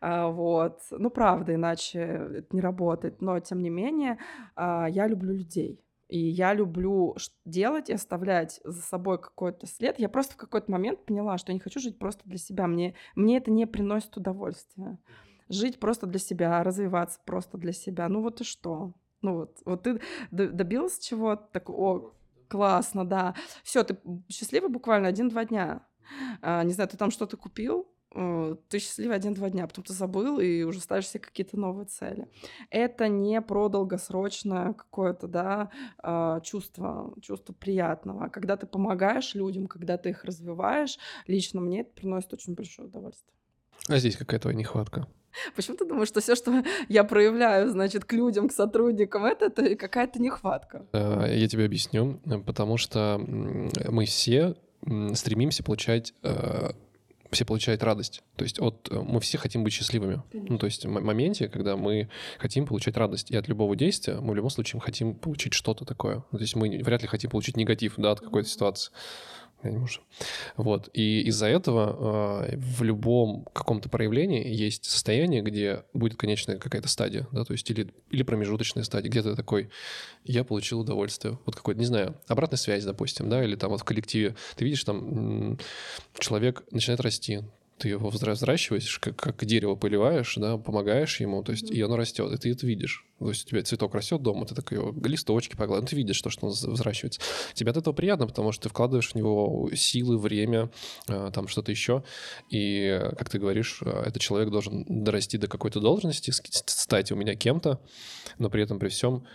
А, 0.00 0.28
вот. 0.28 0.80
Ну, 0.90 1.10
правда, 1.10 1.54
иначе 1.54 2.00
это 2.00 2.54
не 2.54 2.60
работает. 2.60 3.20
Но, 3.22 3.40
тем 3.40 3.62
не 3.62 3.70
менее, 3.70 4.18
а, 4.54 4.86
я 4.88 5.06
люблю 5.06 5.32
людей. 5.32 5.82
И 6.12 6.18
я 6.18 6.52
люблю 6.52 7.16
делать 7.46 7.88
и 7.88 7.94
оставлять 7.94 8.60
за 8.64 8.82
собой 8.82 9.18
какой-то 9.18 9.66
след. 9.66 9.98
Я 9.98 10.10
просто 10.10 10.34
в 10.34 10.36
какой-то 10.36 10.70
момент 10.70 11.06
поняла, 11.06 11.38
что 11.38 11.52
я 11.52 11.54
не 11.54 11.60
хочу 11.60 11.80
жить 11.80 11.98
просто 11.98 12.20
для 12.26 12.36
себя. 12.36 12.66
Мне, 12.66 12.94
мне 13.14 13.38
это 13.38 13.50
не 13.50 13.66
приносит 13.66 14.14
удовольствия. 14.18 14.98
Жить 15.48 15.80
просто 15.80 16.06
для 16.06 16.18
себя, 16.18 16.62
развиваться 16.62 17.18
просто 17.24 17.56
для 17.56 17.72
себя. 17.72 18.10
Ну 18.10 18.20
вот 18.20 18.42
и 18.42 18.44
что? 18.44 18.92
Ну 19.22 19.36
вот, 19.36 19.62
вот 19.64 19.84
ты 19.84 20.02
добился 20.30 21.02
чего-то, 21.02 21.48
так, 21.50 21.70
о, 21.70 22.12
классно, 22.46 23.06
да. 23.06 23.34
Все, 23.64 23.82
ты 23.82 23.96
счастливый 24.28 24.68
буквально 24.68 25.08
один-два 25.08 25.46
дня. 25.46 25.86
А, 26.42 26.62
не 26.62 26.74
знаю, 26.74 26.90
ты 26.90 26.98
там 26.98 27.10
что-то 27.10 27.38
купил, 27.38 27.88
ты 28.68 28.78
счастливый 28.78 29.16
один-два 29.16 29.50
дня, 29.50 29.66
потом 29.66 29.84
ты 29.84 29.92
забыл 29.92 30.38
и 30.38 30.62
уже 30.62 30.80
ставишь 30.80 31.08
себе 31.08 31.20
какие-то 31.20 31.58
новые 31.58 31.86
цели. 31.86 32.28
Это 32.70 33.08
не 33.08 33.40
про 33.40 33.68
долгосрочное 33.68 34.74
какое-то, 34.74 35.26
да, 35.28 35.70
а, 35.98 36.40
чувство, 36.40 37.14
чувство 37.22 37.52
приятного. 37.52 38.28
Когда 38.28 38.56
ты 38.56 38.66
помогаешь 38.66 39.34
людям, 39.34 39.66
когда 39.66 39.96
ты 39.96 40.10
их 40.10 40.24
развиваешь, 40.24 40.98
лично 41.26 41.60
мне 41.60 41.80
это 41.80 41.92
приносит 41.92 42.32
очень 42.32 42.54
большое 42.54 42.88
удовольствие. 42.88 43.34
А 43.88 43.98
здесь 43.98 44.16
какая 44.16 44.38
твоя 44.38 44.56
нехватка? 44.56 45.06
Почему 45.56 45.76
ты 45.76 45.86
думаешь, 45.86 46.08
что 46.08 46.20
все, 46.20 46.34
что 46.34 46.62
я 46.88 47.04
проявляю, 47.04 47.70
значит, 47.70 48.04
к 48.04 48.12
людям, 48.12 48.48
к 48.48 48.52
сотрудникам, 48.52 49.24
это, 49.24 49.46
это 49.46 49.74
какая-то 49.76 50.20
нехватка? 50.20 50.86
Э, 50.92 51.24
я 51.34 51.48
тебе 51.48 51.64
объясню. 51.64 52.20
Потому 52.44 52.76
что 52.76 53.18
мы 53.18 54.04
все 54.04 54.56
стремимся 55.14 55.64
получать 55.64 56.12
э, 56.22 56.72
все 57.32 57.44
получают 57.44 57.82
радость. 57.82 58.22
То 58.36 58.44
есть 58.44 58.60
от, 58.60 58.88
э, 58.90 59.00
мы 59.00 59.20
все 59.20 59.38
хотим 59.38 59.64
быть 59.64 59.72
счастливыми. 59.72 60.22
Ну, 60.32 60.58
то 60.58 60.66
есть 60.66 60.84
в 60.84 60.88
моменте, 60.88 61.48
когда 61.48 61.76
мы 61.76 62.08
хотим 62.38 62.66
получать 62.66 62.96
радость. 62.96 63.30
И 63.30 63.36
от 63.36 63.48
любого 63.48 63.74
действия 63.74 64.20
мы 64.20 64.32
в 64.32 64.36
любом 64.36 64.50
случае 64.50 64.80
хотим 64.80 65.14
получить 65.14 65.54
что-то 65.54 65.84
такое. 65.84 66.24
То 66.30 66.38
есть 66.38 66.54
мы 66.54 66.68
вряд 66.82 67.02
ли 67.02 67.08
хотим 67.08 67.30
получить 67.30 67.56
негатив 67.56 67.94
да, 67.96 68.12
от 68.12 68.20
какой-то 68.20 68.48
ситуации 68.48 68.92
я 69.62 69.70
не 69.70 69.78
могу. 69.78 69.88
Вот. 70.56 70.90
И 70.92 71.22
из-за 71.22 71.46
этого 71.46 72.46
э, 72.46 72.56
в 72.56 72.82
любом 72.82 73.44
каком-то 73.52 73.88
проявлении 73.88 74.46
есть 74.46 74.84
состояние, 74.84 75.42
где 75.42 75.84
будет 75.92 76.16
конечная 76.18 76.58
какая-то 76.58 76.88
стадия, 76.88 77.26
да, 77.32 77.44
то 77.44 77.52
есть 77.52 77.70
или, 77.70 77.92
или 78.10 78.22
промежуточная 78.22 78.84
стадия, 78.84 79.10
где 79.10 79.22
то 79.22 79.34
такой, 79.34 79.70
я 80.24 80.44
получил 80.44 80.80
удовольствие. 80.80 81.38
Вот 81.46 81.56
какой-то, 81.56 81.80
не 81.80 81.86
знаю, 81.86 82.14
обратная 82.28 82.58
связь, 82.58 82.84
допустим, 82.84 83.28
да, 83.28 83.44
или 83.44 83.56
там 83.56 83.70
вот 83.70 83.80
в 83.80 83.84
коллективе. 83.84 84.36
Ты 84.56 84.64
видишь, 84.64 84.84
там 84.84 85.58
человек 86.18 86.64
начинает 86.70 87.00
расти, 87.00 87.42
ты 87.82 87.88
его 87.88 88.10
взращиваешь, 88.10 89.00
как, 89.00 89.16
как 89.16 89.44
дерево 89.44 89.74
поливаешь, 89.74 90.36
да, 90.36 90.56
помогаешь 90.56 91.18
ему, 91.18 91.42
то 91.42 91.50
есть, 91.50 91.68
и 91.68 91.82
оно 91.82 91.96
растет, 91.96 92.32
и 92.32 92.36
ты 92.36 92.52
это 92.52 92.64
видишь. 92.64 93.04
То 93.18 93.28
есть 93.28 93.44
у 93.44 93.50
тебя 93.50 93.62
цветок 93.64 93.92
растет 93.96 94.22
дома, 94.22 94.46
ты 94.46 94.54
такой 94.54 94.78
листочки 95.02 95.56
погладил, 95.56 95.84
ты 95.88 95.96
видишь 95.96 96.22
то, 96.22 96.30
что 96.30 96.46
он 96.46 96.52
взращивается. 96.52 97.20
Тебе 97.54 97.72
от 97.72 97.78
этого 97.78 97.92
приятно, 97.92 98.28
потому 98.28 98.52
что 98.52 98.64
ты 98.64 98.68
вкладываешь 98.68 99.10
в 99.10 99.14
него 99.16 99.68
силы, 99.74 100.16
время, 100.16 100.70
э, 101.08 101.32
там 101.34 101.48
что-то 101.48 101.72
еще. 101.72 102.04
И, 102.50 103.00
как 103.18 103.30
ты 103.30 103.40
говоришь, 103.40 103.80
э, 103.84 103.90
этот 104.06 104.22
человек 104.22 104.50
должен 104.50 104.84
дорасти 104.88 105.36
до 105.36 105.48
какой-то 105.48 105.80
должности, 105.80 106.30
стать 106.30 107.10
у 107.10 107.16
меня 107.16 107.34
кем-то, 107.34 107.80
но 108.38 108.48
при 108.48 108.62
этом 108.62 108.78
при 108.78 108.90
всем 108.90 109.26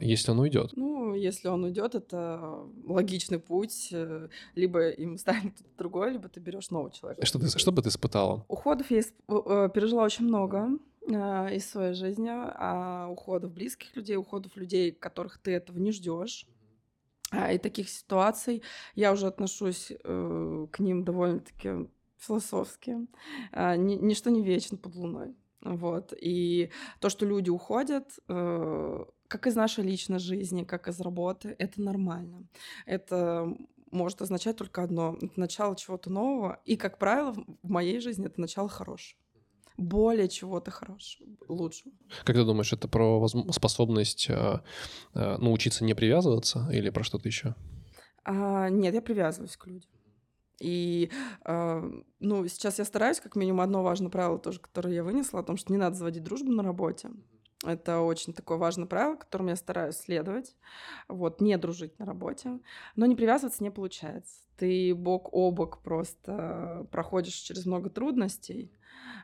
если 0.00 0.30
он 0.30 0.38
уйдет? 0.40 0.70
Ну, 0.74 1.14
если 1.14 1.48
он 1.48 1.64
уйдет, 1.64 1.94
это 1.94 2.66
логичный 2.84 3.38
путь. 3.38 3.88
Э, 3.92 4.28
либо 4.54 4.88
им 4.90 5.18
станет 5.18 5.54
другой, 5.78 6.12
либо 6.12 6.28
ты 6.28 6.40
берешь 6.40 6.70
нового 6.70 6.90
человека. 6.90 7.24
Что, 7.26 7.38
ты, 7.38 7.58
что 7.58 7.72
бы 7.72 7.82
ты 7.82 7.88
испытала? 7.88 8.44
Уходов 8.48 8.90
я 8.90 9.00
э, 9.00 9.68
пережила 9.74 10.04
очень 10.04 10.26
много 10.26 10.78
из 11.04 11.68
своей 11.68 11.94
жизни, 11.94 12.30
а 12.30 13.08
уходов 13.10 13.52
близких 13.52 13.96
людей, 13.96 14.16
уходов 14.16 14.56
людей, 14.56 14.92
которых 14.92 15.38
ты 15.38 15.50
этого 15.50 15.76
не 15.76 15.90
ждешь. 15.90 16.46
А, 17.32 17.52
и 17.52 17.58
таких 17.58 17.88
ситуаций 17.88 18.62
я 18.94 19.10
уже 19.10 19.26
отношусь 19.26 19.90
к 20.00 20.78
ним 20.78 21.02
довольно-таки 21.02 21.88
философски. 22.18 22.98
А, 23.50 23.76
ничто 23.76 24.30
не 24.30 24.44
вечно 24.44 24.76
под 24.76 24.94
луной. 24.94 25.34
Вот. 25.62 26.12
И 26.20 26.70
то, 27.00 27.08
что 27.08 27.26
люди 27.26 27.50
уходят, 27.50 28.16
как 29.32 29.46
из 29.46 29.56
нашей 29.56 29.82
личной 29.82 30.18
жизни, 30.18 30.62
как 30.62 30.88
из 30.88 31.00
работы, 31.00 31.56
это 31.58 31.80
нормально. 31.80 32.46
Это 32.84 33.48
может 33.90 34.20
означать 34.20 34.58
только 34.58 34.82
одно. 34.82 35.16
Это 35.22 35.40
начало 35.40 35.74
чего-то 35.74 36.10
нового. 36.10 36.60
И, 36.66 36.76
как 36.76 36.98
правило, 36.98 37.32
в 37.62 37.70
моей 37.70 37.98
жизни 38.00 38.26
это 38.26 38.38
начало 38.38 38.68
хорошего. 38.68 39.18
Более 39.78 40.28
чего-то 40.28 40.70
хорошего, 40.70 41.30
лучшего. 41.48 41.94
Как 42.24 42.36
ты 42.36 42.44
думаешь, 42.44 42.74
это 42.74 42.88
про 42.88 43.26
способность 43.52 44.28
э, 44.28 44.60
э, 45.14 45.36
научиться 45.38 45.82
не 45.82 45.94
привязываться 45.94 46.68
или 46.70 46.90
про 46.90 47.02
что-то 47.02 47.26
еще? 47.26 47.54
А, 48.24 48.68
нет, 48.68 48.92
я 48.92 49.00
привязываюсь 49.00 49.56
к 49.56 49.66
людям. 49.66 49.90
И, 50.60 51.10
э, 51.46 51.90
ну, 52.20 52.46
сейчас 52.48 52.78
я 52.78 52.84
стараюсь, 52.84 53.20
как 53.20 53.34
минимум, 53.34 53.62
одно 53.62 53.82
важное 53.82 54.10
правило 54.10 54.38
тоже, 54.38 54.60
которое 54.60 54.94
я 54.94 55.02
вынесла, 55.02 55.40
о 55.40 55.42
том, 55.42 55.56
что 55.56 55.72
не 55.72 55.78
надо 55.78 55.96
заводить 55.96 56.22
дружбу 56.22 56.52
на 56.52 56.62
работе. 56.62 57.08
Это 57.64 58.00
очень 58.00 58.32
такое 58.32 58.58
важное 58.58 58.86
правило, 58.86 59.16
которым 59.16 59.48
я 59.48 59.56
стараюсь 59.56 59.96
следовать. 59.96 60.56
Вот, 61.08 61.40
не 61.40 61.56
дружить 61.56 61.98
на 61.98 62.06
работе. 62.06 62.58
Но 62.96 63.06
не 63.06 63.14
привязываться 63.14 63.62
не 63.62 63.70
получается. 63.70 64.42
Ты 64.56 64.94
бок 64.94 65.32
о 65.32 65.50
бок 65.50 65.82
просто 65.82 66.86
проходишь 66.90 67.34
через 67.34 67.66
много 67.66 67.88
трудностей, 67.88 68.72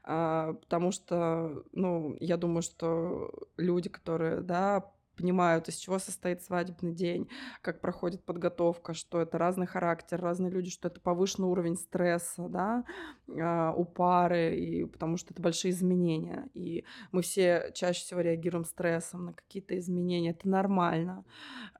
а, 0.05 0.55
потому 0.55 0.93
что, 0.93 1.65
ну, 1.73 2.17
я 2.21 2.37
думаю, 2.37 2.63
что 2.63 3.31
люди, 3.57 3.89
которые, 3.89 4.41
да, 4.41 4.93
понимают, 5.19 5.69
из 5.69 5.75
чего 5.75 5.99
состоит 5.99 6.43
свадебный 6.43 6.93
день, 6.93 7.29
как 7.61 7.81
проходит 7.81 8.25
подготовка, 8.25 8.95
что 8.95 9.21
это 9.21 9.37
разный 9.37 9.67
характер, 9.67 10.21
разные 10.21 10.51
люди, 10.51 10.71
что 10.71 10.89
это 10.89 11.01
повышенный 11.01 11.49
уровень 11.49 11.77
стресса, 11.77 12.49
да, 12.49 12.85
а, 13.29 13.73
у 13.73 13.85
пары, 13.85 14.57
и 14.57 14.85
потому 14.85 15.17
что 15.17 15.35
это 15.35 15.43
большие 15.43 15.73
изменения. 15.73 16.49
И 16.55 16.85
мы 17.11 17.23
все 17.23 17.71
чаще 17.75 18.01
всего 18.01 18.21
реагируем 18.21 18.65
стрессом 18.65 19.27
на 19.27 19.33
какие-то 19.33 19.77
изменения. 19.79 20.31
Это 20.31 20.49
нормально. 20.49 21.25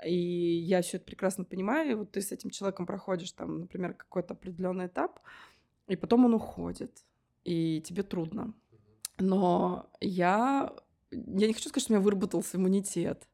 И 0.05 0.17
я 0.17 0.83
все 0.83 0.97
это 0.97 1.07
прекрасно 1.07 1.45
понимаю. 1.45 1.91
И 1.91 1.95
вот 1.95 2.11
ты 2.11 2.21
с 2.21 2.33
этим 2.33 2.51
человеком 2.51 2.87
проходишь 2.87 3.33
там, 3.33 3.61
например, 3.61 3.95
какой-то 3.95 4.35
определенный 4.35 4.87
этап, 4.87 5.21
и 5.87 5.97
потом 5.97 6.25
он 6.25 6.35
уходит, 6.35 7.05
и 7.45 7.81
тебе 7.83 8.03
трудно. 8.03 8.53
Но 9.19 9.91
я 10.01 10.73
я 11.11 11.47
не 11.47 11.53
хочу 11.53 11.69
сказать, 11.69 11.85
что 11.85 11.93
у 11.93 11.97
меня 11.97 12.05
выработался 12.05 12.57
иммунитет, 12.57 13.29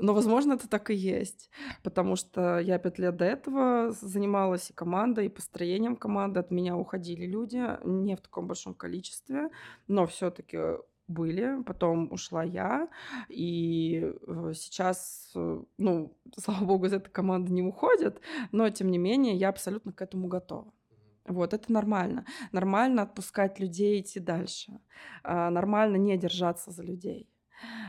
но, 0.00 0.14
возможно, 0.14 0.54
это 0.54 0.68
так 0.68 0.90
и 0.90 0.94
есть, 0.94 1.50
потому 1.82 2.16
что 2.16 2.58
я 2.58 2.78
пять 2.78 2.98
лет 2.98 3.16
до 3.16 3.24
этого 3.24 3.92
занималась 3.92 4.70
и 4.70 4.74
командой, 4.74 5.26
и 5.26 5.30
построением 5.30 5.96
команды. 5.96 6.40
От 6.40 6.50
меня 6.50 6.76
уходили 6.76 7.26
люди, 7.26 7.62
не 7.84 8.16
в 8.16 8.20
таком 8.20 8.46
большом 8.46 8.74
количестве, 8.74 9.50
но 9.88 10.06
все-таки 10.06 10.58
были, 11.08 11.62
потом 11.64 12.12
ушла 12.12 12.44
я, 12.44 12.88
и 13.28 14.12
э, 14.26 14.52
сейчас, 14.54 15.32
э, 15.34 15.62
ну, 15.76 16.16
слава 16.38 16.64
богу, 16.64 16.86
из 16.86 16.92
этой 16.92 17.10
команды 17.10 17.52
не 17.52 17.62
уходят, 17.62 18.20
но, 18.52 18.70
тем 18.70 18.90
не 18.90 18.98
менее, 18.98 19.34
я 19.34 19.48
абсолютно 19.48 19.92
к 19.92 20.02
этому 20.02 20.28
готова. 20.28 20.72
Вот, 21.26 21.54
это 21.54 21.72
нормально. 21.72 22.24
Нормально 22.52 23.02
отпускать 23.02 23.60
людей 23.60 24.00
идти 24.00 24.20
дальше. 24.20 24.80
А, 25.22 25.50
нормально 25.50 25.96
не 25.96 26.16
держаться 26.16 26.70
за 26.70 26.82
людей. 26.82 27.28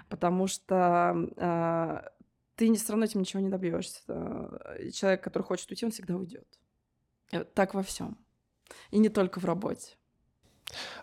Потому 0.10 0.48
что 0.48 1.16
а, 1.38 2.04
ты 2.56 2.74
все 2.76 2.92
равно 2.92 3.06
этим 3.06 3.22
ничего 3.22 3.42
не 3.42 3.50
добьешься. 3.50 4.02
Человек, 4.94 5.24
который 5.24 5.44
хочет 5.44 5.70
уйти, 5.72 5.86
он 5.86 5.92
всегда 5.92 6.16
уйдет. 6.16 6.60
Э, 7.32 7.44
так 7.44 7.74
во 7.74 7.82
всем. 7.82 8.18
И 8.92 9.00
не 9.00 9.10
только 9.10 9.40
в 9.40 9.46
работе. 9.46 9.96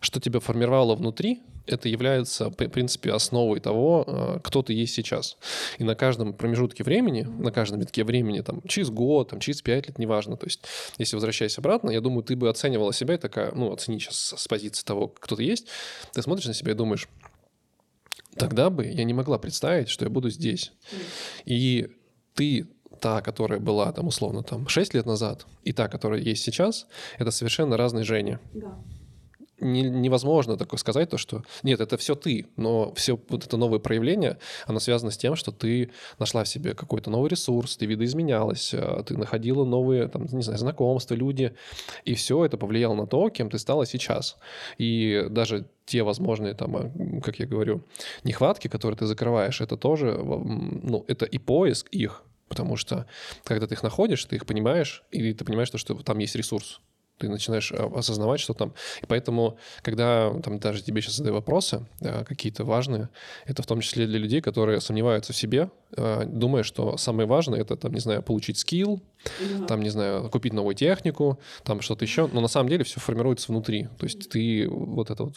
Что 0.00 0.20
тебя 0.20 0.40
формировало 0.40 0.94
внутри, 0.94 1.42
это 1.68 1.88
является, 1.88 2.50
в 2.50 2.54
принципе, 2.54 3.12
основой 3.12 3.60
того, 3.60 4.04
э, 4.06 4.40
кто 4.42 4.62
ты 4.62 4.72
есть 4.72 4.94
сейчас. 4.94 5.36
И 5.78 5.84
на 5.84 5.94
каждом 5.94 6.32
промежутке 6.32 6.82
времени, 6.82 7.22
на 7.22 7.52
каждом 7.52 7.80
витке 7.80 8.04
времени, 8.04 8.40
там, 8.40 8.62
через 8.66 8.90
год, 8.90 9.30
там, 9.30 9.40
через 9.40 9.62
пять 9.62 9.86
лет, 9.86 9.98
неважно, 9.98 10.36
то 10.36 10.46
есть, 10.46 10.62
если 10.98 11.16
возвращаясь 11.16 11.58
обратно, 11.58 11.90
я 11.90 12.00
думаю, 12.00 12.22
ты 12.22 12.36
бы 12.36 12.48
оценивала 12.48 12.92
себя 12.92 13.14
и 13.14 13.18
такая, 13.18 13.52
ну, 13.54 13.72
оцени 13.72 13.98
сейчас 13.98 14.34
с 14.36 14.48
позиции 14.48 14.84
того, 14.84 15.08
кто 15.08 15.36
ты 15.36 15.44
есть, 15.44 15.66
ты 16.12 16.22
смотришь 16.22 16.46
на 16.46 16.54
себя 16.54 16.72
и 16.72 16.74
думаешь, 16.74 17.08
тогда 18.36 18.70
бы 18.70 18.86
я 18.86 19.04
не 19.04 19.14
могла 19.14 19.38
представить, 19.38 19.88
что 19.88 20.04
я 20.04 20.10
буду 20.10 20.30
здесь. 20.30 20.72
И 21.44 21.88
ты 22.34 22.68
та, 23.00 23.20
которая 23.20 23.60
была 23.60 23.92
там 23.92 24.08
условно 24.08 24.42
там 24.42 24.68
6 24.68 24.94
лет 24.94 25.06
назад, 25.06 25.46
и 25.62 25.72
та, 25.72 25.88
которая 25.88 26.20
есть 26.20 26.42
сейчас, 26.42 26.86
это 27.18 27.30
совершенно 27.30 27.76
разные 27.76 28.04
Женя. 28.04 28.40
Да 28.54 28.76
не, 29.60 29.82
невозможно 29.82 30.56
такое 30.56 30.78
сказать, 30.78 31.10
то, 31.10 31.18
что 31.18 31.42
нет, 31.62 31.80
это 31.80 31.96
все 31.96 32.14
ты, 32.14 32.46
но 32.56 32.92
все 32.94 33.18
вот 33.28 33.44
это 33.44 33.56
новое 33.56 33.78
проявление, 33.78 34.38
оно 34.66 34.80
связано 34.80 35.10
с 35.10 35.16
тем, 35.16 35.36
что 35.36 35.52
ты 35.52 35.90
нашла 36.18 36.44
в 36.44 36.48
себе 36.48 36.74
какой-то 36.74 37.10
новый 37.10 37.30
ресурс, 37.30 37.76
ты 37.76 37.86
видоизменялась, 37.86 38.72
а, 38.74 39.02
ты 39.02 39.16
находила 39.16 39.64
новые, 39.64 40.08
там, 40.08 40.26
не 40.30 40.42
знаю, 40.42 40.58
знакомства, 40.58 41.14
люди, 41.14 41.54
и 42.04 42.14
все 42.14 42.44
это 42.44 42.56
повлияло 42.56 42.94
на 42.94 43.06
то, 43.06 43.28
кем 43.30 43.50
ты 43.50 43.58
стала 43.58 43.86
сейчас. 43.86 44.36
И 44.78 45.26
даже 45.30 45.66
те 45.86 46.02
возможные, 46.02 46.54
там, 46.54 46.76
а, 46.76 47.20
как 47.22 47.38
я 47.38 47.46
говорю, 47.46 47.84
нехватки, 48.24 48.68
которые 48.68 48.98
ты 48.98 49.06
закрываешь, 49.06 49.60
это 49.60 49.76
тоже, 49.76 50.16
ну, 50.18 51.04
это 51.08 51.24
и 51.24 51.38
поиск 51.38 51.88
их, 51.88 52.22
потому 52.48 52.76
что 52.76 53.06
когда 53.44 53.66
ты 53.66 53.74
их 53.74 53.82
находишь, 53.82 54.24
ты 54.24 54.36
их 54.36 54.46
понимаешь, 54.46 55.02
и 55.10 55.32
ты 55.32 55.44
понимаешь, 55.44 55.68
что, 55.68 55.78
что 55.78 55.94
там 55.94 56.18
есть 56.18 56.34
ресурс 56.34 56.80
ты 57.18 57.28
начинаешь 57.28 57.72
а, 57.72 57.90
осознавать, 57.94 58.40
что 58.40 58.54
там. 58.54 58.72
И 59.02 59.06
поэтому, 59.06 59.58
когда 59.82 60.32
там 60.42 60.58
даже 60.58 60.82
тебе 60.82 61.02
сейчас 61.02 61.16
задаю 61.16 61.34
вопросы 61.34 61.86
да, 62.00 62.24
какие-то 62.24 62.64
важные, 62.64 63.08
это 63.46 63.62
в 63.62 63.66
том 63.66 63.80
числе 63.80 64.06
для 64.06 64.18
людей, 64.18 64.40
которые 64.40 64.80
сомневаются 64.80 65.32
в 65.32 65.36
себе, 65.36 65.70
а, 65.96 66.24
думая, 66.24 66.62
что 66.62 66.96
самое 66.96 67.28
важное 67.28 67.60
это, 67.60 67.76
там, 67.76 67.92
не 67.92 68.00
знаю, 68.00 68.22
получить 68.22 68.58
скилл, 68.58 69.02
да. 69.58 69.66
там, 69.66 69.82
не 69.82 69.90
знаю, 69.90 70.30
купить 70.30 70.52
новую 70.52 70.74
технику, 70.74 71.38
там 71.64 71.80
что-то 71.80 72.04
еще. 72.04 72.28
Но 72.32 72.40
на 72.40 72.48
самом 72.48 72.68
деле 72.68 72.84
все 72.84 73.00
формируется 73.00 73.50
внутри. 73.52 73.88
То 73.98 74.04
есть 74.04 74.30
ты 74.30 74.68
вот 74.68 75.10
это 75.10 75.24
вот 75.24 75.34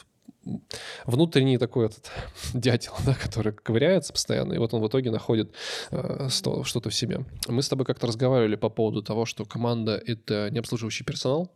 внутренний 1.06 1.58
такой 1.58 1.88
этот 1.88 2.10
дятел, 2.54 2.94
да, 3.06 3.14
который 3.14 3.54
ковыряется 3.54 4.14
постоянно, 4.14 4.54
и 4.54 4.58
вот 4.58 4.74
он 4.74 4.82
в 4.82 4.88
итоге 4.88 5.12
находит 5.12 5.54
э, 5.92 6.30
что-то 6.30 6.90
в 6.90 6.96
себе. 6.96 7.26
Мы 7.48 7.62
с 7.62 7.70
тобой 7.70 7.86
как-то 7.86 8.08
разговаривали 8.08 8.56
по 8.56 8.70
поводу 8.70 9.02
того, 9.04 9.26
что 9.26 9.46
команда— 9.46 10.02
это 10.06 10.50
не 10.52 10.60
обслуживающий 10.60 11.06
персонал, 11.06 11.52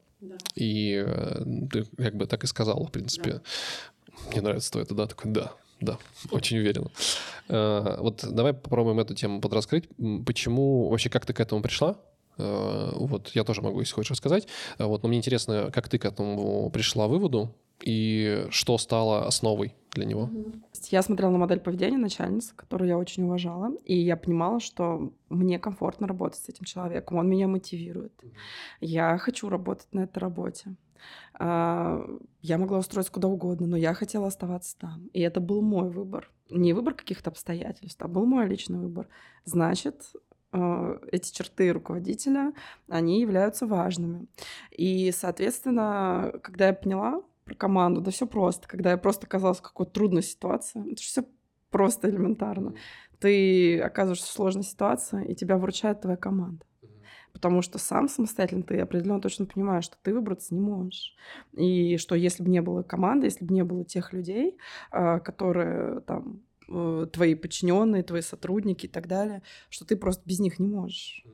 и 0.56 1.04
э, 1.06 1.44
ты 1.72 1.86
как 1.98 2.16
бы 2.16 2.26
так 2.26 2.44
и 2.44 2.48
сказал, 2.48 2.86
в 2.86 2.92
принципе. 2.92 3.34
Да. 3.34 3.42
Мне 4.32 4.42
нравится 4.42 4.80
это, 4.80 4.94
да? 4.96 5.08
Такой, 5.08 5.32
да, 5.32 5.54
да, 5.82 5.98
очень 6.32 6.58
уверенно. 6.58 6.90
Э, 7.50 7.98
вот 8.00 8.26
давай 8.30 8.54
попробуем 8.54 9.00
эту 9.00 9.14
тему 9.16 9.42
подраскрыть. 9.42 9.90
Почему, 10.26 10.90
вообще, 10.90 11.10
как 11.10 11.26
ты 11.26 11.34
к 11.34 11.40
этому 11.40 11.62
пришла? 11.62 11.98
Э, 12.38 12.92
вот 12.94 13.32
я 13.34 13.44
тоже 13.44 13.62
могу, 13.62 13.80
если 13.80 13.94
хочешь, 13.94 14.12
рассказать. 14.12 14.48
Вот, 14.80 15.04
но 15.04 15.10
мне 15.10 15.18
интересно, 15.18 15.70
как 15.74 15.90
ты 15.90 15.98
к 15.98 16.06
этому 16.06 16.70
пришла 16.70 17.08
выводу 17.08 17.56
и 17.82 18.48
что 18.50 18.78
стало 18.78 19.28
основой 19.28 19.76
для 19.92 20.06
него? 20.06 20.30
Я 20.90 21.02
смотрела 21.02 21.32
на 21.32 21.38
модель 21.38 21.60
поведения 21.60 21.98
начальницы, 21.98 22.54
которую 22.56 22.90
я 22.90 22.98
очень 22.98 23.24
уважала, 23.24 23.72
и 23.86 23.98
я 23.98 24.18
понимала, 24.18 24.60
что 24.60 25.12
мне 25.30 25.60
комфортно 25.60 26.08
работать 26.08 26.40
с 26.40 26.50
этим 26.50 26.66
человеком, 26.66 27.18
он 27.18 27.30
меня 27.30 27.48
мотивирует. 27.48 28.14
Я 28.82 29.18
хочу 29.18 29.50
работать 29.50 29.88
на 29.94 30.02
этой 30.02 30.20
работе. 30.20 30.76
А, 31.34 32.02
я 32.42 32.58
могла 32.58 32.80
устроиться 32.80 33.12
куда 33.12 33.28
угодно, 33.28 33.68
но 33.68 33.78
я 33.78 33.94
хотела 33.94 34.28
оставаться 34.28 34.78
там. 34.78 35.08
И 35.14 35.22
это 35.22 35.40
был 35.40 35.62
мой 35.62 35.90
выбор. 35.90 36.32
Не 36.50 36.74
выбор 36.74 36.94
каких-то 36.94 37.30
обстоятельств, 37.30 38.02
а 38.02 38.08
был 38.08 38.26
мой 38.26 38.48
личный 38.48 38.80
выбор. 38.80 39.08
Значит, 39.44 40.14
а, 40.52 41.00
эти 41.12 41.34
черты 41.34 41.72
руководителя, 41.72 42.54
они 42.88 43.22
являются 43.22 43.66
важными. 43.66 44.28
И, 44.72 45.12
соответственно, 45.12 46.34
когда 46.44 46.68
я 46.68 46.74
поняла, 46.74 47.22
про 47.46 47.56
команду. 47.56 48.02
Да 48.02 48.12
все 48.12 48.28
просто. 48.28 48.68
Когда 48.68 48.92
я 48.92 48.98
просто 48.98 49.28
оказалась 49.28 49.60
в 49.60 49.62
какой-то 49.62 49.92
трудной 49.94 50.24
ситуации, 50.24 50.82
это 50.92 51.02
же 51.02 51.08
все 51.08 51.26
просто 51.70 52.10
элементарно. 52.10 52.74
Ты 53.20 53.80
оказываешься 53.80 54.28
в 54.28 54.32
сложной 54.32 54.64
ситуации, 54.64 55.26
и 55.26 55.36
тебя 55.36 55.58
выручает 55.58 56.02
твоя 56.02 56.18
команда. 56.18 56.66
Потому 57.32 57.62
что 57.62 57.80
сам 57.80 58.08
самостоятельно 58.08 58.64
ты 58.64 58.80
определенно 58.80 59.22
точно 59.22 59.46
понимаешь, 59.46 59.84
что 59.86 59.98
ты 60.02 60.14
выбраться 60.14 60.54
не 60.54 60.62
можешь. 60.62 61.16
И 61.54 61.98
что 61.98 62.16
если 62.16 62.44
бы 62.44 62.50
не 62.50 62.62
было 62.62 62.82
команды, 62.82 63.28
если 63.28 63.46
бы 63.46 63.54
не 63.54 63.64
было 63.64 63.84
тех 63.84 64.14
людей, 64.14 64.58
а, 64.90 65.20
которые 65.20 66.00
там 66.02 66.44
э, 66.70 67.08
твои 67.12 67.36
подчиненные, 67.36 68.04
твои 68.04 68.22
сотрудники 68.22 68.86
и 68.86 68.90
так 68.90 69.08
далее, 69.08 69.42
что 69.70 69.86
ты 69.86 69.98
просто 69.98 70.24
без 70.26 70.40
них 70.40 70.60
не 70.60 70.68
можешь 70.68 71.26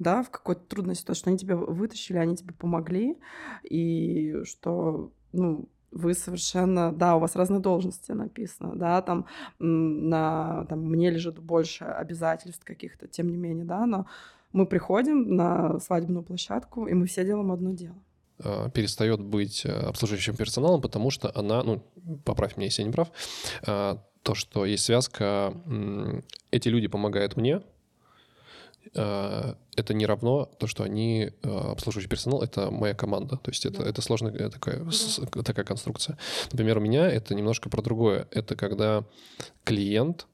да, 0.00 0.22
в 0.22 0.30
какой-то 0.30 0.62
трудной 0.62 0.94
ситуации, 0.94 1.20
что 1.20 1.30
они 1.30 1.38
тебя 1.38 1.56
вытащили, 1.56 2.16
они 2.16 2.34
тебе 2.34 2.54
помогли, 2.54 3.18
и 3.62 4.42
что 4.44 5.12
ну, 5.32 5.68
вы 5.90 6.14
совершенно, 6.14 6.92
да, 6.92 7.16
у 7.16 7.20
вас 7.20 7.36
разные 7.36 7.60
должности 7.60 8.12
написано, 8.12 8.76
да, 8.76 9.02
там 9.02 9.26
на, 9.58 10.64
там 10.68 10.80
мне 10.84 11.10
лежит 11.10 11.38
больше 11.38 11.84
обязательств 11.84 12.64
каких-то, 12.64 13.08
тем 13.08 13.28
не 13.28 13.36
менее, 13.36 13.64
да, 13.64 13.86
но 13.86 14.06
мы 14.52 14.66
приходим 14.66 15.36
на 15.36 15.78
свадебную 15.80 16.24
площадку, 16.24 16.86
и 16.86 16.94
мы 16.94 17.06
все 17.06 17.24
делаем 17.24 17.52
одно 17.52 17.72
дело. 17.72 17.96
А, 18.42 18.68
перестает 18.70 19.20
быть 19.20 19.64
э, 19.64 19.70
обслуживающим 19.70 20.36
персоналом, 20.36 20.80
потому 20.80 21.10
что 21.10 21.30
она, 21.34 21.62
ну, 21.62 21.82
поправь 22.24 22.56
меня, 22.56 22.66
если 22.66 22.82
я 22.82 22.86
не 22.86 22.92
прав, 22.92 23.10
а, 23.66 24.02
то, 24.22 24.34
что 24.34 24.64
есть 24.64 24.84
связка, 24.84 25.54
эти 26.50 26.68
люди 26.68 26.88
помогают 26.88 27.36
мне, 27.36 27.62
это 28.92 29.94
не 29.94 30.06
равно 30.06 30.46
то, 30.58 30.66
что 30.66 30.82
они 30.82 31.32
э, 31.42 31.48
обслуживающий 31.48 32.08
персонал, 32.08 32.42
это 32.42 32.70
моя 32.70 32.94
команда. 32.94 33.36
То 33.36 33.50
есть 33.50 33.66
это, 33.66 33.82
да. 33.82 33.88
это 33.88 34.02
сложная 34.02 34.32
э, 34.32 34.50
такая, 34.50 34.84
да. 35.32 35.42
такая 35.42 35.64
конструкция. 35.64 36.18
Например, 36.52 36.78
у 36.78 36.80
меня 36.80 37.08
это 37.08 37.34
немножко 37.34 37.68
про 37.68 37.82
другое. 37.82 38.26
Это 38.30 38.56
когда 38.56 39.04
клиент 39.64 40.26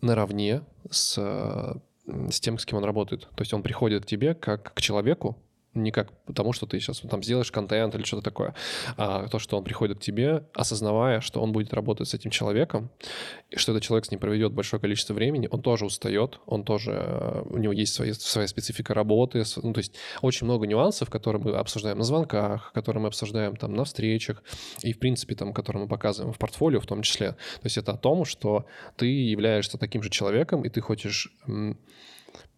наравне 0.00 0.62
с, 0.90 1.14
с 1.16 2.40
тем, 2.40 2.58
с 2.58 2.66
кем 2.66 2.78
он 2.78 2.84
работает. 2.84 3.22
То 3.34 3.40
есть 3.40 3.52
он 3.54 3.62
приходит 3.62 4.04
к 4.04 4.06
тебе 4.06 4.34
как 4.34 4.74
к 4.74 4.80
человеку, 4.80 5.36
не 5.74 5.90
как 5.90 6.12
потому, 6.26 6.52
что 6.52 6.66
ты 6.66 6.80
сейчас 6.80 7.00
там 7.00 7.22
сделаешь 7.22 7.50
контент 7.50 7.94
или 7.94 8.02
что-то 8.04 8.22
такое, 8.22 8.54
а 8.96 9.28
то, 9.28 9.38
что 9.38 9.56
он 9.56 9.64
приходит 9.64 9.98
к 9.98 10.00
тебе, 10.00 10.44
осознавая, 10.54 11.20
что 11.20 11.40
он 11.40 11.52
будет 11.52 11.74
работать 11.74 12.08
с 12.08 12.14
этим 12.14 12.30
человеком, 12.30 12.90
и 13.50 13.56
что 13.56 13.72
этот 13.72 13.82
человек 13.82 14.06
с 14.06 14.10
ним 14.10 14.20
проведет 14.20 14.52
большое 14.52 14.80
количество 14.80 15.14
времени, 15.14 15.48
он 15.50 15.62
тоже 15.62 15.84
устает, 15.84 16.40
он 16.46 16.64
тоже, 16.64 17.44
у 17.46 17.58
него 17.58 17.72
есть 17.72 17.94
своя, 17.94 18.14
своя 18.14 18.46
специфика 18.46 18.94
работы, 18.94 19.42
ну, 19.62 19.72
то 19.72 19.78
есть 19.78 19.94
очень 20.22 20.46
много 20.46 20.66
нюансов, 20.66 21.10
которые 21.10 21.42
мы 21.42 21.52
обсуждаем 21.52 21.98
на 21.98 22.04
звонках, 22.04 22.72
которые 22.72 23.02
мы 23.02 23.08
обсуждаем 23.08 23.56
там 23.56 23.74
на 23.74 23.84
встречах, 23.84 24.42
и, 24.82 24.92
в 24.92 24.98
принципе, 24.98 25.34
там, 25.34 25.52
которые 25.52 25.82
мы 25.82 25.88
показываем 25.88 26.32
в 26.32 26.38
портфолио 26.38 26.80
в 26.80 26.86
том 26.86 27.02
числе. 27.02 27.32
То 27.32 27.64
есть 27.64 27.78
это 27.78 27.92
о 27.92 27.96
том, 27.96 28.24
что 28.24 28.66
ты 28.96 29.06
являешься 29.06 29.78
таким 29.78 30.02
же 30.02 30.10
человеком, 30.10 30.62
и 30.64 30.68
ты 30.68 30.80
хочешь 30.80 31.34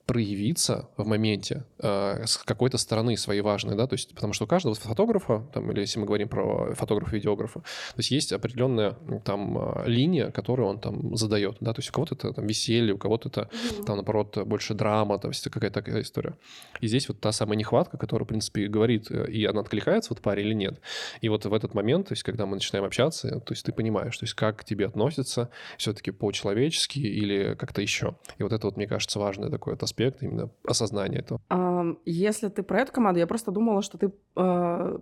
проявиться 0.07 0.89
в 0.97 1.07
моменте 1.07 1.65
э, 1.81 2.25
с 2.25 2.39
какой-то 2.39 2.79
стороны 2.79 3.17
своей 3.17 3.41
важной, 3.41 3.77
да, 3.77 3.89
то 3.89 3.95
есть 3.95 4.15
потому 4.15 4.33
что 4.33 4.45
у 4.45 4.47
каждого 4.47 4.75
фотографа, 4.77 5.45
там, 5.53 5.71
или 5.73 5.81
если 5.81 5.99
мы 5.99 6.07
говорим 6.07 6.29
про 6.29 6.75
фотографа-видеографа, 6.75 7.61
то 7.61 7.99
есть 7.99 8.13
есть 8.13 8.33
определенная 8.33 8.97
там 9.25 9.59
э, 9.59 9.89
линия, 9.89 10.31
которую 10.31 10.69
он 10.69 10.79
там 10.79 11.17
задает, 11.17 11.57
да, 11.61 11.73
то 11.73 11.81
есть 11.81 11.91
у 11.91 11.93
кого-то 11.93 12.15
это 12.15 12.33
там 12.33 12.47
веселье, 12.47 12.95
у 12.95 12.99
кого-то 12.99 13.29
это 13.29 13.51
там, 13.85 13.97
наоборот, 13.97 14.39
больше 14.47 14.75
драма, 14.75 15.21
есть 15.25 15.51
какая-то 15.51 15.83
такая 15.83 16.03
история. 16.03 16.37
И 16.81 16.87
здесь 16.87 17.09
вот 17.09 17.21
та 17.21 17.33
самая 17.33 17.59
нехватка, 17.59 17.99
которая, 17.99 18.25
в 18.25 18.29
принципе, 18.29 18.69
говорит, 18.69 19.11
э, 19.11 19.29
и 19.29 19.45
она 19.45 19.61
откликается 19.61 20.15
вот 20.15 20.23
паре 20.23 20.45
или 20.45 20.55
нет. 20.55 20.81
И 21.21 21.29
вот 21.29 21.45
в 21.45 21.53
этот 21.53 21.75
момент, 21.75 22.09
то 22.09 22.13
есть 22.13 22.23
когда 22.23 22.47
мы 22.47 22.55
начинаем 22.55 22.85
общаться, 22.85 23.41
то 23.41 23.53
есть 23.53 23.67
ты 23.67 23.73
понимаешь, 23.73 24.17
то 24.17 24.25
есть 24.25 24.35
как 24.35 24.59
к 24.59 24.65
тебе 24.65 24.87
относятся 24.87 25.51
все-таки 25.79 26.13
по-человечески 26.13 27.01
или 27.01 27.57
как-то 27.59 27.83
еще. 27.83 28.15
И 28.39 28.45
вот 28.45 28.53
это 28.53 28.69
вот, 28.69 28.77
мне 28.77 28.87
кажется, 28.87 29.19
важный 29.19 29.51
такой 29.51 29.73
вот 29.73 29.83
аспект 29.83 29.96
именно 30.23 30.51
осознания 30.65 31.19
этого. 31.19 31.41
Если 32.05 32.49
ты 32.49 32.63
про 32.63 32.81
эту 32.81 32.93
команду, 32.93 33.21
я 33.21 33.27
просто 33.27 33.51
думала, 33.51 33.83
что 33.83 33.99
ты 33.99 34.07
э, 34.07 34.11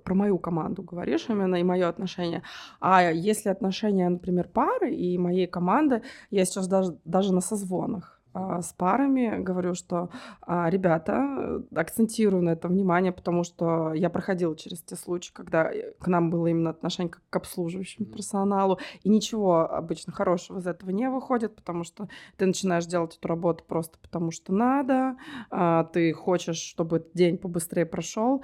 про 0.04 0.14
мою 0.14 0.38
команду 0.38 0.82
говоришь 0.82 1.26
именно 1.28 1.56
и 1.56 1.62
мое 1.62 1.88
отношение. 1.88 2.42
А 2.80 3.10
если 3.10 3.48
отношения, 3.48 4.08
например, 4.08 4.48
пары 4.48 4.94
и 4.94 5.18
моей 5.18 5.46
команды, 5.46 6.02
я 6.30 6.44
сейчас 6.44 6.68
даже, 6.68 6.98
даже 7.04 7.32
на 7.32 7.40
созвонах 7.40 8.13
с 8.34 8.72
парами 8.72 9.42
говорю, 9.42 9.74
что 9.74 10.10
а, 10.42 10.68
ребята, 10.68 11.62
акцентирую 11.74 12.42
на 12.42 12.50
это 12.50 12.68
внимание, 12.68 13.12
потому 13.12 13.44
что 13.44 13.92
я 13.94 14.10
проходила 14.10 14.56
через 14.56 14.82
те 14.82 14.96
случаи, 14.96 15.32
когда 15.32 15.70
э, 15.72 15.92
к 15.98 16.06
нам 16.08 16.30
было 16.30 16.48
именно 16.48 16.70
отношение 16.70 17.10
как 17.10 17.22
к 17.30 17.36
обслуживающему 17.36 18.06
персоналу, 18.06 18.78
и 19.02 19.08
ничего 19.08 19.72
обычно 19.72 20.12
хорошего 20.12 20.58
из 20.58 20.66
этого 20.66 20.90
не 20.90 21.08
выходит, 21.08 21.54
потому 21.54 21.84
что 21.84 22.08
ты 22.36 22.46
начинаешь 22.46 22.86
делать 22.86 23.16
эту 23.16 23.28
работу 23.28 23.64
просто 23.64 23.98
потому 23.98 24.30
что 24.30 24.52
надо, 24.52 25.16
а, 25.50 25.84
ты 25.84 26.12
хочешь, 26.12 26.58
чтобы 26.58 26.96
этот 26.96 27.12
день 27.14 27.38
побыстрее 27.38 27.86
прошел, 27.86 28.42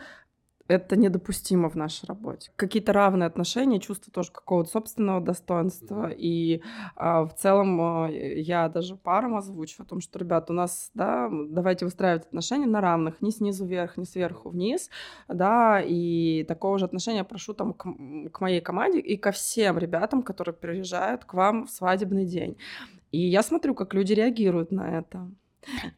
это 0.71 0.97
недопустимо 0.97 1.69
в 1.69 1.75
нашей 1.75 2.07
работе. 2.07 2.51
Какие-то 2.57 2.93
равные 2.93 3.27
отношения, 3.27 3.81
чувство 3.81 4.13
тоже 4.13 4.31
какого-то 4.31 4.71
собственного 4.71 5.21
достоинства. 5.21 6.11
И 6.11 6.63
а, 6.95 7.25
в 7.25 7.35
целом 7.35 7.81
а, 7.81 8.09
я 8.09 8.69
даже 8.69 8.97
парам 8.97 9.37
озвучу 9.37 9.83
о 9.83 9.87
том, 9.87 10.01
что, 10.01 10.19
ребят, 10.19 10.51
у 10.51 10.53
нас, 10.53 10.91
да, 10.95 11.29
давайте 11.31 11.85
выстраивать 11.85 12.27
отношения 12.27 12.67
на 12.67 12.81
равных, 12.81 13.21
не 13.21 13.33
снизу 13.33 13.67
вверх, 13.67 13.97
не 13.97 14.05
сверху 14.05 14.51
вниз, 14.51 14.91
да, 15.29 15.81
и 15.85 16.45
такого 16.45 16.79
же 16.79 16.85
отношения 16.85 17.25
прошу 17.25 17.53
там 17.53 17.73
к, 17.73 17.87
к 18.33 18.41
моей 18.41 18.61
команде 18.61 19.01
и 19.01 19.17
ко 19.17 19.33
всем 19.33 19.77
ребятам, 19.79 20.23
которые 20.23 20.55
приезжают 20.55 21.25
к 21.25 21.35
вам 21.35 21.67
в 21.67 21.71
свадебный 21.71 22.27
день. 22.27 22.57
И 23.11 23.19
я 23.19 23.43
смотрю, 23.43 23.75
как 23.75 23.93
люди 23.93 24.13
реагируют 24.13 24.71
на 24.71 24.99
это, 24.99 25.31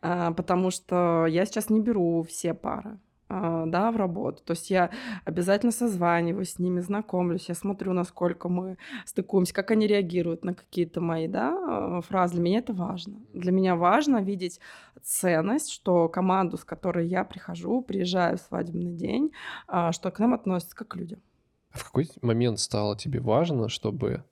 а, 0.00 0.32
потому 0.32 0.70
что 0.70 1.26
я 1.26 1.44
сейчас 1.44 1.68
не 1.68 1.80
беру 1.80 2.22
все 2.22 2.54
пары. 2.54 2.98
А, 3.34 3.64
да, 3.64 3.90
в 3.90 3.96
работу. 3.96 4.42
То 4.44 4.50
есть 4.50 4.68
я 4.70 4.90
обязательно 5.24 5.72
созваниваюсь 5.72 6.50
с 6.50 6.58
ними, 6.58 6.80
знакомлюсь, 6.80 7.48
я 7.48 7.54
смотрю, 7.54 7.94
насколько 7.94 8.50
мы 8.50 8.76
стыкуемся, 9.06 9.54
как 9.54 9.70
они 9.70 9.86
реагируют 9.86 10.44
на 10.44 10.52
какие-то 10.52 11.00
мои 11.00 11.28
да, 11.28 11.96
а, 11.96 12.00
фразы. 12.02 12.34
Для 12.34 12.42
меня 12.42 12.58
это 12.58 12.74
важно. 12.74 13.22
Для 13.32 13.50
меня 13.50 13.74
важно 13.74 14.18
видеть 14.18 14.60
ценность, 15.02 15.70
что 15.70 16.10
команду, 16.10 16.58
с 16.58 16.64
которой 16.64 17.06
я 17.06 17.24
прихожу, 17.24 17.80
приезжаю 17.80 18.36
в 18.36 18.42
свадебный 18.42 18.92
день, 18.92 19.32
а, 19.66 19.92
что 19.92 20.10
к 20.10 20.18
нам 20.18 20.34
относятся 20.34 20.76
как 20.76 20.88
к 20.88 20.96
людям. 20.96 21.22
В 21.70 21.84
какой 21.84 22.10
момент 22.20 22.60
стало 22.60 22.98
тебе 22.98 23.20
важно, 23.20 23.70
чтобы 23.70 24.24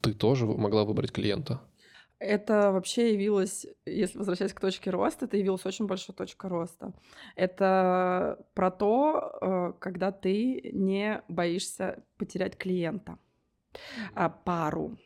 ты 0.00 0.14
тоже 0.14 0.46
могла 0.46 0.84
выбрать 0.84 1.10
клиента? 1.10 1.60
Это 2.18 2.72
вообще 2.72 3.12
явилось, 3.12 3.66
если 3.86 4.18
возвращаясь 4.18 4.52
к 4.52 4.60
точке 4.60 4.90
роста, 4.90 5.26
это 5.26 5.36
явилась 5.36 5.64
очень 5.64 5.86
большой 5.86 6.14
точка 6.16 6.48
роста. 6.48 6.92
Это 7.36 8.44
про 8.54 8.70
то, 8.72 9.38
э, 9.40 9.72
когда 9.78 10.10
ты 10.10 10.70
не 10.72 11.22
боишься 11.28 12.02
потерять 12.16 12.56
клиента, 12.56 13.18
а 14.14 14.28
пару. 14.30 14.98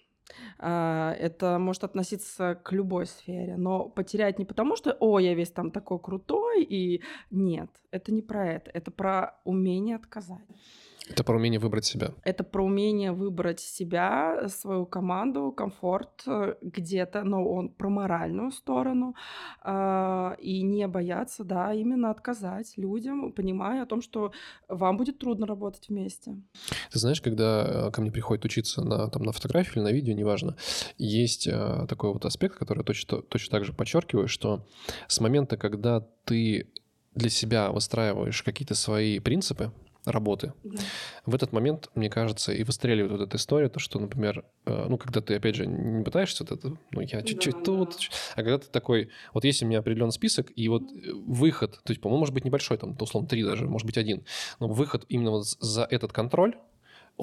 А, 0.58 1.12
это 1.18 1.58
может 1.58 1.84
относиться 1.84 2.58
к 2.62 2.72
любой 2.72 3.06
сфере, 3.06 3.56
но 3.56 3.88
потерять 3.88 4.38
не 4.38 4.44
потому, 4.44 4.76
что 4.76 4.96
«О, 5.00 5.18
я 5.18 5.34
весь 5.34 5.50
там 5.50 5.70
такой 5.70 5.98
крутой», 5.98 6.64
и 6.64 7.02
нет, 7.30 7.68
это 7.90 8.12
не 8.12 8.22
про 8.22 8.48
это, 8.48 8.70
это 8.70 8.90
про 8.90 9.38
умение 9.44 9.96
отказать. 9.96 10.46
Это 11.08 11.24
про 11.24 11.36
умение 11.36 11.58
выбрать 11.58 11.84
себя. 11.84 12.12
Это 12.22 12.44
про 12.44 12.64
умение 12.64 13.12
выбрать 13.12 13.60
себя, 13.60 14.48
свою 14.48 14.86
команду, 14.86 15.50
комфорт 15.50 16.22
э, 16.26 16.54
где-то, 16.62 17.24
но 17.24 17.44
он 17.44 17.70
про 17.70 17.90
моральную 17.90 18.52
сторону. 18.52 19.14
Э, 19.64 20.36
и 20.38 20.62
не 20.62 20.86
бояться, 20.86 21.44
да, 21.44 21.74
именно 21.74 22.10
отказать 22.10 22.74
людям, 22.76 23.32
понимая 23.32 23.82
о 23.82 23.86
том, 23.86 24.00
что 24.00 24.32
вам 24.68 24.96
будет 24.96 25.18
трудно 25.18 25.46
работать 25.46 25.88
вместе. 25.88 26.36
Ты 26.92 26.98
знаешь, 26.98 27.20
когда 27.20 27.88
э, 27.88 27.90
ко 27.90 28.00
мне 28.00 28.12
приходит 28.12 28.44
учиться 28.44 28.82
на, 28.82 29.08
там, 29.08 29.22
на 29.22 29.32
фотографии 29.32 29.78
или 29.78 29.84
на 29.84 29.92
видео, 29.92 30.14
неважно, 30.14 30.56
есть 30.98 31.48
э, 31.48 31.86
такой 31.88 32.12
вот 32.12 32.24
аспект, 32.24 32.56
который 32.56 32.84
точно, 32.84 33.22
точно 33.22 33.50
так 33.50 33.64
же 33.64 33.72
подчеркиваю, 33.72 34.28
что 34.28 34.66
с 35.08 35.20
момента, 35.20 35.56
когда 35.56 36.00
ты 36.24 36.70
для 37.14 37.28
себя 37.28 37.70
выстраиваешь 37.72 38.42
какие-то 38.42 38.74
свои 38.74 39.18
принципы, 39.18 39.72
работы. 40.04 40.52
Да. 40.64 40.80
В 41.26 41.34
этот 41.34 41.52
момент, 41.52 41.90
мне 41.94 42.10
кажется, 42.10 42.52
и 42.52 42.64
выстреливает 42.64 43.12
вот 43.12 43.20
эта 43.20 43.36
история, 43.36 43.68
то, 43.68 43.78
что, 43.78 43.98
например, 43.98 44.44
э, 44.66 44.86
ну, 44.88 44.98
когда 44.98 45.20
ты, 45.20 45.34
опять 45.34 45.54
же, 45.54 45.66
не 45.66 46.02
пытаешься 46.04 46.44
вот 46.44 46.58
это, 46.58 46.76
ну, 46.90 47.00
я 47.00 47.22
чуть-чуть 47.22 47.58
да, 47.58 47.62
тут, 47.62 47.90
да. 47.90 47.96
а 48.34 48.36
когда 48.36 48.58
ты 48.58 48.68
такой, 48.68 49.10
вот 49.32 49.44
есть 49.44 49.62
у 49.62 49.66
меня 49.66 49.78
определенный 49.78 50.12
список, 50.12 50.50
и 50.54 50.68
вот 50.68 50.82
э, 50.82 51.12
выход, 51.12 51.80
то 51.84 51.90
есть, 51.90 52.00
по-моему, 52.00 52.20
может 52.20 52.34
быть 52.34 52.44
небольшой, 52.44 52.78
там, 52.78 52.96
условно, 52.98 53.28
три 53.28 53.44
даже, 53.44 53.66
может 53.66 53.86
быть, 53.86 53.98
один, 53.98 54.24
но 54.58 54.68
выход 54.68 55.04
именно 55.08 55.30
вот 55.30 55.46
за 55.46 55.84
этот 55.84 56.12
контроль, 56.12 56.56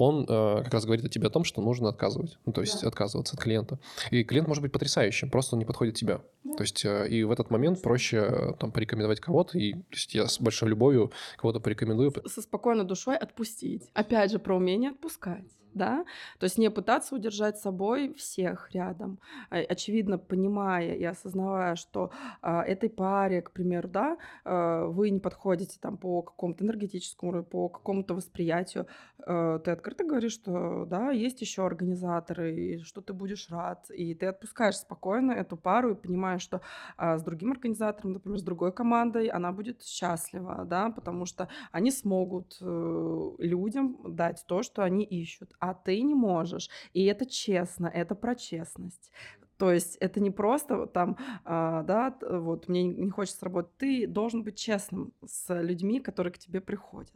он 0.00 0.24
э, 0.28 0.62
как 0.64 0.72
раз 0.72 0.84
говорит 0.84 1.04
о 1.04 1.08
тебе 1.08 1.26
о 1.26 1.30
том, 1.30 1.44
что 1.44 1.60
нужно 1.60 1.90
отказывать, 1.90 2.38
ну, 2.46 2.52
то 2.52 2.62
есть 2.62 2.80
да. 2.80 2.88
отказываться 2.88 3.34
от 3.34 3.42
клиента. 3.42 3.78
И 4.10 4.24
клиент 4.24 4.48
может 4.48 4.62
быть 4.62 4.72
потрясающим, 4.72 5.30
просто 5.30 5.56
он 5.56 5.58
не 5.58 5.66
подходит 5.66 5.94
тебе. 5.94 6.20
Да. 6.44 6.54
То 6.54 6.62
есть 6.62 6.84
э, 6.84 7.08
и 7.08 7.22
в 7.22 7.30
этот 7.30 7.50
момент 7.50 7.82
проще 7.82 8.16
э, 8.16 8.52
там 8.58 8.72
порекомендовать 8.72 9.20
кого-то, 9.20 9.58
и 9.58 9.74
то 9.74 9.78
есть 9.92 10.14
я 10.14 10.26
с 10.26 10.40
большой 10.40 10.70
любовью 10.70 11.12
кого-то 11.36 11.60
порекомендую. 11.60 12.12
Со 12.26 12.40
спокойной 12.40 12.84
душой 12.84 13.16
отпустить. 13.16 13.90
Опять 13.92 14.30
же, 14.30 14.38
про 14.38 14.56
умение 14.56 14.90
отпускать 14.90 15.44
да, 15.74 16.04
то 16.38 16.44
есть 16.44 16.58
не 16.58 16.70
пытаться 16.70 17.14
удержать 17.14 17.58
собой 17.58 18.14
всех 18.14 18.70
рядом, 18.72 19.18
а, 19.50 19.56
очевидно, 19.56 20.18
понимая 20.18 20.94
и 20.94 21.04
осознавая, 21.04 21.76
что 21.76 22.10
а, 22.42 22.62
этой 22.62 22.90
паре, 22.90 23.42
к 23.42 23.50
примеру, 23.52 23.88
да, 23.88 24.16
а, 24.44 24.86
вы 24.86 25.10
не 25.10 25.20
подходите 25.20 25.78
там 25.80 25.96
по 25.96 26.22
какому-то 26.22 26.64
энергетическому 26.64 27.32
уровню, 27.32 27.46
по 27.46 27.68
какому-то 27.68 28.14
восприятию, 28.14 28.86
а, 29.26 29.58
ты 29.58 29.70
открыто 29.70 30.04
говоришь, 30.04 30.32
что, 30.32 30.86
да, 30.86 31.10
есть 31.10 31.40
еще 31.40 31.64
организаторы, 31.64 32.54
и 32.54 32.78
что 32.78 33.00
ты 33.00 33.12
будешь 33.12 33.48
рад, 33.50 33.90
и 33.90 34.14
ты 34.14 34.26
отпускаешь 34.26 34.76
спокойно 34.76 35.32
эту 35.32 35.56
пару 35.56 35.92
и 35.92 35.94
понимаешь, 35.94 36.42
что 36.42 36.60
а, 36.96 37.18
с 37.18 37.22
другим 37.22 37.52
организатором, 37.52 38.12
например, 38.14 38.38
с 38.38 38.42
другой 38.42 38.72
командой, 38.72 39.28
она 39.28 39.52
будет 39.52 39.82
счастлива, 39.82 40.64
да, 40.64 40.90
потому 40.90 41.26
что 41.26 41.48
они 41.72 41.90
смогут 41.90 42.58
э, 42.60 43.30
людям 43.38 43.98
дать 44.04 44.44
то, 44.46 44.62
что 44.62 44.82
они 44.82 45.04
ищут 45.04 45.52
а 45.60 45.74
ты 45.74 46.02
не 46.02 46.14
можешь. 46.14 46.68
И 46.92 47.04
это 47.04 47.26
честно, 47.26 47.86
это 47.86 48.14
про 48.14 48.34
честность. 48.34 49.10
То 49.56 49.70
есть 49.70 49.96
это 49.96 50.20
не 50.20 50.30
просто 50.30 50.86
там, 50.86 51.18
а, 51.44 51.82
да, 51.82 52.16
вот 52.22 52.68
мне 52.68 52.82
не 52.82 53.10
хочется 53.10 53.44
работать. 53.44 53.76
Ты 53.76 54.06
должен 54.06 54.42
быть 54.42 54.56
честным 54.56 55.12
с 55.24 55.54
людьми, 55.62 56.00
которые 56.00 56.32
к 56.32 56.38
тебе 56.38 56.62
приходят. 56.62 57.12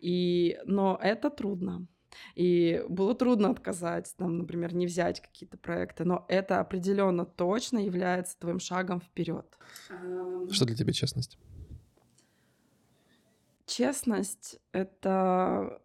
И, 0.00 0.58
но 0.64 0.98
это 1.00 1.30
трудно. 1.30 1.86
И 2.34 2.82
было 2.88 3.14
трудно 3.14 3.50
отказать, 3.50 4.12
там, 4.16 4.38
например, 4.38 4.74
не 4.74 4.86
взять 4.86 5.20
какие-то 5.20 5.56
проекты, 5.56 6.04
но 6.04 6.24
это 6.28 6.58
определенно 6.58 7.24
точно 7.24 7.78
является 7.78 8.38
твоим 8.38 8.58
шагом 8.58 9.00
вперед. 9.00 9.46
Что 10.50 10.64
для 10.64 10.74
тебя 10.74 10.92
честность? 10.92 11.38
Честность— 13.66 14.58
это 14.72 15.80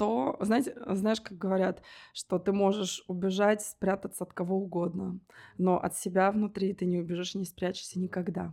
то, 0.00 0.38
знаете, 0.40 0.74
знаешь, 0.86 1.20
как 1.20 1.36
говорят, 1.36 1.82
что 2.14 2.38
ты 2.38 2.52
можешь 2.52 3.04
убежать, 3.06 3.60
спрятаться 3.60 4.24
от 4.24 4.32
кого 4.32 4.56
угодно, 4.56 5.20
но 5.58 5.78
от 5.78 5.94
себя 5.94 6.32
внутри 6.32 6.72
ты 6.72 6.86
не 6.86 7.00
убежишь, 7.00 7.34
не 7.34 7.44
спрячешься 7.44 8.00
никогда. 8.00 8.50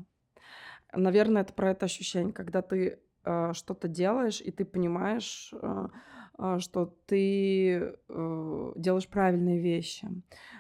Наверное, 0.94 1.44
это 1.44 1.54
про 1.54 1.72
это 1.72 1.86
ощущение, 1.86 2.34
когда 2.34 2.62
ты 2.62 3.00
э, 3.24 3.54
что-то 3.54 3.88
делаешь, 3.88 4.42
и 4.42 4.52
ты 4.52 4.66
понимаешь, 4.66 5.54
э, 5.54 5.88
что 6.60 6.96
ты 7.08 7.96
э, 8.10 8.74
делаешь 8.76 9.08
правильные 9.08 9.60
вещи, 9.60 10.08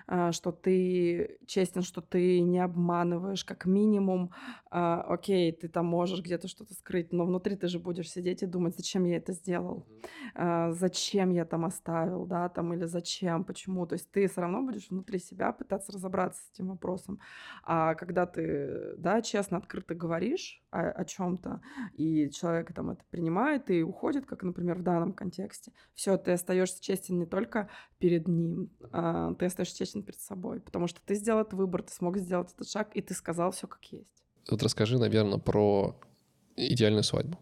а, 0.07 0.31
что 0.31 0.53
ты 0.53 1.37
честен, 1.45 1.81
что 1.81 2.01
ты 2.01 2.39
не 2.39 2.59
обманываешь, 2.59 3.43
как 3.43 3.65
минимум, 3.65 4.31
а, 4.71 5.01
окей, 5.01 5.51
ты 5.51 5.67
там 5.67 5.85
можешь 5.85 6.21
где-то 6.21 6.47
что-то 6.47 6.73
скрыть, 6.73 7.11
но 7.11 7.25
внутри 7.25 7.57
ты 7.57 7.67
же 7.67 7.77
будешь 7.79 8.09
сидеть 8.09 8.41
и 8.41 8.45
думать, 8.45 8.75
зачем 8.77 9.03
я 9.03 9.17
это 9.17 9.33
сделал, 9.33 9.85
зачем 10.33 11.31
я 11.31 11.43
там 11.43 11.65
оставил, 11.65 12.25
да, 12.25 12.47
там, 12.47 12.73
или 12.73 12.85
зачем, 12.85 13.43
почему, 13.43 13.85
то 13.85 13.93
есть 13.93 14.09
ты 14.11 14.27
все 14.27 14.41
равно 14.41 14.63
будешь 14.63 14.89
внутри 14.89 15.19
себя 15.19 15.51
пытаться 15.51 15.91
разобраться 15.91 16.41
с 16.41 16.51
этим 16.53 16.69
вопросом, 16.69 17.19
а 17.63 17.95
когда 17.95 18.25
ты, 18.25 18.95
да, 18.97 19.21
честно, 19.21 19.57
открыто 19.57 19.93
говоришь 19.93 20.63
о, 20.71 20.89
о 20.89 21.03
чем-то, 21.03 21.61
и 21.93 22.29
человек 22.29 22.73
там 22.73 22.91
это 22.91 23.03
принимает 23.09 23.69
и 23.69 23.83
уходит, 23.83 24.25
как, 24.25 24.43
например, 24.43 24.77
в 24.77 24.83
данном 24.83 25.11
контексте, 25.11 25.66
все, 25.93 26.17
ты 26.17 26.31
остаешься 26.31 26.81
честен 26.81 27.19
не 27.19 27.25
только 27.25 27.69
перед 27.99 28.27
ним, 28.27 28.69
а 28.91 29.33
ты 29.35 29.45
остаешься 29.45 29.77
честен 29.77 30.03
перед 30.03 30.19
собой, 30.19 30.59
потому 30.59 30.87
что 30.87 31.01
ты 31.05 31.15
сделал 31.15 31.41
этот 31.41 31.53
выбор, 31.53 31.83
ты 31.83 31.93
смог 31.93 32.17
сделать 32.17 32.53
этот 32.53 32.69
шаг, 32.69 32.89
и 32.95 33.01
ты 33.01 33.13
сказал 33.13 33.51
все 33.51 33.67
как 33.67 33.83
есть. 33.85 34.23
Вот 34.49 34.63
расскажи, 34.63 34.97
наверное, 34.97 35.39
про 35.39 35.99
идеальную 36.55 37.03
свадьбу 37.03 37.37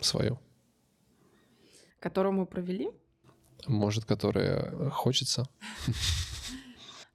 свою. 0.00 0.38
Которую 2.00 2.32
мы 2.32 2.46
провели? 2.46 2.90
Может, 3.66 4.04
которая 4.04 4.90
хочется? 4.90 5.48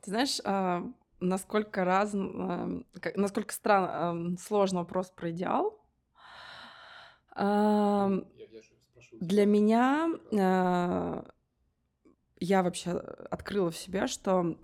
Ты 0.01 0.11
знаешь, 0.11 0.39
а, 0.45 0.83
насколько 1.19 1.83
раз, 1.83 2.11
насколько 2.13 3.53
странно, 3.53 4.37
сложный 4.37 4.79
вопрос 4.79 5.09
про 5.09 5.31
идеал. 5.31 5.77
Для 9.19 9.45
меня 9.45 10.09
я 12.39 12.63
вообще 12.63 12.91
открыла 12.91 13.71
в 13.71 13.77
себе, 13.77 14.07
что 14.07 14.57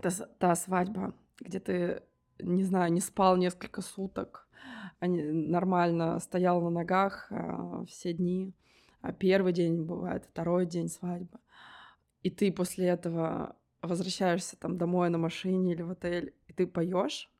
та, 0.00 0.10
та 0.10 0.54
свадьба, 0.54 1.14
где 1.40 1.58
ты, 1.58 2.02
не 2.38 2.62
знаю, 2.62 2.92
не 2.92 3.00
спал 3.00 3.36
несколько 3.36 3.82
суток, 3.82 4.48
а 5.00 5.06
нормально 5.08 6.20
стоял 6.20 6.60
на 6.60 6.70
ногах 6.70 7.26
а, 7.30 7.84
все 7.86 8.12
дни, 8.12 8.54
а 9.00 9.12
первый 9.12 9.52
день 9.52 9.82
бывает, 9.82 10.24
второй 10.24 10.66
день 10.66 10.88
свадьбы, 10.88 11.38
и 12.22 12.30
ты 12.30 12.52
после 12.52 12.86
этого 12.86 13.56
возвращаешься 13.82 14.56
там 14.56 14.78
домой 14.78 15.10
на 15.10 15.18
машине 15.18 15.72
или 15.72 15.82
в 15.82 15.90
отель, 15.90 16.34
и 16.46 16.52
ты 16.52 16.66
поешь, 16.66 17.30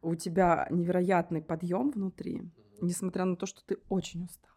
у 0.00 0.14
тебя 0.16 0.66
невероятный 0.70 1.42
подъем 1.42 1.90
внутри, 1.90 2.42
несмотря 2.80 3.26
на 3.26 3.36
то, 3.36 3.46
что 3.46 3.64
ты 3.64 3.78
очень 3.88 4.24
устал. 4.24 4.50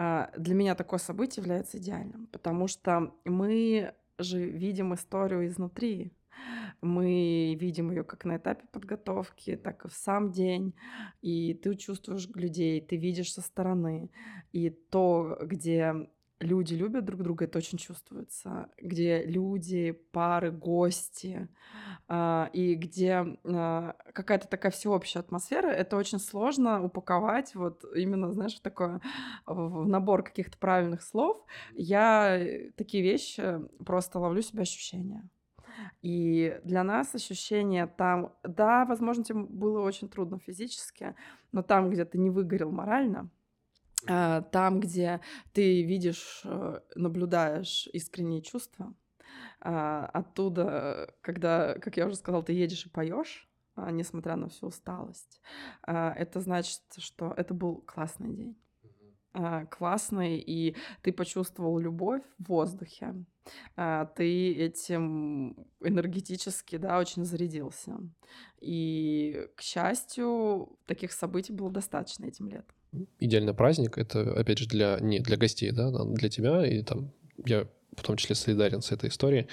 А, 0.00 0.30
для 0.38 0.54
меня 0.54 0.76
такое 0.76 1.00
событие 1.00 1.42
является 1.42 1.78
идеальным, 1.78 2.28
потому 2.28 2.68
что 2.68 3.12
мы 3.24 3.94
же 4.16 4.38
видим 4.48 4.94
историю 4.94 5.44
изнутри. 5.48 6.12
Мы 6.80 7.56
видим 7.58 7.90
ее 7.90 8.04
как 8.04 8.24
на 8.24 8.36
этапе 8.36 8.64
подготовки, 8.70 9.56
так 9.56 9.84
и 9.84 9.88
в 9.88 9.92
сам 9.92 10.30
день. 10.30 10.72
И 11.20 11.52
ты 11.52 11.74
чувствуешь 11.74 12.28
людей, 12.28 12.80
ты 12.80 12.96
видишь 12.96 13.32
со 13.32 13.40
стороны. 13.40 14.12
И 14.52 14.70
то, 14.70 15.36
где 15.42 16.08
люди 16.40 16.74
любят 16.74 17.04
друг 17.04 17.22
друга, 17.22 17.44
это 17.44 17.58
очень 17.58 17.78
чувствуется, 17.78 18.68
где 18.78 19.24
люди, 19.24 19.92
пары, 20.12 20.50
гости, 20.50 21.48
э, 22.08 22.46
и 22.52 22.74
где 22.74 23.38
э, 23.44 23.92
какая-то 24.12 24.48
такая 24.48 24.72
всеобщая 24.72 25.20
атмосфера, 25.20 25.68
это 25.68 25.96
очень 25.96 26.18
сложно 26.18 26.82
упаковать 26.84 27.54
вот 27.54 27.84
именно, 27.94 28.32
знаешь, 28.32 28.56
в 28.56 28.60
такой 28.60 29.00
в 29.46 29.86
набор 29.86 30.22
каких-то 30.22 30.58
правильных 30.58 31.02
слов. 31.02 31.44
Я 31.74 32.40
такие 32.76 33.02
вещи 33.02 33.60
просто 33.84 34.18
ловлю 34.18 34.42
себе 34.42 34.62
ощущения. 34.62 35.28
И 36.02 36.58
для 36.64 36.82
нас 36.82 37.14
ощущение 37.14 37.86
там, 37.86 38.34
да, 38.42 38.84
возможно, 38.84 39.24
тебе 39.24 39.40
было 39.40 39.80
очень 39.80 40.08
трудно 40.08 40.38
физически, 40.38 41.14
но 41.52 41.62
там, 41.62 41.90
где 41.90 42.04
ты 42.04 42.18
не 42.18 42.30
выгорел 42.30 42.70
морально, 42.70 43.20
а, 43.20 43.37
там, 44.06 44.80
где 44.80 45.20
ты 45.52 45.82
видишь, 45.82 46.42
э, 46.44 46.80
наблюдаешь 46.94 47.88
искренние 47.92 48.42
чувства, 48.42 48.94
а, 49.60 50.06
оттуда, 50.06 51.14
когда, 51.20 51.74
как 51.74 51.96
я 51.96 52.06
уже 52.06 52.16
сказала, 52.16 52.44
ты 52.44 52.52
едешь 52.52 52.86
и 52.86 52.90
поешь, 52.90 53.48
а, 53.74 53.90
несмотря 53.90 54.36
на 54.36 54.48
всю 54.48 54.68
усталость, 54.68 55.40
это 55.86 56.40
значит, 56.40 56.82
что 56.98 57.32
это 57.36 57.54
был 57.54 57.82
классный 57.82 58.34
день. 58.34 58.56
Классный, 59.70 60.38
и 60.38 60.74
ты 61.02 61.12
почувствовал 61.12 61.78
любовь 61.78 62.22
в 62.38 62.48
воздухе. 62.48 63.14
Ты 63.76 64.54
этим 64.54 65.66
энергетически, 65.80 66.76
да, 66.76 66.98
очень 66.98 67.24
зарядился. 67.24 68.00
И, 68.60 69.48
к 69.54 69.60
счастью, 69.60 70.78
таких 70.86 71.12
событий 71.12 71.52
было 71.52 71.70
достаточно 71.70 72.24
этим 72.24 72.48
летом 72.48 72.77
идеальный 73.18 73.54
праздник, 73.54 73.98
это, 73.98 74.32
опять 74.32 74.58
же, 74.58 74.66
для, 74.66 74.98
не 75.00 75.20
для 75.20 75.36
гостей, 75.36 75.70
да, 75.70 75.90
для 75.90 76.28
тебя, 76.28 76.66
и 76.66 76.82
там 76.82 77.12
я 77.44 77.66
в 77.96 78.02
том 78.02 78.16
числе 78.16 78.34
солидарен 78.34 78.80
с 78.80 78.92
этой 78.92 79.10
историей. 79.10 79.48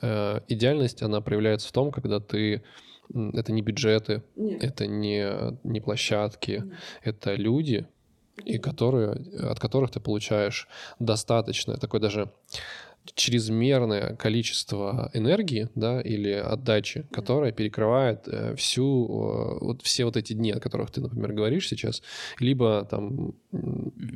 Э, 0.00 0.40
идеальность, 0.48 1.02
она 1.02 1.20
проявляется 1.20 1.68
в 1.68 1.72
том, 1.72 1.90
когда 1.90 2.20
ты 2.20 2.62
это 3.10 3.52
не 3.52 3.62
бюджеты, 3.62 4.22
Нет. 4.36 4.62
это 4.62 4.86
не, 4.86 5.56
не 5.64 5.80
площадки, 5.80 6.62
Нет. 6.64 6.74
это 7.02 7.34
люди, 7.34 7.86
и 8.44 8.58
которые, 8.58 9.12
от 9.42 9.58
которых 9.58 9.90
ты 9.90 10.00
получаешь 10.00 10.68
достаточно, 10.98 11.76
такой 11.76 12.00
даже 12.00 12.30
чрезмерное 13.14 14.16
количество 14.16 15.10
энергии, 15.14 15.68
да, 15.74 16.00
или 16.00 16.32
отдачи, 16.32 17.06
которая 17.12 17.52
перекрывает 17.52 18.28
э, 18.28 18.54
всю, 18.56 19.04
э, 19.06 19.64
вот 19.64 19.82
все 19.82 20.04
вот 20.04 20.16
эти 20.16 20.32
дни, 20.32 20.52
о 20.52 20.60
которых 20.60 20.90
ты, 20.90 21.00
например, 21.00 21.32
говоришь 21.32 21.68
сейчас, 21.68 22.02
либо 22.38 22.86
там 22.90 23.34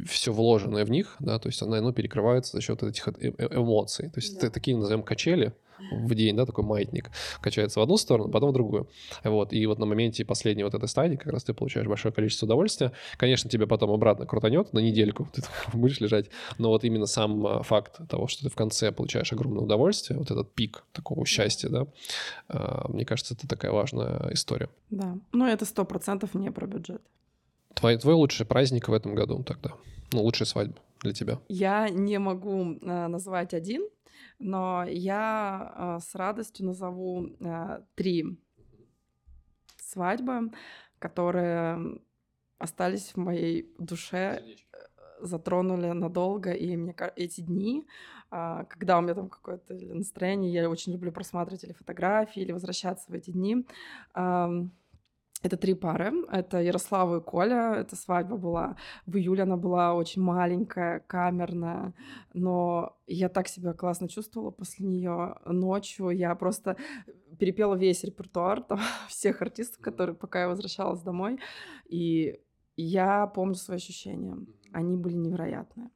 все 0.07 0.33
вложенное 0.33 0.85
в 0.85 0.91
них, 0.91 1.17
да, 1.21 1.39
то 1.39 1.49
есть 1.49 1.63
оно, 1.63 1.77
оно 1.77 1.93
перекрывается 1.93 2.57
за 2.57 2.63
счет 2.63 2.83
этих 2.83 3.09
э, 3.09 3.33
эмоций. 3.51 4.11
То 4.11 4.21
есть 4.21 4.41
да. 4.41 4.51
такие, 4.51 4.77
назовем, 4.77 5.03
качели, 5.03 5.53
в 5.91 6.15
день, 6.15 6.37
да, 6.37 6.47
такой 6.47 6.65
маятник 6.65 7.11
качается 7.41 7.81
в 7.81 7.83
одну 7.83 7.97
сторону, 7.97 8.31
потом 8.31 8.51
в 8.51 8.53
другую. 8.53 8.89
Вот, 9.25 9.53
и 9.53 9.67
вот 9.67 9.79
на 9.79 9.87
моменте 9.87 10.25
последней 10.25 10.65
вот 10.65 10.75
этой 10.75 10.89
стадии 10.89 11.17
как 11.17 11.33
раз 11.33 11.45
ты 11.45 11.55
получаешь 11.55 11.87
большое 11.87 12.13
количество 12.13 12.47
удовольствия. 12.47 12.93
Конечно, 13.17 13.51
тебе 13.51 13.67
потом 13.67 13.91
обратно 13.91 14.27
крутанет 14.27 14.73
на 14.73 14.79
недельку, 14.79 15.29
ты 15.35 15.43
будешь 15.73 16.01
лежать, 16.01 16.27
но 16.59 16.69
вот 16.69 16.85
именно 16.85 17.07
сам 17.07 17.47
а, 17.47 17.63
факт 17.63 18.01
того, 18.09 18.27
что 18.27 18.45
ты 18.45 18.51
в 18.51 18.55
конце 18.55 18.93
получаешь 18.93 19.33
огромное 19.33 19.63
удовольствие, 19.63 20.19
вот 20.19 20.31
этот 20.31 20.53
пик 20.55 20.85
такого 20.93 21.27
счастья, 21.27 21.69
да, 21.69 21.87
а, 22.49 22.87
мне 22.89 23.05
кажется, 23.05 23.35
это 23.35 23.49
такая 23.49 23.73
важная 23.73 24.31
история. 24.33 24.69
Да, 24.91 25.17
но 25.33 25.49
это 25.49 25.65
сто 25.65 25.85
процентов 25.85 26.35
не 26.35 26.51
про 26.51 26.67
бюджет. 26.67 27.03
Твой, 27.75 27.97
твой 27.97 28.15
лучший 28.15 28.47
праздник 28.47 28.89
в 28.89 28.93
этом 28.93 29.15
году 29.15 29.43
тогда? 29.43 29.73
Ну, 30.13 30.23
лучшая 30.23 30.47
свадьба 30.47 30.77
для 31.01 31.13
тебя? 31.13 31.39
Я 31.49 31.89
не 31.89 32.19
могу 32.19 32.79
э, 32.81 33.07
назвать 33.09 33.55
один, 33.55 33.89
но 34.43 34.85
я 34.85 35.73
э, 35.75 35.99
с 36.03 36.15
радостью 36.15 36.67
назову 36.67 37.29
э, 37.41 37.83
три 37.95 38.39
свадьбы, 39.79 40.51
которые 40.99 42.01
остались 42.59 43.13
в 43.13 43.17
моей 43.19 43.73
душе, 43.79 44.43
затронули 45.21 45.87
надолго, 45.93 46.51
и 46.53 46.77
мне 46.77 46.95
эти 47.17 47.41
дни, 47.41 47.87
э, 48.31 48.65
когда 48.69 48.99
у 48.99 49.01
меня 49.01 49.15
там 49.15 49.29
какое-то 49.29 49.75
настроение, 49.75 50.53
я 50.53 50.69
очень 50.69 50.93
люблю 50.93 51.13
просматривать 51.13 51.65
или 51.65 51.73
фотографии, 51.73 52.43
или 52.43 52.53
возвращаться 52.53 53.11
в 53.11 53.15
эти 53.15 53.31
дни, 53.31 53.65
э, 54.15 54.49
это 55.43 55.57
три 55.57 55.75
пары. 55.75 56.13
Это 56.31 56.61
Ярослава 56.61 57.19
и 57.19 57.21
Коля. 57.21 57.75
Эта 57.75 57.97
свадьба 57.97 58.37
была 58.37 58.77
в 59.07 59.17
июле. 59.17 59.43
Она 59.43 59.57
была 59.57 59.95
очень 59.95 60.23
маленькая, 60.23 61.01
камерная. 61.01 61.95
Но 62.33 62.97
я 63.07 63.29
так 63.29 63.49
себя 63.49 63.73
классно 63.73 64.09
чувствовала 64.09 64.51
после 64.51 64.87
нее 64.87 65.37
ночью. 65.45 66.11
Я 66.11 66.35
просто 66.37 66.77
перепела 67.39 67.75
весь 67.75 68.05
репертуар 68.05 68.63
там, 68.63 68.79
всех 69.09 69.43
артистов, 69.43 69.83
которые 69.83 70.15
пока 70.15 70.43
я 70.43 70.49
возвращалась 70.49 71.03
домой. 71.03 71.41
И 71.89 72.41
я 72.77 73.27
помню 73.27 73.55
свои 73.55 73.77
ощущения. 73.77 74.37
Они 74.73 74.97
были 74.97 75.15
невероятные. 75.15 75.91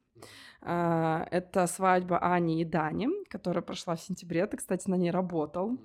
А, 0.61 1.27
это 1.31 1.67
свадьба 1.69 2.19
Ани 2.19 2.61
и 2.61 2.65
Дани, 2.65 3.09
которая 3.29 3.63
прошла 3.63 3.95
в 3.95 4.01
сентябре. 4.01 4.47
Ты, 4.47 4.57
кстати, 4.57 4.91
на 4.91 4.97
ней 4.97 5.13
работал. 5.13 5.79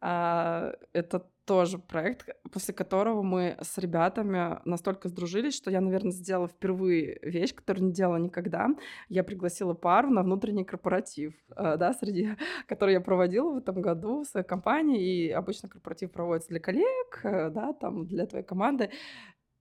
А, 0.00 0.72
это 0.94 1.26
тоже 1.44 1.78
проект, 1.78 2.28
после 2.50 2.74
которого 2.74 3.22
мы 3.22 3.56
с 3.60 3.78
ребятами 3.78 4.60
настолько 4.64 5.08
сдружились, 5.08 5.54
что 5.54 5.70
я, 5.70 5.80
наверное, 5.80 6.12
сделала 6.12 6.48
впервые 6.48 7.18
вещь, 7.22 7.54
которую 7.54 7.86
не 7.86 7.92
делала 7.92 8.16
никогда. 8.16 8.68
Я 9.08 9.24
пригласила 9.24 9.74
пару 9.74 10.10
на 10.10 10.22
внутренний 10.22 10.64
корпоратив, 10.64 11.34
а, 11.50 11.76
да, 11.76 11.92
среди 11.92 12.30
который 12.66 12.94
я 12.94 13.00
проводила 13.00 13.52
в 13.52 13.58
этом 13.58 13.80
году 13.80 14.22
в 14.22 14.26
своей 14.26 14.46
компании. 14.46 15.02
И 15.02 15.30
обычно 15.30 15.68
корпоратив 15.68 16.12
проводится 16.12 16.50
для 16.50 16.60
коллег, 16.60 17.20
э, 17.22 17.50
да, 17.50 17.72
там, 17.72 18.06
для 18.06 18.26
твоей 18.26 18.44
команды. 18.44 18.90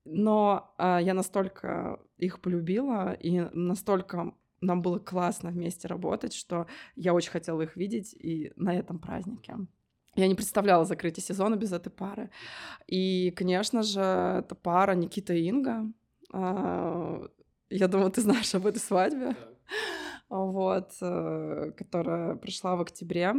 Но 0.05 0.75
я 0.77 1.13
настолько 1.13 1.97
их 2.17 2.41
полюбила 2.41 3.13
и 3.13 3.39
настолько 3.53 4.33
нам 4.59 4.81
было 4.81 4.99
классно 4.99 5.49
вместе 5.49 5.87
работать, 5.87 6.33
что 6.33 6.67
я 6.95 7.13
очень 7.13 7.31
хотела 7.31 7.61
их 7.61 7.75
видеть 7.75 8.13
и 8.13 8.51
на 8.55 8.75
этом 8.75 8.99
празднике. 8.99 9.55
Я 10.15 10.27
не 10.27 10.35
представляла 10.35 10.85
закрытие 10.85 11.23
сезона 11.23 11.55
без 11.55 11.73
этой 11.73 11.89
пары. 11.89 12.29
И, 12.87 13.31
конечно 13.31 13.81
же, 13.81 14.01
это 14.01 14.55
пара 14.55 14.93
Никита 14.93 15.33
и 15.33 15.47
Инга. 15.47 15.91
А, 16.31 17.27
я 17.69 17.87
думаю, 17.87 18.11
ты 18.11 18.21
знаешь 18.21 18.53
об 18.53 18.67
этой 18.67 18.79
свадьбе. 18.79 19.35
Вот, 20.29 20.93
э, 21.01 21.71
которая 21.77 22.35
прошла 22.35 22.75
в 22.75 22.81
октябре 22.81 23.33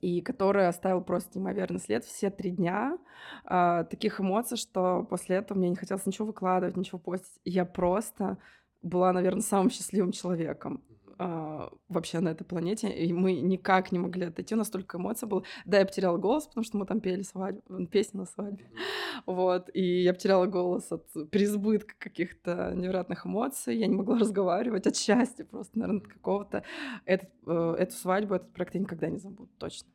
и 0.00 0.22
который 0.22 0.66
оставил 0.66 1.02
просто 1.02 1.38
неимоверный 1.38 1.80
след 1.80 2.04
все 2.04 2.30
три 2.30 2.50
дня. 2.50 2.98
Э, 3.44 3.84
таких 3.90 4.20
эмоций, 4.20 4.56
что 4.56 5.06
после 5.10 5.36
этого 5.36 5.58
мне 5.58 5.68
не 5.68 5.76
хотелось 5.76 6.06
ничего 6.06 6.28
выкладывать, 6.28 6.76
ничего 6.76 6.98
постить. 6.98 7.40
Я 7.44 7.64
просто 7.66 8.38
была, 8.80 9.12
наверное, 9.12 9.42
самым 9.42 9.70
счастливым 9.70 10.12
человеком 10.12 10.82
э, 11.18 11.68
вообще 11.88 12.20
на 12.20 12.30
этой 12.30 12.44
планете, 12.44 12.88
и 12.88 13.12
мы 13.12 13.34
никак 13.34 13.92
не 13.92 13.98
могли 13.98 14.26
отойти, 14.26 14.54
настолько 14.54 14.98
эмоций 14.98 15.28
было. 15.28 15.42
Да, 15.64 15.78
я 15.78 15.86
потеряла 15.86 16.18
голос, 16.18 16.46
потому 16.46 16.64
что 16.64 16.76
мы 16.78 16.86
там 16.86 17.00
пели 17.00 17.22
свадьбу, 17.22 17.86
песни 17.86 18.18
на 18.18 18.26
свадьбе, 18.26 18.66
вот, 19.26 19.70
и 19.74 20.02
я 20.02 20.12
потеряла 20.12 20.46
голос 20.46 20.90
от 20.92 21.06
переизбытка 21.30 21.94
каких-то 21.98 22.72
невероятных 22.74 23.26
эмоций, 23.26 23.76
я 23.76 23.86
не 23.86 23.94
могла 23.94 24.18
разговаривать 24.18 24.86
от 24.86 24.96
счастья 24.96 25.44
просто, 25.44 25.78
наверное, 25.78 26.00
от 26.00 26.08
какого-то. 26.08 26.64
Этот, 27.04 27.30
э, 27.46 27.76
эту 27.78 27.94
свадьбу, 27.94 28.34
этот 28.34 28.52
проект 28.52 28.74
я 28.74 28.80
никогда 28.80 29.08
не 29.08 29.18
забуду, 29.18 29.50
точно. 29.58 29.88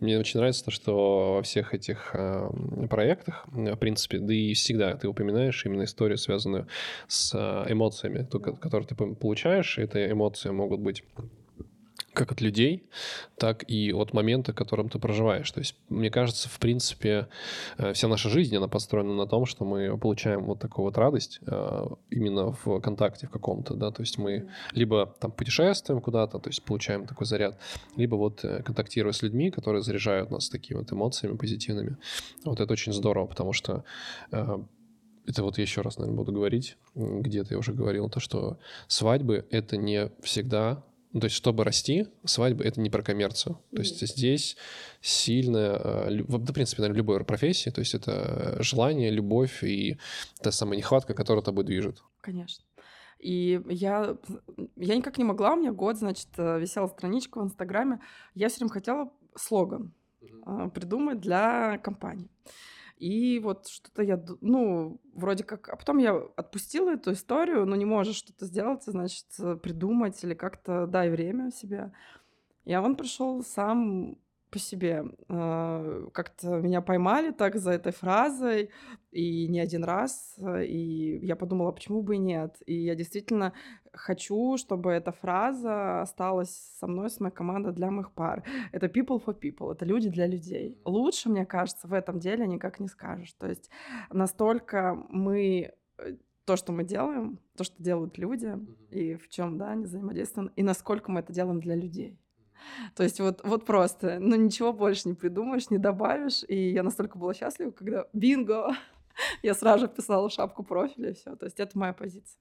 Мне 0.00 0.18
очень 0.18 0.38
нравится 0.38 0.64
то, 0.64 0.70
что 0.70 1.34
во 1.34 1.42
всех 1.42 1.74
этих 1.74 2.10
э, 2.14 2.48
проектах, 2.88 3.46
в 3.48 3.76
принципе, 3.76 4.18
да 4.18 4.32
и 4.32 4.54
всегда 4.54 4.94
ты 4.94 5.08
упоминаешь 5.08 5.66
именно 5.66 5.84
историю, 5.84 6.18
связанную 6.18 6.68
с 7.08 7.34
э, 7.34 7.72
эмоциями, 7.72 8.24
которые 8.60 8.86
ты 8.86 8.94
получаешь. 8.94 9.78
И 9.78 9.82
эти 9.82 10.10
эмоции 10.12 10.50
могут 10.50 10.80
быть 10.80 11.02
как 12.18 12.32
от 12.32 12.40
людей, 12.40 12.82
так 13.38 13.64
и 13.70 13.92
от 13.92 14.12
момента, 14.12 14.52
которым 14.52 14.88
ты 14.88 14.98
проживаешь. 14.98 15.50
То 15.50 15.60
есть, 15.60 15.76
мне 15.88 16.10
кажется, 16.10 16.48
в 16.48 16.58
принципе, 16.58 17.28
э, 17.78 17.92
вся 17.92 18.08
наша 18.08 18.28
жизнь, 18.28 18.56
она 18.56 18.66
построена 18.66 19.14
на 19.14 19.26
том, 19.26 19.46
что 19.46 19.64
мы 19.64 19.96
получаем 19.96 20.44
вот 20.44 20.58
такую 20.58 20.84
вот 20.86 20.98
радость 20.98 21.38
э, 21.46 21.86
именно 22.10 22.56
в 22.64 22.80
контакте 22.80 23.28
в 23.28 23.30
каком-то, 23.30 23.74
да, 23.74 23.90
то 23.92 24.02
есть 24.02 24.18
мы 24.18 24.48
либо 24.72 25.14
там 25.20 25.30
путешествуем 25.30 26.00
куда-то, 26.00 26.38
то 26.38 26.50
есть 26.50 26.62
получаем 26.64 27.06
такой 27.06 27.26
заряд, 27.26 27.58
либо 27.96 28.16
вот 28.16 28.44
э, 28.44 28.62
контактируя 28.64 29.12
с 29.12 29.22
людьми, 29.22 29.50
которые 29.50 29.82
заряжают 29.82 30.30
нас 30.30 30.48
такими 30.48 30.78
вот 30.78 30.92
эмоциями 30.92 31.36
позитивными. 31.36 31.96
Вот 32.44 32.60
это 32.60 32.72
очень 32.72 32.92
здорово, 32.92 33.26
потому 33.26 33.52
что 33.52 33.84
это 35.28 35.42
вот 35.42 35.58
я 35.58 35.62
еще 35.62 35.82
раз, 35.82 35.98
наверное, 35.98 36.16
буду 36.16 36.32
говорить, 36.32 36.78
где-то 36.94 37.54
я 37.54 37.58
уже 37.58 37.72
говорил, 37.74 38.08
то, 38.08 38.18
что 38.18 38.58
свадьбы— 38.88 39.46
это 39.50 39.76
не 39.76 40.10
всегда 40.22 40.82
то 41.12 41.24
есть, 41.24 41.36
чтобы 41.36 41.64
расти, 41.64 42.06
свадьба— 42.24 42.64
это 42.64 42.80
не 42.80 42.90
про 42.90 43.02
коммерцию. 43.02 43.58
То 43.74 43.78
есть 43.78 44.06
здесь 44.06 44.56
сильная, 45.00 45.80
э, 45.82 46.22
да, 46.28 46.38
в 46.38 46.52
принципе, 46.52 46.82
наверное, 46.82 46.98
любой 46.98 47.24
профессии, 47.24 47.70
то 47.70 47.80
есть 47.80 47.94
это 47.94 48.56
желание, 48.62 49.10
любовь 49.10 49.64
и 49.64 49.98
та 50.42 50.52
самая 50.52 50.76
нехватка, 50.76 51.14
которая 51.14 51.42
тобой 51.42 51.64
движет. 51.64 52.02
Конечно. 52.20 52.64
И 53.18 53.60
я, 53.68 54.16
я 54.76 54.96
никак 54.96 55.18
не 55.18 55.24
могла, 55.24 55.54
у 55.54 55.56
меня 55.56 55.72
год, 55.72 55.96
значит, 55.96 56.28
э, 56.36 56.60
висела 56.60 56.86
страничка 56.88 57.40
в 57.40 57.44
Инстаграме, 57.44 58.00
я 58.34 58.48
все 58.48 58.58
время 58.58 58.72
хотела 58.72 59.12
слоган 59.34 59.92
mm-hmm. 60.20 60.70
придумать 60.70 61.20
для 61.20 61.78
компании. 61.78 62.28
И 62.98 63.38
вот 63.40 63.68
что-то 63.68 64.02
я, 64.02 64.22
ну, 64.40 65.00
вроде 65.14 65.44
как... 65.44 65.68
А 65.68 65.76
потом 65.76 65.98
я 65.98 66.14
отпустила 66.36 66.90
эту 66.90 67.12
историю, 67.12 67.66
но 67.66 67.76
не 67.76 67.84
можешь 67.84 68.16
что-то 68.16 68.46
сделать, 68.46 68.82
значит, 68.84 69.26
придумать 69.62 70.22
или 70.24 70.34
как-то 70.34 70.86
дай 70.86 71.10
время 71.10 71.50
себе. 71.50 71.92
И 72.64 72.74
он 72.74 72.96
пришел 72.96 73.42
сам 73.42 74.18
по 74.50 74.58
себе. 74.58 75.04
А, 75.28 76.08
как-то 76.12 76.58
меня 76.58 76.80
поймали 76.80 77.30
так 77.30 77.56
за 77.56 77.72
этой 77.72 77.92
фразой, 77.92 78.70
и 79.10 79.46
не 79.48 79.60
один 79.60 79.84
раз, 79.84 80.36
и 80.38 81.18
я 81.22 81.36
подумала, 81.36 81.72
почему 81.72 82.02
бы 82.02 82.16
и 82.16 82.18
нет. 82.18 82.56
И 82.66 82.74
я 82.74 82.94
действительно 82.94 83.52
хочу, 83.92 84.56
чтобы 84.56 84.90
эта 84.92 85.12
фраза 85.12 86.02
осталась 86.02 86.50
со 86.78 86.86
мной, 86.86 87.10
с 87.10 87.20
моей 87.20 87.34
командой 87.34 87.72
для 87.72 87.90
моих 87.90 88.12
пар. 88.12 88.44
Это 88.72 88.86
people 88.86 89.22
for 89.24 89.38
people, 89.38 89.72
это 89.72 89.84
люди 89.84 90.08
для 90.08 90.26
людей. 90.26 90.80
Лучше, 90.84 91.28
мне 91.28 91.46
кажется, 91.46 91.88
в 91.88 91.92
этом 91.92 92.18
деле 92.18 92.46
никак 92.46 92.80
не 92.80 92.88
скажешь. 92.88 93.32
То 93.34 93.48
есть 93.48 93.70
настолько 94.10 94.94
мы 95.08 95.72
э, 95.98 96.16
то, 96.44 96.56
что 96.56 96.72
мы 96.72 96.84
делаем, 96.84 97.38
то, 97.56 97.64
что 97.64 97.82
делают 97.82 98.18
люди, 98.18 98.54
и 98.90 99.16
в 99.16 99.28
чем, 99.28 99.58
да, 99.58 99.70
они 99.70 99.84
взаимодействуем, 99.84 100.50
и 100.56 100.62
насколько 100.62 101.10
мы 101.10 101.20
это 101.20 101.32
делаем 101.32 101.60
для 101.60 101.74
людей. 101.74 102.18
То 102.94 103.02
есть 103.02 103.20
вот, 103.20 103.40
вот 103.44 103.64
просто, 103.64 104.18
ну 104.20 104.36
ничего 104.36 104.72
больше 104.72 105.08
не 105.08 105.14
придумаешь, 105.14 105.70
не 105.70 105.78
добавишь. 105.78 106.44
И 106.48 106.70
я 106.72 106.82
настолько 106.82 107.18
была 107.18 107.34
счастлива, 107.34 107.70
когда 107.70 108.06
бинго, 108.12 108.74
я 109.42 109.54
сразу 109.54 109.86
же 109.86 109.88
писала 109.88 110.30
шапку 110.30 110.62
профиля, 110.62 111.10
и 111.10 111.14
все. 111.14 111.36
То 111.36 111.46
есть 111.46 111.60
это 111.60 111.78
моя 111.78 111.92
позиция. 111.92 112.38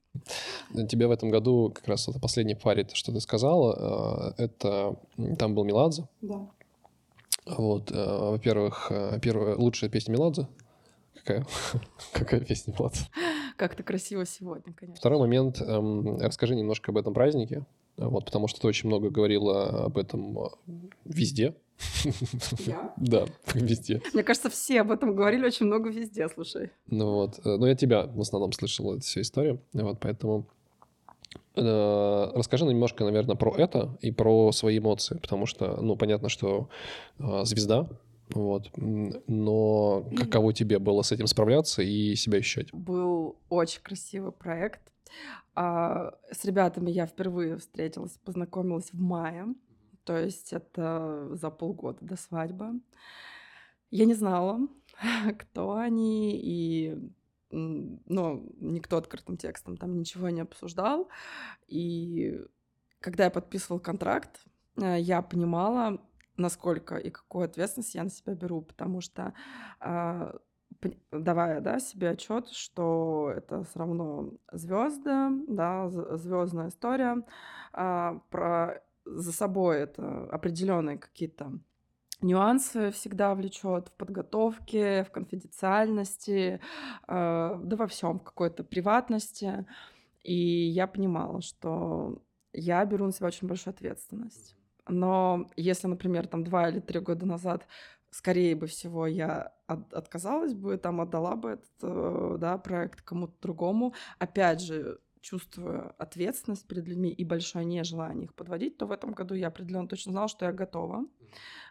Тебе 0.90 1.08
в 1.08 1.12
этом 1.12 1.30
году 1.30 1.72
как 1.74 1.88
раз 1.88 2.08
это 2.08 2.20
последний 2.20 2.56
паре, 2.56 2.84
то, 2.84 2.96
что 2.96 3.12
ты 3.12 3.20
сказала, 3.20 4.34
э, 4.38 4.44
это 4.44 4.96
там 5.38 5.56
был 5.56 5.64
Меладзе. 5.64 6.08
Да. 6.22 6.48
Вот, 7.46 7.92
э, 7.92 7.96
во-первых, 7.96 8.88
э, 8.90 9.20
первая 9.22 9.56
лучшая 9.56 9.90
песня 9.90 10.14
Меладзе. 10.14 10.48
Какая? 11.16 11.46
Какая 12.14 12.42
песня 12.42 12.74
Меладзе? 12.78 13.06
Как 13.56 13.76
то 13.76 13.84
красиво 13.84 14.26
сегодня, 14.26 14.74
конечно. 14.74 15.00
Второй 15.00 15.20
момент. 15.20 15.62
Эм, 15.62 16.18
расскажи 16.18 16.56
немножко 16.56 16.92
об 16.92 16.98
этом 16.98 17.14
празднике. 17.14 17.66
Вот, 17.98 18.26
потому 18.26 18.48
что 18.48 18.62
ты 18.62 18.68
очень 18.68 18.88
много 18.88 19.10
говорила 19.10 19.86
об 19.86 19.98
этом 19.98 20.38
э, 20.38 20.50
везде. 21.06 21.56
Я? 22.66 22.94
Да, 22.98 23.26
везде. 23.54 24.02
Мне 24.14 24.24
кажется, 24.24 24.50
все 24.50 24.82
об 24.82 24.92
этом 24.92 25.16
говорили 25.16 25.46
очень 25.46 25.66
много 25.66 25.90
везде, 25.90 26.30
слушай. 26.30 26.72
Ну 26.88 27.14
вот, 27.14 27.40
э, 27.44 27.58
но 27.58 27.68
я 27.68 27.76
тебя 27.76 28.06
в 28.06 28.22
основном 28.22 28.52
слышал 28.52 28.94
эту 28.94 29.02
всю 29.02 29.22
историю, 29.22 29.62
вот, 29.74 30.00
поэтому 30.00 30.48
э, 31.56 32.32
расскажи 32.36 32.66
немножко, 32.66 33.04
наверное, 33.04 33.36
про 33.36 33.56
это 33.58 33.98
и 34.02 34.12
про 34.12 34.52
свои 34.52 34.78
эмоции, 34.78 35.18
потому 35.18 35.48
что, 35.48 35.78
ну, 35.82 35.96
понятно, 35.96 36.30
что 36.30 36.70
звезда, 37.18 37.88
вот. 38.30 38.70
Но 38.76 40.06
каково 40.16 40.54
тебе 40.54 40.78
было 40.80 41.02
с 41.02 41.12
этим 41.12 41.28
справляться 41.28 41.82
и 41.82 42.16
себя 42.16 42.40
ощущать? 42.40 42.72
Был 42.74 43.38
очень 43.50 43.82
красивый 43.82 44.32
проект. 44.32 44.82
А, 45.56 46.14
с 46.32 46.46
ребятами 46.46 46.92
я 46.92 47.06
впервые 47.06 47.58
встретилась, 47.58 48.18
познакомилась 48.18 48.92
в 48.92 49.00
мае, 49.00 49.48
то 50.04 50.18
есть 50.18 50.54
это 50.54 51.30
за 51.32 51.50
полгода 51.50 51.98
до 52.02 52.16
свадьбы. 52.16 52.80
Я 53.92 54.06
не 54.06 54.14
знала, 54.14 54.60
кто 55.40 55.76
они, 55.76 56.40
и 56.40 56.98
ну, 57.50 58.52
никто 58.60 58.98
открытым 58.98 59.38
текстом 59.38 59.78
там 59.78 59.98
ничего 59.98 60.30
не 60.30 60.42
обсуждал. 60.42 61.10
И 61.68 62.42
когда 63.00 63.26
я 63.26 63.32
подписывал 63.32 63.80
контракт, 63.80 64.46
э, 64.82 65.00
я 65.00 65.22
понимала, 65.22 66.02
насколько 66.36 66.98
и 66.98 67.10
какую 67.10 67.46
ответственность 67.46 67.96
я 67.96 68.04
на 68.04 68.10
себя 68.10 68.36
беру, 68.36 68.62
потому 68.62 69.02
что 69.02 69.34
а, 69.80 70.36
давая 71.12 71.62
да, 71.62 71.80
себе 71.80 72.12
отчет, 72.12 72.50
что 72.50 73.32
это 73.36 73.64
все 73.64 73.80
равно 73.80 74.34
звезды, 74.52 75.30
да, 75.48 75.90
звездная 75.90 76.70
история, 76.70 77.24
а, 77.74 78.22
про 78.30 78.82
за 79.06 79.32
собой 79.32 79.78
это 79.80 80.26
определенные 80.32 80.98
какие-то 80.98 81.54
нюансы 82.22 82.92
всегда 82.92 83.34
влечет 83.36 83.90
в 83.90 83.92
подготовке, 83.94 85.04
в 85.04 85.12
конфиденциальности, 85.12 86.60
э, 87.08 87.60
да 87.64 87.76
во 87.76 87.88
всем, 87.88 88.20
какой-то 88.20 88.64
приватности. 88.64 89.66
И 90.24 90.34
я 90.34 90.88
понимала, 90.88 91.42
что 91.42 92.22
я 92.54 92.84
беру 92.86 93.06
на 93.06 93.12
себя 93.12 93.28
очень 93.28 93.48
большую 93.48 93.74
ответственность. 93.74 94.56
Но 94.88 95.50
если, 95.56 95.88
например, 95.88 96.28
там 96.28 96.44
два 96.44 96.70
или 96.70 96.80
три 96.80 97.00
года 97.00 97.26
назад 97.26 97.68
скорее 98.12 98.56
бы 98.56 98.68
всего 98.68 99.08
я 99.08 99.54
от, 99.68 99.94
отказалась 99.94 100.54
бы, 100.54 100.78
там 100.78 101.02
отдала 101.02 101.36
бы 101.36 101.52
этот 101.52 101.72
э, 101.82 102.38
да, 102.40 102.58
проект 102.58 103.02
кому-то 103.02 103.34
другому. 103.42 103.94
Опять 104.20 104.62
же, 104.62 105.00
чувствуя 105.22 105.94
ответственность 105.98 106.68
перед 106.68 106.88
людьми 106.88 107.10
и 107.10 107.26
большое 107.26 107.66
нежелание 107.66 108.26
их 108.26 108.34
подводить, 108.34 108.78
то 108.78 108.86
в 108.86 108.92
этом 108.92 109.12
году 109.12 109.36
я 109.36 109.48
определенно 109.48 109.88
точно 109.88 110.14
знала, 110.14 110.28
что 110.28 110.46
я 110.46 110.54
готова, 110.54 111.06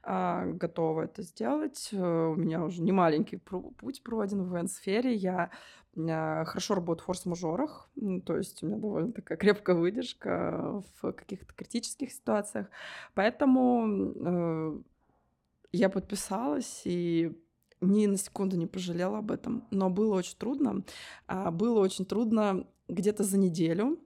а, 0.03 0.45
готова 0.47 1.03
это 1.03 1.23
сделать. 1.23 1.89
Э, 1.93 2.27
у 2.27 2.37
меня 2.37 2.63
уже 2.63 2.83
не 2.83 2.93
маленький 2.93 3.37
путь 3.37 4.03
пройден 4.03 4.43
в 4.43 4.53
ивент-сфере. 4.53 5.15
Я 5.15 5.51
а, 5.97 6.45
хорошо 6.45 6.75
работаю 6.75 7.05
в 7.05 7.07
форс-мажорах, 7.07 7.89
то 8.27 8.37
есть 8.37 8.63
у 8.63 8.67
меня 8.67 8.77
довольно 8.77 9.13
такая 9.13 9.39
крепкая 9.39 9.77
выдержка 9.77 10.83
в 11.01 11.13
каких-то 11.13 11.55
критических 11.55 12.13
ситуациях. 12.13 12.69
Поэтому 13.15 13.87
э, 13.89 14.79
я 15.77 15.89
подписалась 15.89 16.83
и 16.85 17.33
ни 17.81 18.07
на 18.07 18.17
секунду 18.17 18.57
не 18.57 18.67
пожалела 18.67 19.19
об 19.19 19.31
этом, 19.31 19.67
но 19.71 19.91
было 19.91 20.15
очень 20.15 20.37
трудно. 20.39 20.85
А, 21.27 21.51
было 21.51 21.81
очень 21.81 22.07
трудно 22.07 22.67
где-то 22.89 23.23
за 23.25 23.39
неделю 23.39 23.99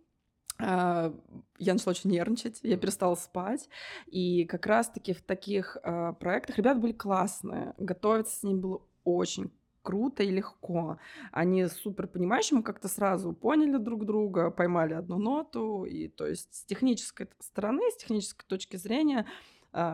а, 0.62 1.14
я 1.58 1.72
начала 1.72 1.92
очень 1.92 2.10
нервничать, 2.10 2.60
я 2.62 2.76
перестала 2.76 3.14
спать. 3.14 3.68
И 4.06 4.44
как 4.44 4.66
раз-таки 4.66 5.12
в 5.12 5.22
таких 5.22 5.76
э, 5.82 6.12
проектах 6.18 6.58
ребята 6.58 6.80
были 6.80 6.92
классные. 6.92 7.74
Готовиться 7.78 8.36
с 8.36 8.42
ними 8.42 8.60
было 8.60 8.82
очень 9.04 9.50
круто 9.82 10.22
и 10.22 10.30
легко. 10.30 10.98
Они 11.32 11.66
супер 11.66 12.06
понимающие, 12.06 12.58
мы 12.58 12.62
как-то 12.62 12.88
сразу 12.88 13.32
поняли 13.32 13.78
друг 13.78 14.04
друга, 14.04 14.50
поймали 14.50 14.94
одну 14.94 15.18
ноту. 15.18 15.84
И 15.84 16.08
то 16.08 16.26
есть 16.26 16.54
с 16.54 16.64
технической 16.64 17.28
стороны, 17.40 17.82
с 17.90 17.96
технической 17.96 18.46
точки 18.46 18.76
зрения 18.76 19.26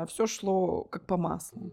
все 0.09 0.27
шло 0.27 0.85
как 0.85 1.07
по 1.07 1.17
маслу. 1.17 1.73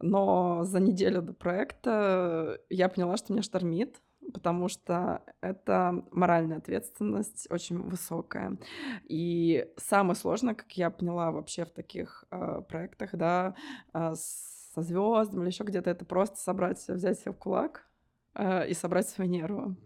Но 0.00 0.64
за 0.64 0.80
неделю 0.80 1.22
до 1.22 1.32
проекта 1.32 2.58
я 2.70 2.88
поняла, 2.88 3.16
что 3.16 3.32
меня 3.32 3.42
штормит 3.42 4.00
потому 4.32 4.68
что 4.68 5.22
это 5.40 6.04
моральная 6.10 6.58
ответственность 6.58 7.46
очень 7.50 7.78
высокая. 7.78 8.58
И 9.04 9.68
самое 9.76 10.16
сложное, 10.16 10.54
как 10.54 10.72
я 10.72 10.90
поняла 10.90 11.30
вообще 11.30 11.64
в 11.64 11.70
таких 11.70 12.24
э, 12.30 12.62
проектах, 12.68 13.10
да, 13.14 13.54
э, 13.92 14.14
со 14.14 14.82
звездами 14.82 15.42
или 15.42 15.50
еще 15.50 15.64
где-то, 15.64 15.90
это 15.90 16.04
просто 16.04 16.36
собрать, 16.38 16.86
взять 16.88 17.18
себя 17.18 17.32
в 17.32 17.38
кулак 17.38 17.88
э, 18.34 18.68
и 18.68 18.74
собрать 18.74 19.08
свои 19.08 19.28
нервы. 19.28 19.76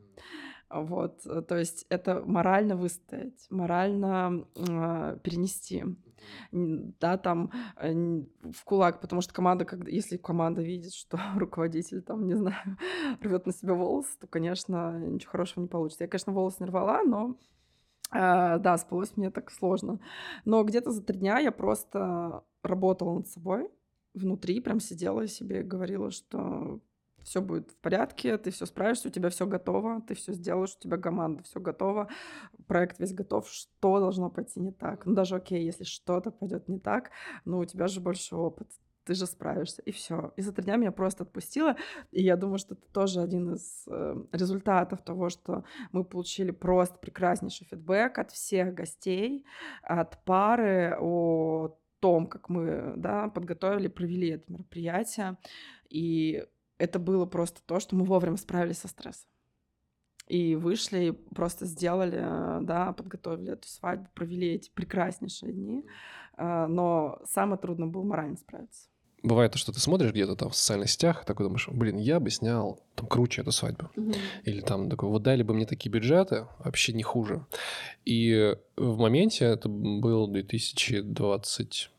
Вот, 0.69 1.23
то 1.23 1.57
есть 1.57 1.87
это 1.89 2.23
морально 2.25 2.77
выстоять, 2.77 3.47
морально 3.51 4.47
э, 4.57 5.19
перенести 5.23 5.85
да, 6.53 7.17
там 7.19 7.51
э, 7.77 7.93
в 7.93 8.65
кулак, 8.65 9.01
потому 9.01 9.21
что 9.21 9.35
команда, 9.35 9.65
когда, 9.65 9.91
если 9.91 10.17
команда 10.17 10.63
видит, 10.63 10.95
что 10.95 11.19
руководитель 11.37 12.03
там, 12.03 12.27
не 12.27 12.35
знаю, 12.35 12.79
рвет 13.21 13.47
на 13.47 13.53
себя 13.53 13.75
волосы, 13.75 14.19
то, 14.21 14.27
конечно, 14.27 14.99
ничего 14.99 15.33
хорошего 15.33 15.63
не 15.63 15.69
получится. 15.69 16.05
Я, 16.05 16.09
конечно, 16.09 16.33
волосы 16.33 16.59
не 16.61 16.67
рвала, 16.67 17.03
но 17.03 17.37
э, 18.13 18.59
да, 18.59 18.77
спалось 18.79 19.17
мне 19.17 19.31
так 19.31 19.51
сложно. 19.51 20.01
Но 20.45 20.63
где-то 20.65 20.91
за 20.91 21.03
три 21.03 21.19
дня 21.19 21.39
я 21.39 21.53
просто 21.53 22.45
работала 22.63 23.15
над 23.15 23.29
собой 23.29 23.71
внутри, 24.15 24.61
прям 24.61 24.81
сидела 24.81 25.23
и 25.23 25.29
себе 25.29 25.63
говорила, 25.63 26.11
что 26.11 26.81
все 27.27 27.41
будет 27.43 27.73
в 27.73 27.77
порядке, 27.79 28.39
ты 28.39 28.53
все 28.53 28.67
справишься, 28.67 29.09
у 29.09 29.11
тебя 29.11 29.31
все 29.31 29.47
готово, 29.47 30.01
ты 30.07 30.15
все 30.15 30.33
сделаешь, 30.33 30.77
у 30.77 30.81
тебя 30.81 30.97
команда 30.97 31.43
все 31.43 31.59
готова, 31.59 32.09
проект 32.69 33.01
весь 33.01 33.13
готов, 33.13 33.49
что 33.49 33.99
должно 33.99 34.31
пойти 34.31 34.61
не 34.61 34.71
так. 34.71 35.05
Ну 35.07 35.15
даже 35.15 35.35
окей, 35.35 35.65
если 35.65 35.83
что-то 35.83 36.31
пойдет 36.31 36.69
не 36.69 36.79
так, 36.79 37.11
ну 37.45 37.59
у 37.59 37.65
тебя 37.65 37.89
же 37.89 38.01
больше 38.01 38.37
опыт, 38.37 38.69
ты 39.05 39.15
же 39.15 39.27
справишься, 39.27 39.83
и 39.83 39.91
все. 39.91 40.33
И 40.37 40.43
за 40.43 40.53
три 40.53 40.65
дня 40.65 40.77
меня 40.77 40.93
просто 40.93 41.25
отпустило, 41.25 41.75
и 42.13 42.23
я 42.23 42.37
думаю, 42.37 42.59
что 42.59 42.75
это 42.75 42.87
тоже 42.93 43.21
один 43.21 43.55
из 43.55 43.89
э, 43.89 44.15
результатов 44.31 45.03
того, 45.03 45.29
что 45.29 45.65
мы 45.91 46.05
получили 46.05 46.53
просто 46.53 46.97
прекраснейший 46.99 47.67
фидбэк 47.67 48.19
от 48.21 48.31
всех 48.31 48.73
гостей, 48.73 49.45
от 49.83 50.25
пары 50.25 50.97
о 51.01 51.77
том, 51.99 52.29
как 52.29 52.49
мы 52.49 52.95
да, 52.97 53.29
подготовили, 53.29 53.89
провели 53.89 54.29
это 54.29 54.53
мероприятие. 54.53 55.39
И 55.89 56.45
это 56.79 56.99
было 56.99 57.27
просто 57.27 57.61
то, 57.65 57.81
что 57.81 57.97
мы 57.97 58.05
вовремя 58.05 58.37
справились 58.37 58.79
со 58.79 58.89
стрессом. 58.89 59.29
И 60.29 60.57
вышли, 60.57 61.07
и 61.07 61.13
просто 61.13 61.67
сделали, 61.67 62.19
да, 62.63 62.93
подготовили 62.93 63.53
эту 63.53 63.69
свадьбу, 63.69 64.09
провели 64.13 64.55
эти 64.55 64.71
прекраснейшие 64.71 65.53
дни. 65.53 65.87
А, 66.37 66.67
но 66.67 67.21
самое 67.25 67.59
трудное 67.61 67.89
было 67.89 68.03
морально 68.03 68.37
справиться. 68.37 68.89
Бывает 69.23 69.53
то, 69.53 69.59
что 69.59 69.73
ты 69.73 69.81
смотришь 69.81 70.11
где-то 70.11 70.37
там 70.37 70.51
в 70.51 70.57
социальных 70.57 70.91
сетях, 70.91 71.25
такой 71.25 71.47
думаешь, 71.47 71.69
блин, 71.69 71.97
я 71.97 72.21
бы 72.21 72.31
снял 72.31 72.81
там 72.95 73.07
круче 73.07 73.43
эту 73.43 73.51
свадьбу. 73.51 73.91
Угу. 73.97 74.13
Или 74.45 74.61
там 74.61 74.91
такой, 74.91 75.09
вот 75.09 75.23
дали 75.23 75.43
бы 75.43 75.55
мне 75.55 75.67
такие 75.67 75.91
бюджеты, 75.91 76.47
вообще 76.59 76.93
не 76.93 77.03
хуже. 77.03 77.47
И 78.05 78.57
в 78.77 78.99
моменте, 78.99 79.45
это 79.47 79.69
был 79.69 80.29
2020 80.29 81.91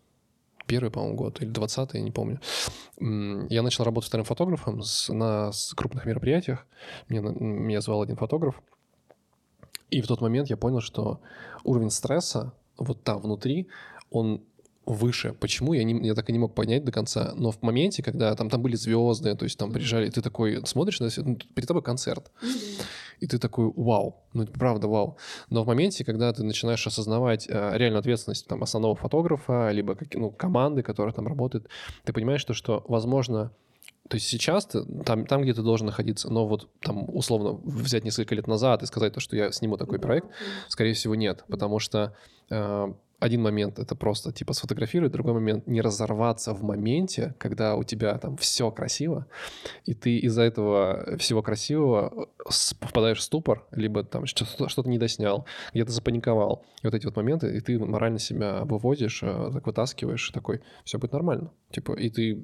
первый, 0.68 0.92
по-моему, 0.92 1.16
год, 1.16 1.42
или 1.42 1.50
20 1.50 1.94
я 1.94 2.02
не 2.02 2.12
помню. 2.12 2.40
Я 3.00 3.62
начал 3.62 3.84
работать 3.84 4.10
вторым 4.10 4.26
фотографом 4.26 4.82
с, 4.82 5.12
на 5.12 5.52
с 5.52 5.74
крупных 5.74 6.06
мероприятиях. 6.06 6.68
Меня, 7.10 7.22
меня 7.22 7.82
звал 7.82 8.02
один 8.02 8.18
фотограф. 8.18 8.62
И 9.90 10.02
в 10.02 10.08
тот 10.08 10.22
момент 10.22 10.50
я 10.50 10.58
понял, 10.58 10.82
что 10.82 11.22
уровень 11.64 11.90
стресса 11.90 12.54
вот 12.78 13.04
там 13.04 13.22
внутри, 13.22 13.70
он 14.12 14.44
выше. 14.88 15.34
Почему? 15.40 15.74
Я, 15.74 15.84
не, 15.84 16.08
я 16.08 16.16
так 16.16 16.30
и 16.30 16.34
не 16.34 16.40
мог 16.40 16.56
понять 16.56 16.84
до 16.84 16.92
конца. 16.92 17.34
Но 17.36 17.52
в 17.52 17.62
моменте, 17.62 18.02
когда 18.02 18.34
там, 18.36 18.50
там 18.50 18.62
были 18.62 18.76
звезды, 18.76 19.36
то 19.36 19.44
есть 19.44 19.58
там 19.58 19.72
приезжали, 19.72 20.10
ты 20.10 20.22
такой 20.22 20.66
смотришь 20.66 21.00
на 21.00 21.10
ну, 21.18 21.36
перед 21.36 21.68
тобой 21.68 21.84
концерт. 21.84 22.32
И 23.20 23.28
ты 23.28 23.40
такой, 23.40 23.72
вау, 23.76 24.24
ну 24.34 24.44
это 24.44 24.52
правда 24.52 24.88
вау. 24.88 25.18
Но 25.50 25.64
в 25.64 25.68
моменте, 25.68 26.06
когда 26.06 26.32
ты 26.32 26.44
начинаешь 26.44 26.86
осознавать 26.86 27.48
э, 27.50 27.72
реальную 27.76 28.00
ответственность 28.00 28.48
там, 28.48 28.62
основного 28.64 28.96
фотографа, 28.96 29.72
либо 29.72 29.96
как, 29.96 30.14
ну, 30.14 30.30
команды, 30.30 30.84
которая 30.84 31.14
там 31.14 31.28
работает, 31.28 31.68
ты 32.04 32.14
понимаешь, 32.14 32.42
что, 32.42 32.54
что 32.54 32.86
возможно, 32.88 33.52
то 34.08 34.16
есть 34.16 34.28
сейчас 34.28 34.68
ты 34.68 34.84
там, 35.04 35.26
там, 35.26 35.42
где 35.42 35.54
ты 35.54 35.64
должен 35.64 35.88
находиться, 35.88 36.32
но 36.32 36.48
вот 36.48 36.70
там 36.80 37.10
условно 37.14 37.60
взять 37.66 38.06
несколько 38.06 38.36
лет 38.36 38.48
назад 38.48 38.84
и 38.84 38.86
сказать 38.86 39.14
то, 39.14 39.20
что 39.20 39.36
я 39.36 39.52
сниму 39.52 39.78
такой 39.78 40.00
проект, 40.00 40.28
скорее 40.70 40.94
всего 40.94 41.16
нет, 41.16 41.44
потому 41.50 41.80
что 41.80 42.16
э, 42.50 42.94
один 43.20 43.42
момент 43.42 43.80
это 43.80 43.96
просто 43.96 44.32
типа 44.32 44.54
сфотографировать, 44.54 45.12
другой 45.12 45.34
момент 45.34 45.68
не 45.68 45.82
разорваться 45.82 46.54
в 46.54 46.64
моменте, 46.64 47.36
когда 47.40 47.76
у 47.76 47.84
тебя 47.84 48.18
там 48.18 48.38
все 48.38 48.70
красиво, 48.72 49.26
и 49.86 49.94
ты 49.94 50.18
из-за 50.18 50.44
этого 50.44 51.18
всего 51.18 51.42
красивого 51.42 52.30
впадаешь 52.46 53.20
в 53.20 53.24
ступор, 53.24 53.66
либо 53.72 54.04
там 54.04 54.26
что-то, 54.26 54.90
не 54.90 55.00
доснял, 55.00 55.46
где-то 55.74 55.92
запаниковал. 55.92 56.64
И 56.84 56.88
вот 56.88 56.94
эти 56.94 57.06
вот 57.06 57.16
моменты, 57.16 57.56
и 57.56 57.60
ты 57.60 57.80
морально 57.80 58.20
себя 58.20 58.64
выводишь, 58.64 59.24
э, 59.24 59.50
так 59.52 59.66
вытаскиваешь, 59.66 60.30
и 60.30 60.34
такой, 60.34 60.62
все 60.84 61.00
будет 61.00 61.14
нормально. 61.14 61.52
Типа, 61.72 61.94
и 61.94 62.10
ты 62.10 62.42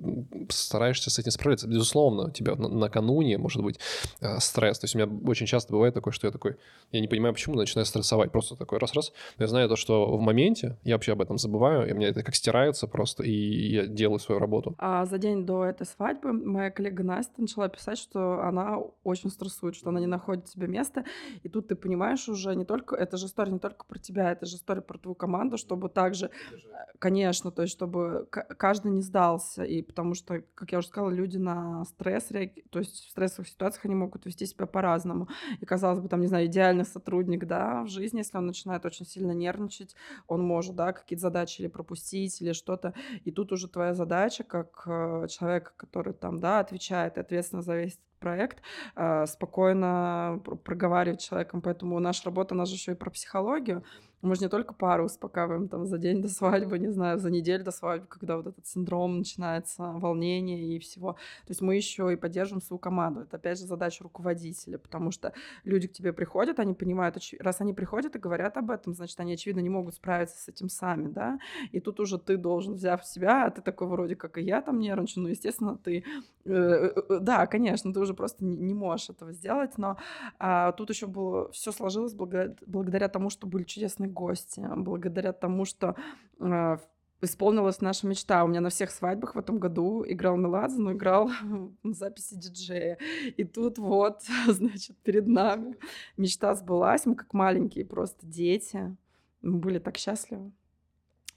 стараешься 0.50 1.10
с 1.10 1.18
этим 1.18 1.32
справиться. 1.32 1.68
Безусловно, 1.68 2.28
у 2.28 2.32
тебя 2.32 2.56
накануне 2.56 3.38
может 3.38 3.64
быть 3.64 3.80
э, 4.20 4.40
стресс. 4.40 4.80
То 4.80 4.86
есть 4.86 4.96
у 4.96 5.00
меня 5.00 5.10
очень 5.26 5.46
часто 5.46 5.72
бывает 5.72 5.94
такое, 5.94 6.12
что 6.12 6.28
я 6.28 6.32
такой, 6.32 6.58
я 6.92 7.00
не 7.00 7.08
понимаю, 7.08 7.34
почему, 7.34 7.56
начинаю 7.56 7.86
стрессовать. 7.86 8.32
Просто 8.32 8.56
такой 8.56 8.80
раз-раз. 8.80 9.14
Я 9.38 9.48
знаю 9.48 9.70
то, 9.70 9.76
что 9.78 10.18
в 10.18 10.20
моменте 10.20 10.78
я 10.84 10.96
вообще 10.96 11.14
об 11.14 11.22
этом 11.22 11.38
забываю, 11.38 11.90
и 11.90 11.94
мне 11.94 12.08
это 12.08 12.22
как 12.24 12.36
стирается 12.36 12.88
просто, 12.88 13.24
и 13.24 13.32
я 13.32 13.88
делаю 13.88 14.20
свою 14.20 14.40
работу. 14.40 14.76
А 14.78 15.06
за 15.06 15.18
день 15.18 15.46
до 15.46 15.64
этой 15.64 15.86
свадьбы 15.86 16.34
моя 16.34 16.70
коллега 16.70 17.04
Настя 17.04 17.42
начала 17.42 17.70
писать, 17.70 17.98
что 17.98 18.42
она 18.42 18.78
очень 19.04 19.30
стрессует, 19.30 19.76
что 19.76 19.90
она 19.90 20.00
не 20.00 20.08
находит 20.08 20.50
себе 20.50 20.68
места, 20.68 21.06
и 21.44 21.50
тут 21.50 21.70
ты 21.70 21.76
понимаешь 21.76 22.28
уже 22.28 22.56
не 22.56 22.66
только, 22.66 22.96
это 22.96 23.18
же 23.18 23.28
история 23.28 23.54
не 23.54 23.60
только 23.60 23.86
про 23.86 24.00
тебя, 24.00 24.32
это 24.32 24.46
же 24.46 24.58
история 24.58 24.82
про 24.82 24.98
твою 24.98 25.16
команду, 25.16 25.58
чтобы 25.58 25.90
также, 25.90 26.26
э, 26.26 26.60
конечно, 27.00 27.52
то 27.52 27.62
есть 27.62 27.74
чтобы 27.74 28.28
каждый 28.30 28.92
не 28.92 29.02
сдался, 29.14 29.64
и 29.64 29.84
потому 29.84 30.16
что, 30.16 30.41
как 30.55 30.72
я 30.72 30.80
уже 30.80 30.88
сказала, 30.88 31.11
люди 31.11 31.38
на 31.38 31.86
стресс, 31.86 32.30
то 32.70 32.80
есть 32.80 33.05
в 33.05 33.11
стрессовых 33.11 33.47
ситуациях 33.47 33.86
они 33.86 33.93
могут 33.93 34.26
вести 34.26 34.47
себя 34.47 34.66
по-разному, 34.66 35.28
и 35.61 35.66
казалось 35.66 35.99
бы, 35.99 36.09
там, 36.09 36.22
не 36.22 36.28
знаю, 36.28 36.47
идеальный 36.47 36.84
сотрудник, 36.86 37.45
да, 37.45 37.84
в 37.84 37.89
жизни, 37.89 38.20
если 38.20 38.38
он 38.38 38.47
начинает 38.47 38.86
очень 38.86 39.05
сильно 39.05 39.32
нервничать, 39.32 39.95
он 40.28 40.41
может, 40.41 40.76
да, 40.76 40.93
какие-то 40.93 41.22
задачи 41.22 41.61
или 41.61 41.68
пропустить, 41.68 42.41
или 42.41 42.53
что-то. 42.53 42.95
И 43.24 43.32
тут 43.32 43.51
уже 43.51 43.68
твоя 43.68 43.93
задача, 43.93 44.43
как 44.43 44.84
э, 44.88 45.28
человека, 45.30 45.74
который 45.78 46.14
там, 46.14 46.39
да, 46.39 46.59
отвечает 46.59 47.18
и 47.18 47.20
ответственно 47.20 47.61
за 47.61 47.76
весь 47.76 47.99
проект, 48.24 48.62
э, 48.96 49.26
спокойно 49.26 50.42
проговаривать 50.64 51.20
человеком. 51.20 51.62
Поэтому 51.62 52.00
наша 52.00 52.26
работа, 52.26 52.56
она 52.56 52.66
же 52.66 52.76
еще 52.76 52.94
и 52.94 52.96
про 52.96 53.10
психологию. 53.10 53.84
Мы 54.24 54.36
же 54.36 54.44
не 54.44 54.48
только 54.48 54.74
пару 54.74 55.04
успокаиваем 55.04 55.68
там 55.68 55.86
за 55.86 55.98
день 55.98 56.22
до 56.22 56.30
свадьбы, 56.30 56.80
не 56.80 56.88
знаю, 56.88 57.20
за 57.20 57.30
неделю 57.30 57.66
до 57.66 57.72
свадьбы, 57.72 58.08
когда 58.08 58.38
вот 58.38 58.48
этот 58.48 58.66
синдром 58.66 59.18
начинается, 59.18 59.84
волнение 59.84 60.78
и 60.78 60.80
всего. 60.80 61.14
То 61.46 61.50
есть 61.50 61.62
мы 61.62 61.76
еще 61.76 62.12
и 62.14 62.16
поддерживаем 62.16 62.62
свою 62.62 62.80
команду. 62.80 63.20
Это 63.22 63.36
опять 63.36 63.60
же 63.60 63.66
задача 63.66 64.02
руководителя, 64.02 64.78
потому 64.78 65.12
что 65.12 65.34
люди 65.66 65.90
к 65.90 65.92
тебе 65.92 66.14
приходят, 66.14 66.60
они 66.60 66.74
понимают, 66.74 67.18
раз 67.42 67.60
они 67.60 67.74
приходят 67.74 68.16
и 68.16 68.20
говорят 68.20 68.56
об 68.56 68.72
этом, 68.72 68.94
значит, 68.94 69.20
они, 69.20 69.34
очевидно, 69.34 69.60
не 69.60 69.70
могут 69.70 69.96
справиться 69.96 70.38
с 70.38 70.48
этим 70.48 70.70
сами, 70.70 71.10
да, 71.10 71.38
и 71.74 71.82
тут 71.82 72.00
уже 72.00 72.18
ты 72.18 72.38
должен, 72.38 72.76
взяв 72.76 73.06
себя, 73.06 73.48
а 73.48 73.52
ты 73.52 73.62
такой 73.62 73.88
вроде 73.88 74.16
как 74.16 74.38
и 74.38 74.42
я 74.42 74.62
там 74.62 74.80
нервничаю, 74.80 75.24
ну, 75.24 75.30
естественно, 75.30 75.76
ты, 75.76 76.06
э, 76.46 76.54
э, 76.54 77.02
э, 77.10 77.20
да, 77.20 77.46
конечно, 77.48 77.92
ты 77.94 78.00
уже 78.00 78.12
просто 78.16 78.43
не, 78.43 78.55
не 78.55 78.74
можешь 78.74 79.09
этого 79.09 79.32
сделать, 79.32 79.78
но 79.78 79.97
а, 80.39 80.72
тут 80.74 80.89
еще 80.89 81.07
было, 81.07 81.51
все 81.51 81.72
сложилось 81.72 82.14
благодаря, 82.14 82.55
благодаря 82.66 83.09
тому, 83.09 83.30
что 83.30 83.47
были 83.47 83.64
чудесные 83.64 84.09
гости, 84.09 84.66
благодаря 84.76 85.34
тому, 85.34 85.66
что 85.66 85.95
э, 86.39 86.78
исполнилась 87.24 87.82
наша 87.82 88.07
мечта. 88.07 88.43
У 88.43 88.47
меня 88.47 88.61
на 88.61 88.70
всех 88.70 88.91
свадьбах 88.91 89.36
в 89.36 89.39
этом 89.39 89.59
году 89.59 90.03
играл 90.07 90.38
Меладзе, 90.38 90.80
но 90.80 90.93
играл 90.93 91.32
на 91.84 91.93
записи 91.93 92.36
диджея. 92.36 92.97
И 93.38 93.43
тут 93.43 93.78
вот, 93.78 94.22
значит, 94.47 94.97
перед 94.97 95.28
нами 95.28 95.76
мечта 96.18 96.53
сбылась. 96.55 97.05
Мы 97.05 97.16
как 97.16 97.34
маленькие 97.34 97.86
просто 97.86 98.26
дети. 98.26 98.95
Мы 99.41 99.57
были 99.57 99.80
так 99.80 99.97
счастливы. 99.97 100.51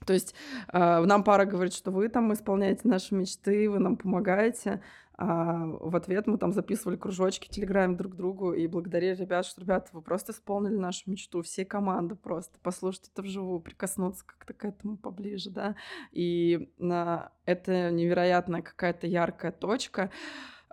То 0.05 0.13
есть 0.13 0.35
э, 0.71 1.03
нам 1.03 1.23
пара 1.23 1.45
говорит, 1.45 1.73
что 1.73 1.91
вы 1.91 2.07
там 2.07 2.31
исполняете 2.31 2.87
наши 2.87 3.15
мечты, 3.15 3.69
вы 3.69 3.79
нам 3.79 3.97
помогаете, 3.97 4.81
А 5.17 5.65
в 5.65 5.95
ответ 5.95 6.27
мы 6.27 6.37
там 6.37 6.53
записывали 6.53 6.95
кружочки 6.95 7.47
в 7.47 7.49
Телеграме 7.49 7.95
друг 7.95 8.15
другу 8.15 8.53
и 8.53 8.67
благодарили 8.67 9.15
ребят, 9.15 9.47
что, 9.47 9.61
ребята, 9.61 9.89
вы 9.93 10.01
просто 10.03 10.31
исполнили 10.31 10.75
нашу 10.75 11.09
мечту, 11.09 11.41
всей 11.41 11.65
команды 11.65 12.15
просто 12.15 12.59
послушать 12.59 13.09
это 13.11 13.23
вживую, 13.23 13.59
прикоснуться 13.59 14.23
как-то 14.23 14.53
к 14.53 14.63
этому 14.65 14.95
поближе, 14.95 15.49
да. 15.49 15.75
И 16.11 16.71
на 16.77 17.31
это 17.45 17.89
невероятная 17.89 18.61
какая-то 18.61 19.07
яркая 19.07 19.51
точка 19.51 20.11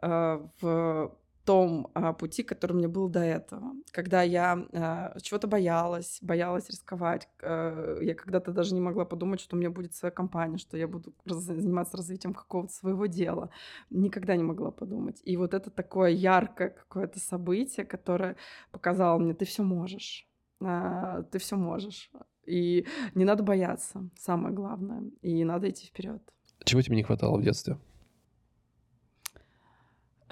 э, 0.03 0.47
в 0.61 1.16
том 1.45 1.90
а, 1.95 2.12
пути, 2.12 2.42
который 2.42 2.72
у 2.72 2.76
меня 2.76 2.88
был 2.88 3.09
до 3.09 3.20
этого. 3.20 3.74
Когда 3.90 4.22
я 4.22 4.66
а, 4.72 5.18
чего-то 5.20 5.47
боялась, 5.47 6.18
боялась 6.22 6.68
рисковать. 6.70 7.28
А, 7.42 7.99
я 8.01 8.14
когда-то 8.14 8.53
даже 8.53 8.74
не 8.74 8.80
могла 8.80 9.05
подумать, 9.05 9.40
что 9.40 9.57
у 9.57 9.59
меня 9.59 9.70
будет 9.70 9.95
своя 9.95 10.11
компания, 10.11 10.59
что 10.59 10.76
я 10.76 10.88
буду 10.88 11.12
раз, 11.24 11.38
заниматься 11.38 11.97
развитием 11.97 12.34
какого-то 12.34 12.72
своего 12.72 13.07
дела. 13.07 13.51
Никогда 13.90 14.36
не 14.36 14.42
могла 14.42 14.70
подумать. 14.70 15.20
И 15.24 15.36
вот 15.36 15.55
это 15.55 15.70
такое 15.70 16.11
яркое 16.11 16.70
какое-то 16.70 17.20
событие, 17.20 17.84
которое 17.84 18.36
показало 18.70 19.18
мне, 19.18 19.34
ты 19.34 19.45
все 19.45 19.62
можешь. 19.62 20.26
А, 20.61 21.22
ты 21.24 21.38
все 21.38 21.57
можешь. 21.57 22.11
И 22.47 22.86
не 23.14 23.24
надо 23.24 23.42
бояться, 23.42 24.09
самое 24.18 24.55
главное. 24.55 25.05
И 25.22 25.45
надо 25.45 25.68
идти 25.68 25.86
вперед. 25.86 26.22
Чего 26.64 26.80
тебе 26.80 26.97
не 26.97 27.03
хватало 27.03 27.38
в 27.38 27.42
детстве? 27.42 27.78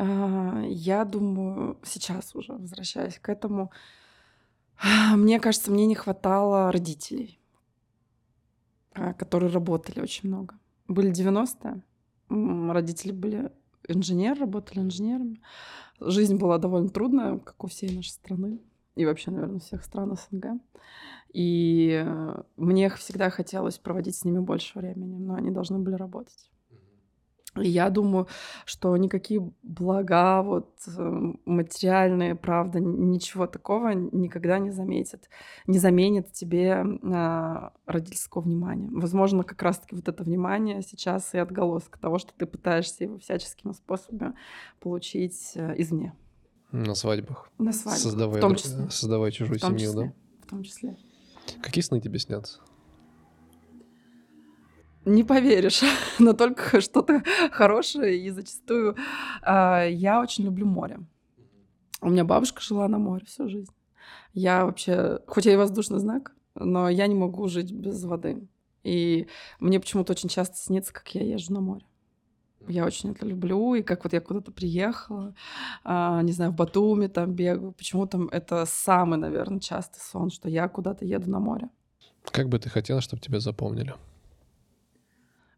А, 0.03 0.65
я 0.67 1.05
думаю, 1.05 1.79
сейчас 1.85 2.35
уже 2.35 2.55
возвращаясь 2.55 3.21
к 3.21 3.29
этому, 3.29 3.71
мне 5.15 5.39
кажется, 5.39 5.71
мне 5.71 5.87
не 5.87 5.95
хватало 5.95 6.73
родителей, 6.73 7.39
а, 8.95 9.13
которые 9.15 9.53
работали 9.53 10.01
очень 10.01 10.29
много. 10.29 10.59
Были 10.89 11.13
90-е, 11.13 11.83
родители 12.73 13.13
были 13.13 13.53
инженеры, 13.87 14.41
работали 14.41 14.81
инженерами. 14.81 15.41
Жизнь 16.01 16.37
была 16.37 16.59
довольно 16.59 16.89
трудная, 16.89 17.39
как 17.39 17.63
у 17.63 17.69
всей 17.69 17.95
нашей 17.95 18.11
страны 18.11 18.59
и 18.97 19.07
вообще, 19.07 19.31
наверное, 19.31 19.61
всех 19.61 19.85
стран 19.85 20.17
СНГ. 20.17 20.61
И 21.33 22.05
мне 22.57 22.91
всегда 22.91 23.31
хотелось 23.31 23.79
проводить 23.79 24.17
с 24.17 24.25
ними 24.25 24.41
больше 24.41 24.81
времени, 24.81 25.17
но 25.17 25.35
они 25.35 25.53
должны 25.53 25.79
были 25.79 25.95
работать. 25.95 26.52
Я 27.57 27.91
думаю, 27.91 28.29
что 28.65 28.97
никакие 28.97 29.53
блага, 29.63 30.43
вот 30.43 30.71
э, 30.87 31.33
материальные, 31.45 32.35
правда, 32.35 32.81
ничего 32.81 33.47
такого 33.47 33.91
никогда 33.91 34.59
не 34.59 34.71
заметят, 34.71 35.29
не 35.67 35.79
заменит 35.79 36.33
тебе 36.33 36.83
родительского 37.87 38.43
внимания. 38.43 38.89
Возможно, 38.91 39.45
как 39.45 39.61
раз-таки 39.63 39.95
вот 39.95 40.09
это 40.09 40.25
внимание 40.25 40.83
сейчас 40.83 41.35
и 41.35 41.39
отголосок 41.39 41.99
того, 41.99 42.19
что 42.19 42.33
ты 42.37 42.47
пытаешься 42.47 43.05
его 43.05 43.19
всяческими 43.19 43.73
способами 43.73 44.35
получить 44.81 45.53
э, 45.55 45.75
извне. 45.77 46.15
На 46.71 46.95
свадьбах. 46.95 47.51
На 47.59 47.73
свадьбах. 47.73 48.03
Создавая, 48.03 48.39
в 48.39 48.41
том 48.41 48.57
числе. 48.57 48.91
Создавая 48.91 49.31
чужую 49.31 49.59
в 49.59 49.61
том 49.61 49.79
семью, 49.79 49.91
числе. 49.91 50.07
да? 50.07 50.47
В 50.47 50.51
том 50.51 50.63
числе. 50.63 50.97
Какие 51.61 51.83
сны 51.83 52.01
тебе 52.01 52.19
снятся? 52.19 52.61
Не 55.05 55.25
поверишь, 55.25 55.83
но 56.19 56.33
только 56.33 56.81
что-то 56.81 57.23
хорошее. 57.51 58.19
И 58.19 58.31
зачастую 58.31 58.97
э, 59.43 59.89
я 59.91 60.21
очень 60.21 60.45
люблю 60.45 60.67
море. 60.67 61.01
У 62.01 62.11
меня 62.11 62.25
бабушка 62.25 62.61
жила 62.61 62.89
на 62.89 62.99
море 62.99 63.25
всю 63.27 63.49
жизнь. 63.49 63.73
Я 64.35 64.65
вообще, 64.65 65.21
хоть 65.27 65.47
я 65.47 65.53
и 65.53 65.57
воздушный 65.57 65.99
знак, 65.99 66.33
но 66.55 66.89
я 66.89 67.07
не 67.07 67.15
могу 67.15 67.49
жить 67.49 67.73
без 67.73 68.03
воды. 68.05 68.49
И 68.83 69.29
мне 69.61 69.79
почему-то 69.79 70.13
очень 70.13 70.29
часто 70.29 70.57
снится, 70.57 70.93
как 70.93 71.09
я 71.15 71.23
езжу 71.23 71.53
на 71.53 71.61
море. 71.61 71.87
Я 72.69 72.85
очень 72.85 73.11
это 73.11 73.27
люблю, 73.27 73.75
и 73.75 73.83
как 73.83 74.05
вот 74.05 74.13
я 74.13 74.21
куда-то 74.21 74.53
приехала, 74.53 75.35
а, 75.83 76.23
не 76.23 76.31
знаю, 76.31 76.53
в 76.53 76.55
Батуми 76.55 77.09
там 77.09 77.33
бегаю, 77.33 77.73
почему 77.73 78.07
там 78.07 78.29
это 78.29 78.65
самый, 78.67 79.19
наверное, 79.19 79.59
частый 79.59 80.01
сон, 80.01 80.31
что 80.31 80.49
я 80.49 80.69
куда-то 80.69 81.05
еду 81.05 81.29
на 81.29 81.41
море. 81.41 81.71
Как 82.31 82.49
бы 82.49 82.61
ты 82.61 82.69
хотела, 82.69 83.01
чтобы 83.01 83.21
тебя 83.21 83.41
запомнили? 83.41 83.95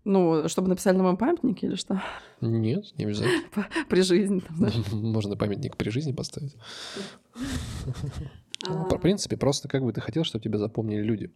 Ну, 0.04 0.48
чтобы 0.48 0.68
написали 0.68 0.96
на 0.96 1.02
моем 1.02 1.16
памятнике 1.16 1.66
или 1.66 1.76
что? 1.76 2.02
Нет, 2.40 2.84
не 2.98 3.04
обязательно. 3.04 3.66
При 3.88 4.02
жизни. 4.02 4.40
Там, 4.40 4.56
знаешь. 4.56 4.74
Можно 4.92 5.36
памятник 5.36 5.76
при 5.76 5.88
жизни 5.90 6.12
поставить. 6.12 6.56
В 8.66 8.98
принципе, 8.98 9.36
просто 9.36 9.68
как 9.68 9.82
бы 9.82 9.92
ты 9.92 10.00
хотел, 10.00 10.24
чтобы 10.24 10.42
тебя 10.42 10.58
запомнили 10.58 11.02
люди? 11.02 11.30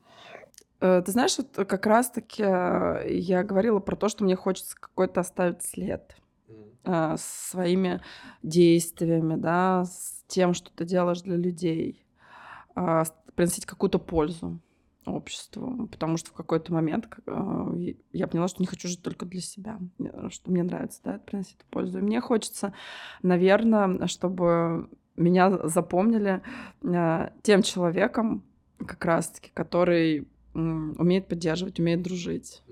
Э, 0.80 1.02
ты 1.04 1.12
знаешь, 1.12 1.36
вот 1.38 1.66
как 1.66 1.86
раз-таки 1.86 2.42
э, 2.42 3.06
я 3.10 3.42
говорила 3.42 3.80
про 3.80 3.96
то, 3.96 4.08
что 4.08 4.24
мне 4.24 4.36
хочется 4.36 4.76
какой-то 4.78 5.20
оставить 5.20 5.62
след 5.62 6.16
э, 6.84 7.16
своими 7.18 8.00
действиями, 8.42 9.36
да, 9.36 9.84
с 9.84 10.24
тем, 10.26 10.54
что 10.54 10.70
ты 10.70 10.84
делаешь 10.84 11.22
для 11.22 11.36
людей, 11.36 12.04
приносить 13.34 13.66
какую-то 13.66 13.98
пользу 13.98 14.60
обществу, 15.14 15.88
потому 15.88 16.16
что 16.16 16.30
в 16.30 16.32
какой-то 16.32 16.72
момент 16.72 17.08
э, 17.26 17.94
я 18.12 18.26
поняла, 18.26 18.48
что 18.48 18.62
не 18.62 18.66
хочу 18.66 18.88
жить 18.88 19.02
только 19.02 19.26
для 19.26 19.40
себя, 19.40 19.78
что 20.30 20.50
мне 20.50 20.62
нравится, 20.62 21.00
да, 21.04 21.18
приносить 21.18 21.58
пользу. 21.70 21.98
И 21.98 22.02
мне 22.02 22.20
хочется, 22.20 22.72
наверное, 23.22 24.06
чтобы 24.06 24.88
меня 25.16 25.66
запомнили 25.68 26.42
э, 26.82 27.30
тем 27.42 27.62
человеком, 27.62 28.44
как 28.78 29.04
раз-таки, 29.04 29.50
который 29.52 30.28
умеет 30.54 31.28
поддерживать, 31.28 31.78
умеет 31.78 32.02
дружить 32.02 32.62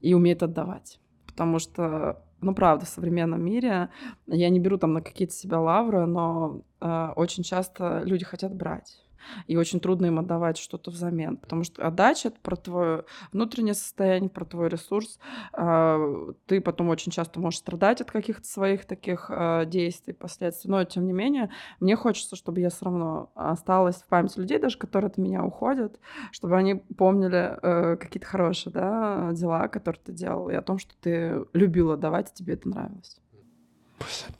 и 0.00 0.14
умеет 0.14 0.42
отдавать. 0.42 0.98
Потому 1.26 1.58
что, 1.58 2.24
ну, 2.40 2.54
правда, 2.54 2.84
в 2.84 2.88
современном 2.88 3.44
мире 3.44 3.90
я 4.26 4.48
не 4.48 4.60
беру 4.60 4.76
там 4.76 4.92
на 4.94 5.02
какие-то 5.02 5.34
себя 5.34 5.60
лавры, 5.60 6.06
но 6.06 6.62
э, 6.80 7.08
очень 7.16 7.42
часто 7.42 8.02
люди 8.04 8.24
хотят 8.24 8.54
брать 8.54 9.01
и 9.46 9.56
очень 9.56 9.80
трудно 9.80 10.06
им 10.06 10.18
отдавать 10.18 10.58
что-то 10.58 10.90
взамен, 10.90 11.36
потому 11.36 11.64
что 11.64 11.86
отдача— 11.86 12.28
это 12.30 12.38
про 12.40 12.56
твое 12.56 13.04
внутреннее 13.32 13.74
состояние, 13.74 14.30
про 14.30 14.44
твой 14.44 14.68
ресурс. 14.68 15.18
А, 15.52 15.98
ты 16.46 16.60
потом 16.60 16.88
очень 16.88 17.12
часто 17.12 17.40
можешь 17.40 17.60
страдать 17.60 18.00
от 18.00 18.10
каких-то 18.10 18.46
своих 18.46 18.84
таких 18.84 19.26
а, 19.28 19.64
действий, 19.64 20.12
последствий, 20.12 20.70
но 20.70 20.84
тем 20.84 21.06
не 21.06 21.12
менее 21.12 21.50
мне 21.80 21.96
хочется, 21.96 22.36
чтобы 22.36 22.60
я 22.60 22.70
все 22.70 22.86
равно 22.86 23.30
осталась 23.34 23.96
в 23.96 24.06
памяти 24.06 24.38
людей, 24.38 24.58
даже 24.58 24.78
которые 24.78 25.08
от 25.08 25.18
меня 25.18 25.44
уходят, 25.44 25.98
чтобы 26.30 26.56
они 26.56 26.74
помнили 26.74 27.58
э, 27.62 27.96
какие-то 27.96 28.26
хорошие 28.26 28.72
да, 28.72 29.30
дела, 29.32 29.68
которые 29.68 30.00
ты 30.04 30.12
делал, 30.12 30.48
и 30.48 30.54
о 30.54 30.62
том, 30.62 30.78
что 30.78 30.94
ты 31.00 31.44
любила 31.52 31.96
давать, 31.96 32.30
и 32.30 32.34
тебе 32.34 32.54
это 32.54 32.68
нравилось. 32.68 33.18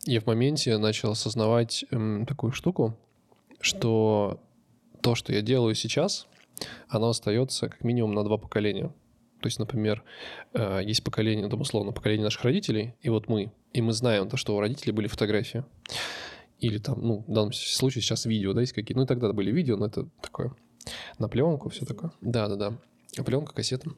Я 0.04 0.20
в 0.20 0.26
моменте 0.26 0.76
начал 0.78 1.12
осознавать 1.12 1.84
эм, 1.90 2.26
такую 2.26 2.52
штуку, 2.52 2.96
что 3.60 4.40
то, 5.02 5.14
что 5.14 5.32
я 5.32 5.42
делаю 5.42 5.74
сейчас, 5.74 6.26
оно 6.88 7.08
остается 7.08 7.68
как 7.68 7.84
минимум 7.84 8.14
на 8.14 8.24
два 8.24 8.38
поколения. 8.38 8.92
То 9.40 9.48
есть, 9.48 9.58
например, 9.58 10.04
э, 10.54 10.82
есть 10.84 11.02
поколение, 11.02 11.48
там, 11.48 11.60
условно, 11.60 11.92
поколение 11.92 12.24
наших 12.24 12.44
родителей, 12.44 12.94
и 13.02 13.08
вот 13.08 13.28
мы. 13.28 13.52
И 13.72 13.82
мы 13.82 13.92
знаем 13.92 14.28
то, 14.28 14.36
что 14.36 14.56
у 14.56 14.60
родителей 14.60 14.92
были 14.92 15.08
фотографии. 15.08 15.64
Или 16.60 16.78
там, 16.78 17.00
ну, 17.00 17.24
в 17.26 17.32
данном 17.32 17.52
случае 17.52 18.02
сейчас 18.02 18.24
видео, 18.24 18.52
да, 18.52 18.60
есть 18.60 18.72
какие-то. 18.72 19.00
Ну, 19.00 19.04
и 19.04 19.08
тогда 19.08 19.32
были 19.32 19.50
видео, 19.50 19.76
но 19.76 19.86
это 19.86 20.08
такое 20.20 20.54
на 21.18 21.28
пленку, 21.28 21.68
все 21.70 21.84
такое. 21.84 22.12
Да-да-да. 22.20 22.74
Пленка, 23.24 23.52
кассета. 23.52 23.90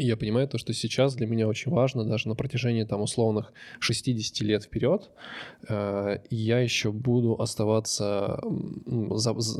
И 0.00 0.04
я 0.04 0.16
понимаю 0.16 0.48
то, 0.48 0.56
что 0.56 0.72
сейчас 0.72 1.14
для 1.14 1.26
меня 1.26 1.46
очень 1.46 1.70
важно, 1.70 2.06
даже 2.06 2.26
на 2.26 2.34
протяжении 2.34 2.84
там 2.84 3.02
условных 3.02 3.52
60 3.80 4.40
лет 4.40 4.64
вперед, 4.64 5.10
э, 5.68 6.20
я 6.30 6.60
еще 6.60 6.90
буду 6.90 7.34
оставаться, 7.38 8.40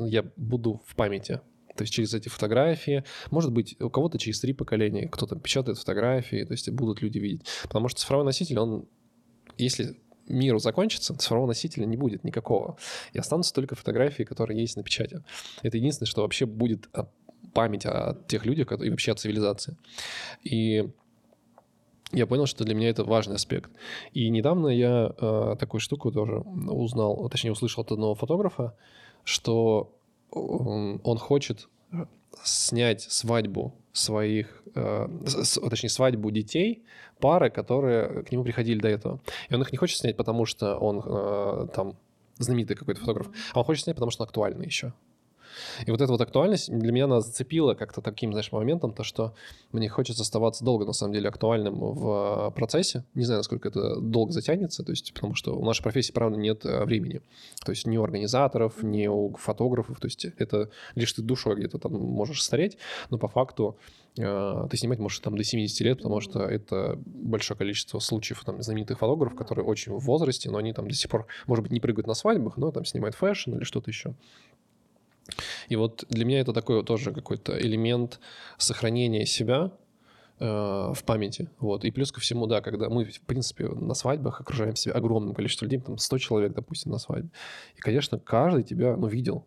я 0.06 0.24
буду 0.36 0.80
в 0.86 0.96
памяти. 0.96 1.42
То 1.76 1.82
есть 1.82 1.92
через 1.92 2.14
эти 2.14 2.30
фотографии, 2.30 3.04
может 3.30 3.52
быть, 3.52 3.76
у 3.82 3.90
кого-то 3.90 4.18
через 4.18 4.40
три 4.40 4.54
поколения, 4.54 5.08
кто-то 5.08 5.36
печатает 5.36 5.76
фотографии, 5.76 6.42
то 6.44 6.52
есть 6.52 6.70
будут 6.70 7.02
люди 7.02 7.18
видеть. 7.18 7.42
Потому 7.64 7.88
что 7.88 8.00
цифровой 8.00 8.24
носитель, 8.24 8.58
он, 8.58 8.88
если 9.58 9.98
миру 10.30 10.58
закончится, 10.58 11.14
цифрового 11.14 11.48
носителя 11.48 11.84
не 11.84 11.96
будет 11.96 12.24
никакого. 12.24 12.78
И 13.12 13.18
останутся 13.18 13.52
только 13.52 13.74
фотографии, 13.74 14.22
которые 14.22 14.60
есть 14.60 14.76
на 14.76 14.82
печати. 14.82 15.22
Это 15.62 15.76
единственное, 15.76 16.08
что 16.08 16.22
вообще 16.22 16.46
будет 16.46 16.88
память 17.52 17.86
о 17.86 18.16
тех 18.28 18.46
людях 18.46 18.72
и 18.72 18.90
вообще 18.90 19.12
о 19.12 19.14
цивилизации. 19.14 19.76
И 20.42 20.88
я 22.12 22.26
понял, 22.26 22.46
что 22.46 22.64
для 22.64 22.74
меня 22.74 22.88
это 22.88 23.04
важный 23.04 23.36
аспект. 23.36 23.70
И 24.12 24.28
недавно 24.30 24.68
я 24.68 25.14
э, 25.16 25.56
такую 25.58 25.80
штуку 25.80 26.10
тоже 26.10 26.38
узнал, 26.38 27.28
точнее 27.28 27.52
услышал 27.52 27.82
от 27.82 27.92
одного 27.92 28.14
фотографа, 28.14 28.74
что 29.24 29.92
он, 30.30 31.00
он 31.04 31.18
хочет 31.18 31.68
снять 32.42 33.02
свадьбу 33.02 33.74
своих, 33.92 34.62
э, 34.74 35.08
с, 35.26 35.60
точнее 35.60 35.88
свадьбу 35.88 36.30
детей 36.30 36.84
пары, 37.20 37.50
которые 37.50 38.24
к 38.24 38.32
нему 38.32 38.44
приходили 38.44 38.80
до 38.80 38.88
этого. 38.88 39.20
И 39.48 39.54
он 39.54 39.62
их 39.62 39.72
не 39.72 39.78
хочет 39.78 39.98
снять, 39.98 40.16
потому 40.16 40.46
что 40.46 40.76
он 40.78 41.02
э, 41.04 41.68
там 41.74 41.96
знаменитый 42.38 42.76
какой-то 42.76 43.00
фотограф, 43.00 43.28
а 43.52 43.58
он 43.60 43.64
хочет 43.64 43.84
снять, 43.84 43.96
потому 43.96 44.10
что 44.10 44.22
он 44.22 44.28
актуальный 44.28 44.66
еще. 44.66 44.92
И 45.86 45.90
вот 45.90 46.00
эта 46.00 46.10
вот 46.10 46.20
актуальность 46.20 46.70
для 46.70 46.92
меня 46.92 47.04
она 47.04 47.20
зацепила 47.20 47.74
как-то 47.74 48.00
таким, 48.00 48.32
знаешь, 48.32 48.52
моментом, 48.52 48.92
то, 48.92 49.02
что 49.02 49.34
мне 49.72 49.88
хочется 49.88 50.22
оставаться 50.22 50.64
долго, 50.64 50.84
на 50.84 50.92
самом 50.92 51.12
деле, 51.12 51.28
актуальным 51.28 51.78
в 51.78 52.52
процессе. 52.54 53.04
Не 53.14 53.24
знаю, 53.24 53.40
насколько 53.40 53.68
это 53.68 54.00
долго 54.00 54.32
затянется, 54.32 54.82
то 54.82 54.90
есть, 54.90 55.12
потому 55.14 55.34
что 55.34 55.54
у 55.56 55.64
нашей 55.64 55.82
профессии, 55.82 56.12
правда, 56.12 56.38
нет 56.38 56.64
э, 56.64 56.84
времени. 56.84 57.22
То 57.64 57.72
есть 57.72 57.86
ни 57.86 57.96
у 57.96 58.02
организаторов, 58.02 58.82
ни 58.82 59.06
у 59.06 59.34
фотографов, 59.36 60.00
то 60.00 60.06
есть 60.06 60.24
это 60.24 60.70
лишь 60.94 61.12
ты 61.12 61.22
душой 61.22 61.56
где-то 61.56 61.78
там 61.78 61.92
можешь 61.92 62.42
стареть, 62.42 62.78
но 63.10 63.18
по 63.18 63.28
факту 63.28 63.76
э, 64.18 64.66
ты 64.70 64.76
снимать 64.76 64.98
можешь 64.98 65.20
там 65.20 65.36
до 65.36 65.44
70 65.44 65.80
лет, 65.80 65.98
потому 65.98 66.20
что 66.20 66.40
это 66.40 66.98
большое 67.04 67.56
количество 67.56 67.98
случаев 67.98 68.42
там 68.44 68.62
знаменитых 68.62 68.98
фотографов, 68.98 69.36
которые 69.36 69.64
очень 69.64 69.92
в 69.92 70.00
возрасте, 70.00 70.50
но 70.50 70.58
они 70.58 70.72
там 70.72 70.88
до 70.88 70.94
сих 70.94 71.10
пор, 71.10 71.26
может 71.46 71.62
быть, 71.62 71.72
не 71.72 71.80
прыгают 71.80 72.06
на 72.06 72.14
свадьбах, 72.14 72.56
но 72.56 72.70
там 72.70 72.84
снимают 72.84 73.14
fashion 73.14 73.54
или 73.54 73.64
что-то 73.64 73.90
еще. 73.90 74.14
И 75.68 75.76
вот 75.76 76.04
для 76.08 76.24
меня 76.24 76.40
это 76.40 76.52
такой 76.52 76.84
тоже 76.84 77.12
какой-то 77.12 77.58
элемент 77.58 78.20
сохранения 78.58 79.26
себя 79.26 79.70
э, 80.38 80.44
в 80.44 81.04
памяти. 81.04 81.50
Вот. 81.58 81.84
И 81.84 81.90
плюс 81.90 82.12
ко 82.12 82.20
всему, 82.20 82.46
да, 82.46 82.60
когда 82.60 82.88
мы, 82.88 83.04
в 83.04 83.20
принципе, 83.22 83.68
на 83.68 83.94
свадьбах 83.94 84.40
окружаем 84.40 84.76
себя 84.76 84.94
огромным 84.94 85.34
количеством 85.34 85.66
людей, 85.66 85.80
там 85.80 85.98
100 85.98 86.18
человек, 86.18 86.52
допустим, 86.54 86.92
на 86.92 86.98
свадьбе. 86.98 87.30
И, 87.76 87.80
конечно, 87.80 88.18
каждый 88.18 88.64
тебя, 88.64 88.96
ну, 88.96 89.06
видел. 89.06 89.44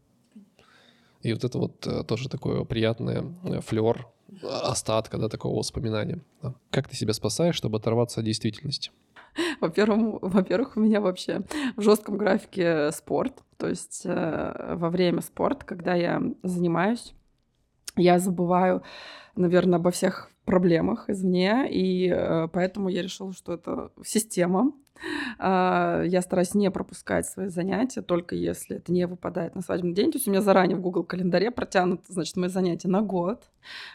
И 1.22 1.32
вот 1.34 1.44
это 1.44 1.58
вот 1.58 1.88
э, 1.88 2.04
тоже 2.04 2.30
такое 2.30 2.64
приятное 2.66 3.26
э, 3.44 3.62
флер 3.62 4.08
остатка, 4.42 5.18
да, 5.18 5.30
такого 5.30 5.58
воспоминания. 5.58 6.22
Да. 6.42 6.54
Как 6.70 6.90
ты 6.90 6.96
себя 6.96 7.14
спасаешь, 7.14 7.56
чтобы 7.56 7.78
оторваться 7.78 8.20
от 8.20 8.26
действительности? 8.26 8.92
Во-первых, 9.62 10.22
во-первых, 10.22 10.78
у 10.78 10.80
меня 10.80 11.02
вообще 11.02 11.42
в 11.76 11.82
жестком 11.82 12.18
графике 12.18 12.92
спорт. 12.92 13.34
То 13.64 13.70
есть 13.70 14.02
э, 14.04 14.76
во 14.76 14.90
время 14.90 15.22
спорта, 15.22 15.66
когда 15.66 15.94
я 15.94 16.22
занимаюсь, 16.44 17.14
я 17.96 18.20
забываю, 18.20 18.84
наверное, 19.38 19.80
обо 19.80 19.90
всех 19.90 20.30
проблемах 20.44 21.10
извне, 21.10 21.70
и 21.72 22.10
э, 22.10 22.50
поэтому 22.52 22.90
я 22.90 23.02
решила, 23.02 23.32
что 23.32 23.54
это 23.54 23.94
система. 24.04 24.74
Э, 25.40 26.04
я 26.06 26.22
стараюсь 26.22 26.54
не 26.56 26.70
пропускать 26.72 27.26
свои 27.26 27.48
занятия, 27.48 28.02
только 28.02 28.36
если 28.36 28.76
это 28.76 28.92
не 28.92 29.08
выпадает 29.08 29.56
на 29.56 29.62
свадебный 29.62 29.94
день. 29.94 30.12
То 30.12 30.18
есть 30.18 30.28
у 30.28 30.32
меня 30.32 30.42
заранее 30.42 30.76
в 30.76 30.82
Google 30.82 31.06
календаре 31.06 31.50
протянуты, 31.50 32.12
значит, 32.12 32.36
мои 32.36 32.50
занятия 32.50 32.90
на 32.90 33.02
год. 33.02 33.50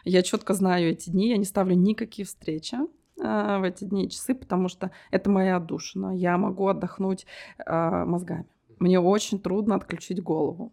Я 0.05 0.23
четко 0.23 0.55
знаю 0.55 0.93
эти 0.93 1.11
дни, 1.11 1.29
я 1.29 1.37
не 1.37 1.45
ставлю 1.45 1.75
никакие 1.75 2.25
встречи. 2.25 2.79
А, 3.23 3.59
в 3.59 3.65
эти 3.65 3.85
дни 3.85 4.07
и 4.07 4.09
часы, 4.09 4.35
потому 4.35 4.69
что 4.69 4.93
это 5.11 5.29
моя 5.29 5.57
отдушина. 5.57 6.17
Я 6.17 6.39
могу 6.39 6.69
отдохнуть 6.69 7.27
а, 7.67 8.07
мозгами. 8.07 8.47
Мне 8.79 9.01
очень 9.01 9.39
трудно 9.41 9.75
отключить 9.75 10.23
голову. 10.23 10.73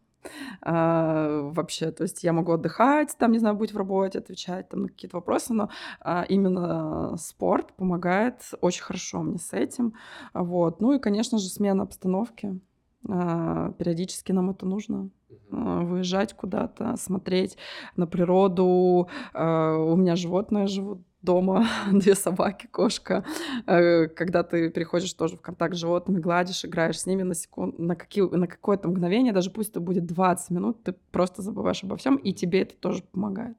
Uh, 0.64 1.52
вообще, 1.54 1.92
то 1.92 2.02
есть 2.02 2.24
я 2.24 2.34
могу 2.34 2.54
отдыхать, 2.54 3.16
там, 3.20 3.32
не 3.32 3.38
знаю, 3.38 3.56
быть 3.56 3.74
в 3.74 3.78
работе, 3.78 4.18
отвечать 4.18 4.70
там 4.70 4.82
на 4.82 4.88
какие-то 4.88 5.18
вопросы, 5.18 5.54
но 5.54 5.70
uh, 6.04 6.26
именно 6.28 7.16
спорт 7.18 7.74
помогает 7.74 8.42
очень 8.60 8.82
хорошо 8.82 9.22
мне 9.22 9.38
с 9.38 9.54
этим, 9.54 9.94
вот. 10.34 10.82
Ну 10.82 10.94
и, 10.94 11.00
конечно 11.00 11.38
же, 11.38 11.48
смена 11.48 11.84
обстановки. 11.84 12.60
Uh, 13.08 13.72
периодически 13.74 14.32
нам 14.32 14.50
это 14.50 14.66
нужно 14.66 15.12
выезжать 15.52 16.34
куда-то, 16.34 16.98
смотреть 16.98 17.56
на 17.96 18.08
природу. 18.08 19.08
У 19.34 19.96
меня 19.96 20.16
животные 20.16 20.66
живут 20.66 21.02
дома 21.26 21.68
две 21.92 22.16
собаки, 22.16 22.68
кошка. 22.68 23.26
Э, 23.66 24.08
когда 24.08 24.44
ты 24.44 24.70
переходишь 24.70 25.14
тоже 25.14 25.36
в 25.36 25.42
контакт 25.42 25.76
с 25.76 25.80
животными, 25.80 26.20
гладишь, 26.20 26.64
играешь 26.64 27.00
с 27.00 27.06
ними 27.06 27.24
на, 27.24 27.36
секунд, 27.36 27.78
на, 27.80 27.96
какие, 27.96 28.24
на 28.24 28.48
какое-то 28.48 28.88
мгновение, 28.88 29.34
даже 29.34 29.50
пусть 29.50 29.72
это 29.72 29.80
будет 29.80 30.06
20 30.06 30.52
минут, 30.52 30.84
ты 30.84 30.94
просто 31.12 31.42
забываешь 31.42 31.84
обо 31.84 31.98
всем, 31.98 32.16
и 32.16 32.34
тебе 32.34 32.62
это 32.62 32.76
тоже 32.76 33.04
помогает. 33.12 33.58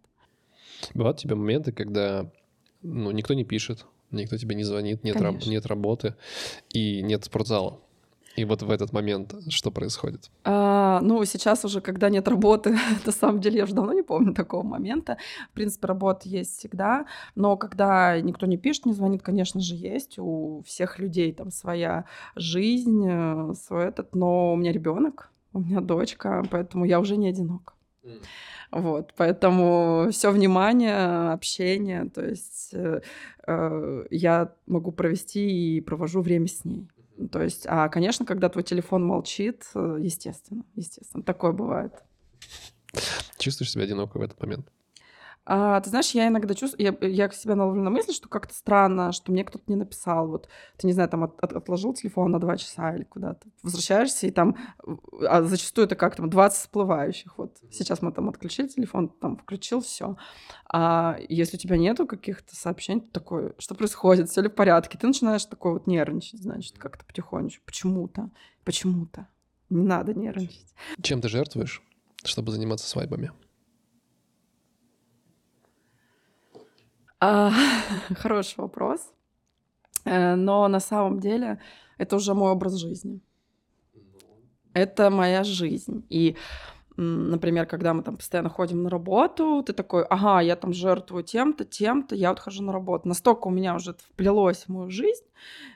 Бывают 0.95 1.19
у 1.19 1.23
тебя 1.23 1.37
моменты, 1.37 1.73
когда 1.73 2.31
ну, 2.83 3.11
никто 3.11 3.35
не 3.35 3.45
пишет, 3.45 3.87
никто 4.11 4.37
тебе 4.37 4.55
не 4.55 4.65
звонит, 4.65 5.05
нет, 5.05 5.21
раб, 5.21 5.45
нет 5.47 5.67
работы 5.67 6.15
и 6.71 7.03
нет 7.03 7.25
спортзала. 7.25 7.81
И 8.37 8.45
вот 8.45 8.63
в 8.63 8.71
этот 8.71 8.93
момент 8.93 9.35
что 9.49 9.71
происходит? 9.71 10.31
А, 10.45 11.01
ну, 11.01 11.25
сейчас 11.25 11.65
уже, 11.65 11.81
когда 11.81 12.11
нет 12.11 12.29
работы, 12.29 12.77
на 13.07 13.13
самом 13.13 13.41
деле 13.41 13.59
я 13.59 13.65
уже 13.65 13.75
давно 13.75 13.93
не 13.93 14.03
помню 14.03 14.35
такого 14.35 14.63
момента. 14.63 15.17
В 15.51 15.55
принципе, 15.55 15.89
работа 15.89 16.29
есть 16.29 16.59
всегда, 16.59 17.07
но 17.35 17.57
когда 17.57 18.21
никто 18.21 18.47
не 18.47 18.59
пишет, 18.59 18.87
не 18.87 18.93
звонит, 18.93 19.23
конечно 19.23 19.61
же, 19.61 19.75
есть. 19.75 20.19
У 20.19 20.63
всех 20.67 20.99
людей 20.99 21.33
там 21.33 21.51
своя 21.51 22.05
жизнь, 22.37 23.05
э, 23.09 23.55
свой 23.55 23.87
этот, 23.87 24.15
но 24.15 24.53
у 24.53 24.57
меня 24.57 24.73
ребенок, 24.73 25.31
у 25.53 25.61
меня 25.61 25.81
дочка, 25.81 26.45
поэтому 26.51 26.85
я 26.85 27.01
уже 27.01 27.17
не 27.17 27.29
одинока. 27.29 27.73
Вот, 28.71 29.15
поэтому 29.17 30.09
все 30.11 30.31
внимание, 30.31 31.33
общение, 31.33 32.11
то 32.11 32.25
есть 32.25 32.71
э, 32.73 33.01
э, 33.47 34.07
я 34.11 34.53
могу 34.67 34.93
провести 34.93 35.77
и 35.77 35.81
провожу 35.81 36.21
время 36.21 36.49
с 36.49 36.65
ней. 36.65 36.89
То 37.31 37.43
есть, 37.43 37.67
а, 37.69 37.89
конечно, 37.89 38.27
когда 38.27 38.49
твой 38.49 38.65
телефон 38.65 39.05
молчит, 39.05 39.65
э, 39.75 39.99
естественно, 40.01 40.65
естественно, 40.75 41.23
такое 41.23 41.53
бывает. 41.53 41.93
Чувствуешь 43.39 43.71
себя 43.71 43.85
одиноко 43.85 44.19
в 44.19 44.23
этот 44.23 44.41
момент? 44.41 44.69
А, 45.49 45.81
ты 45.81 45.91
знаешь, 45.91 46.11
я 46.11 46.27
иногда 46.27 46.55
чувствую, 46.55 46.97
я, 47.01 47.09
я 47.09 47.31
себя 47.31 47.55
наловлю 47.55 47.81
на 47.81 47.91
мысли, 47.91 48.13
что 48.13 48.29
как-то 48.29 48.53
странно, 48.53 49.13
что 49.13 49.31
мне 49.31 49.45
кто-то 49.45 49.65
не 49.69 49.77
написал. 49.77 50.27
Вот 50.27 50.49
ты, 50.77 50.89
не 50.89 50.93
знаю, 50.93 51.09
там 51.09 51.23
от, 51.23 51.39
от, 51.39 51.53
отложил 51.53 51.95
телефон 51.95 52.33
на 52.33 52.41
два 52.41 52.57
часа 52.57 52.97
или 52.97 53.05
куда-то. 53.05 53.47
Возвращаешься, 53.63 54.27
и 54.27 54.33
там, 54.33 54.57
а 55.23 55.45
зачастую 55.45 55.87
это 55.87 55.95
как 55.95 56.17
там 56.17 56.29
20 56.29 56.59
всплывающих. 56.59 57.39
Вот 57.39 57.59
сейчас 57.71 58.03
мы 58.03 58.11
там 58.11 58.29
отключили 58.29 58.67
телефон, 58.67 59.09
там 59.09 59.37
включил 59.37 59.81
все. 59.83 60.17
А 60.69 61.17
если 61.29 61.57
у 61.57 61.61
тебя 61.61 61.77
нету 61.77 62.09
каких-то 62.09 62.57
сообщений, 62.57 63.03
ты 63.03 63.11
такой, 63.13 63.53
что 63.59 63.77
происходит, 63.77 64.29
все 64.29 64.41
ли 64.41 64.49
в 64.49 64.55
порядке? 64.55 64.99
Ты 64.99 65.07
начинаешь 65.07 65.45
такой 65.45 65.75
вот 65.75 65.87
нервничать, 65.87 66.43
значит, 66.43 66.77
как-то 66.77 67.05
потихонечку. 67.05 67.65
Почему-то, 67.65 68.31
почему-то. 68.65 69.29
Не 69.71 69.85
надо 69.85 70.13
нервничать. 70.13 70.75
Чем 71.03 71.21
ты 71.21 71.29
жертвуешь, 71.29 71.83
чтобы 72.25 72.51
заниматься 72.51 72.89
свадьбами? 72.89 73.31
хороший 78.17 78.61
вопрос. 78.61 79.13
Э, 80.05 80.35
но 80.35 80.69
на 80.69 80.81
самом 80.81 81.21
деле 81.21 81.61
это 81.99 82.17
уже 82.17 82.35
мой 82.35 82.53
образ 82.53 82.75
жизни. 82.75 83.21
Это 84.73 85.11
моя 85.11 85.43
жизнь. 85.43 86.05
И, 86.11 86.37
например, 86.97 87.67
когда 87.67 87.95
мы 87.95 88.03
там 88.03 88.17
постоянно 88.17 88.51
ходим 88.51 88.83
на 88.83 88.91
работу, 88.91 89.63
ты 89.67 89.73
такой, 89.73 90.05
ага, 90.05 90.41
я 90.43 90.55
там 90.57 90.75
жертвую 90.75 91.25
тем-то, 91.25 91.65
тем-то, 91.65 92.15
я 92.15 92.29
вот 92.29 92.41
хожу 92.41 92.63
на 92.63 92.73
работу. 92.73 93.09
Настолько 93.09 93.49
у 93.49 93.51
меня 93.51 93.75
уже 93.75 93.93
это 93.93 94.03
вплелось 94.03 94.65
в 94.65 94.69
мою 94.69 94.91
жизнь, 94.91 95.25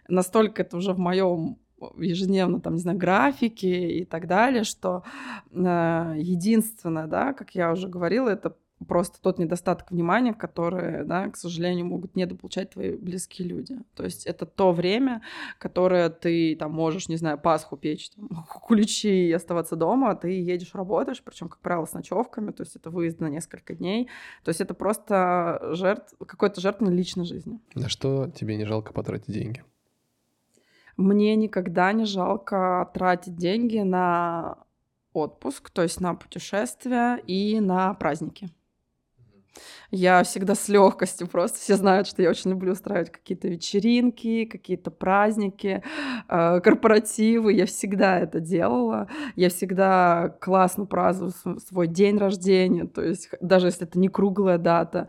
настолько 0.08 0.62
это 0.62 0.76
уже 0.76 0.92
в 0.92 0.98
моем 0.98 1.58
ежедневно, 1.96 2.60
там, 2.60 2.74
не 2.74 2.80
знаю, 2.80 2.98
графике 2.98 3.90
и 3.90 4.04
так 4.04 4.26
далее, 4.26 4.64
что 4.64 5.02
э, 5.50 6.14
единственное, 6.18 7.06
да, 7.06 7.32
как 7.32 7.54
я 7.54 7.72
уже 7.72 7.88
говорила, 7.88 8.28
это 8.28 8.54
просто 8.86 9.20
тот 9.20 9.38
недостаток 9.38 9.90
внимания, 9.90 10.32
который, 10.32 11.04
да, 11.04 11.28
к 11.28 11.36
сожалению, 11.36 11.86
могут 11.86 12.16
недополучать 12.16 12.70
твои 12.70 12.96
близкие 12.96 13.48
люди. 13.48 13.78
То 13.94 14.04
есть 14.04 14.26
это 14.26 14.46
то 14.46 14.72
время, 14.72 15.22
которое 15.58 16.10
ты 16.10 16.56
там 16.56 16.72
можешь, 16.72 17.08
не 17.08 17.16
знаю, 17.16 17.38
Пасху 17.38 17.76
печь, 17.76 18.10
там, 18.10 18.28
куличи 18.48 19.28
и 19.28 19.32
оставаться 19.32 19.76
дома, 19.76 20.10
а 20.10 20.14
ты 20.14 20.40
едешь 20.40 20.74
работаешь, 20.74 21.22
причем, 21.22 21.48
как 21.48 21.60
правило, 21.60 21.84
с 21.84 21.92
ночевками, 21.92 22.52
то 22.52 22.62
есть 22.62 22.76
это 22.76 22.90
выезд 22.90 23.20
на 23.20 23.28
несколько 23.28 23.74
дней. 23.74 24.08
То 24.44 24.50
есть 24.50 24.60
это 24.60 24.74
просто 24.74 25.60
жертв, 25.72 26.14
какой-то 26.26 26.60
жертвы 26.60 26.90
личной 26.92 27.24
жизни. 27.24 27.60
На 27.74 27.88
что 27.88 28.30
тебе 28.30 28.56
не 28.56 28.64
жалко 28.64 28.92
потратить 28.92 29.32
деньги? 29.32 29.62
Мне 30.96 31.34
никогда 31.36 31.92
не 31.92 32.04
жалко 32.04 32.90
тратить 32.92 33.36
деньги 33.36 33.78
на 33.78 34.58
отпуск, 35.12 35.70
то 35.70 35.82
есть 35.82 36.00
на 36.00 36.14
путешествия 36.14 37.16
и 37.26 37.60
на 37.60 37.94
праздники. 37.94 38.50
Я 39.90 40.22
всегда 40.22 40.54
с 40.54 40.68
легкостью 40.68 41.26
просто 41.26 41.58
все 41.58 41.76
знают, 41.76 42.06
что 42.06 42.22
я 42.22 42.30
очень 42.30 42.50
люблю 42.50 42.72
устраивать 42.72 43.10
какие-то 43.10 43.48
вечеринки, 43.48 44.44
какие-то 44.44 44.90
праздники, 44.90 45.82
э, 46.28 46.60
корпоративы. 46.60 47.52
Я 47.52 47.66
всегда 47.66 48.18
это 48.18 48.40
делала. 48.40 49.08
Я 49.36 49.48
всегда 49.48 50.36
классно 50.40 50.86
праздную 50.86 51.32
свой 51.60 51.88
день 51.88 52.18
рождения. 52.18 52.86
То 52.86 53.02
есть 53.02 53.30
даже 53.40 53.66
если 53.66 53.86
это 53.86 53.98
не 53.98 54.08
круглая 54.08 54.58
дата, 54.58 55.08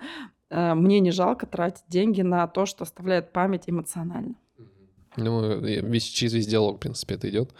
э, 0.50 0.74
мне 0.74 1.00
не 1.00 1.12
жалко 1.12 1.46
тратить 1.46 1.84
деньги 1.88 2.22
на 2.22 2.48
то, 2.48 2.66
что 2.66 2.84
оставляет 2.84 3.32
память 3.32 3.64
эмоционально. 3.68 4.36
Ну, 5.18 5.60
весь, 5.60 6.06
через 6.06 6.34
весь 6.34 6.48
диалог, 6.48 6.78
в 6.78 6.80
принципе, 6.80 7.16
это 7.16 7.30
идет. 7.30 7.52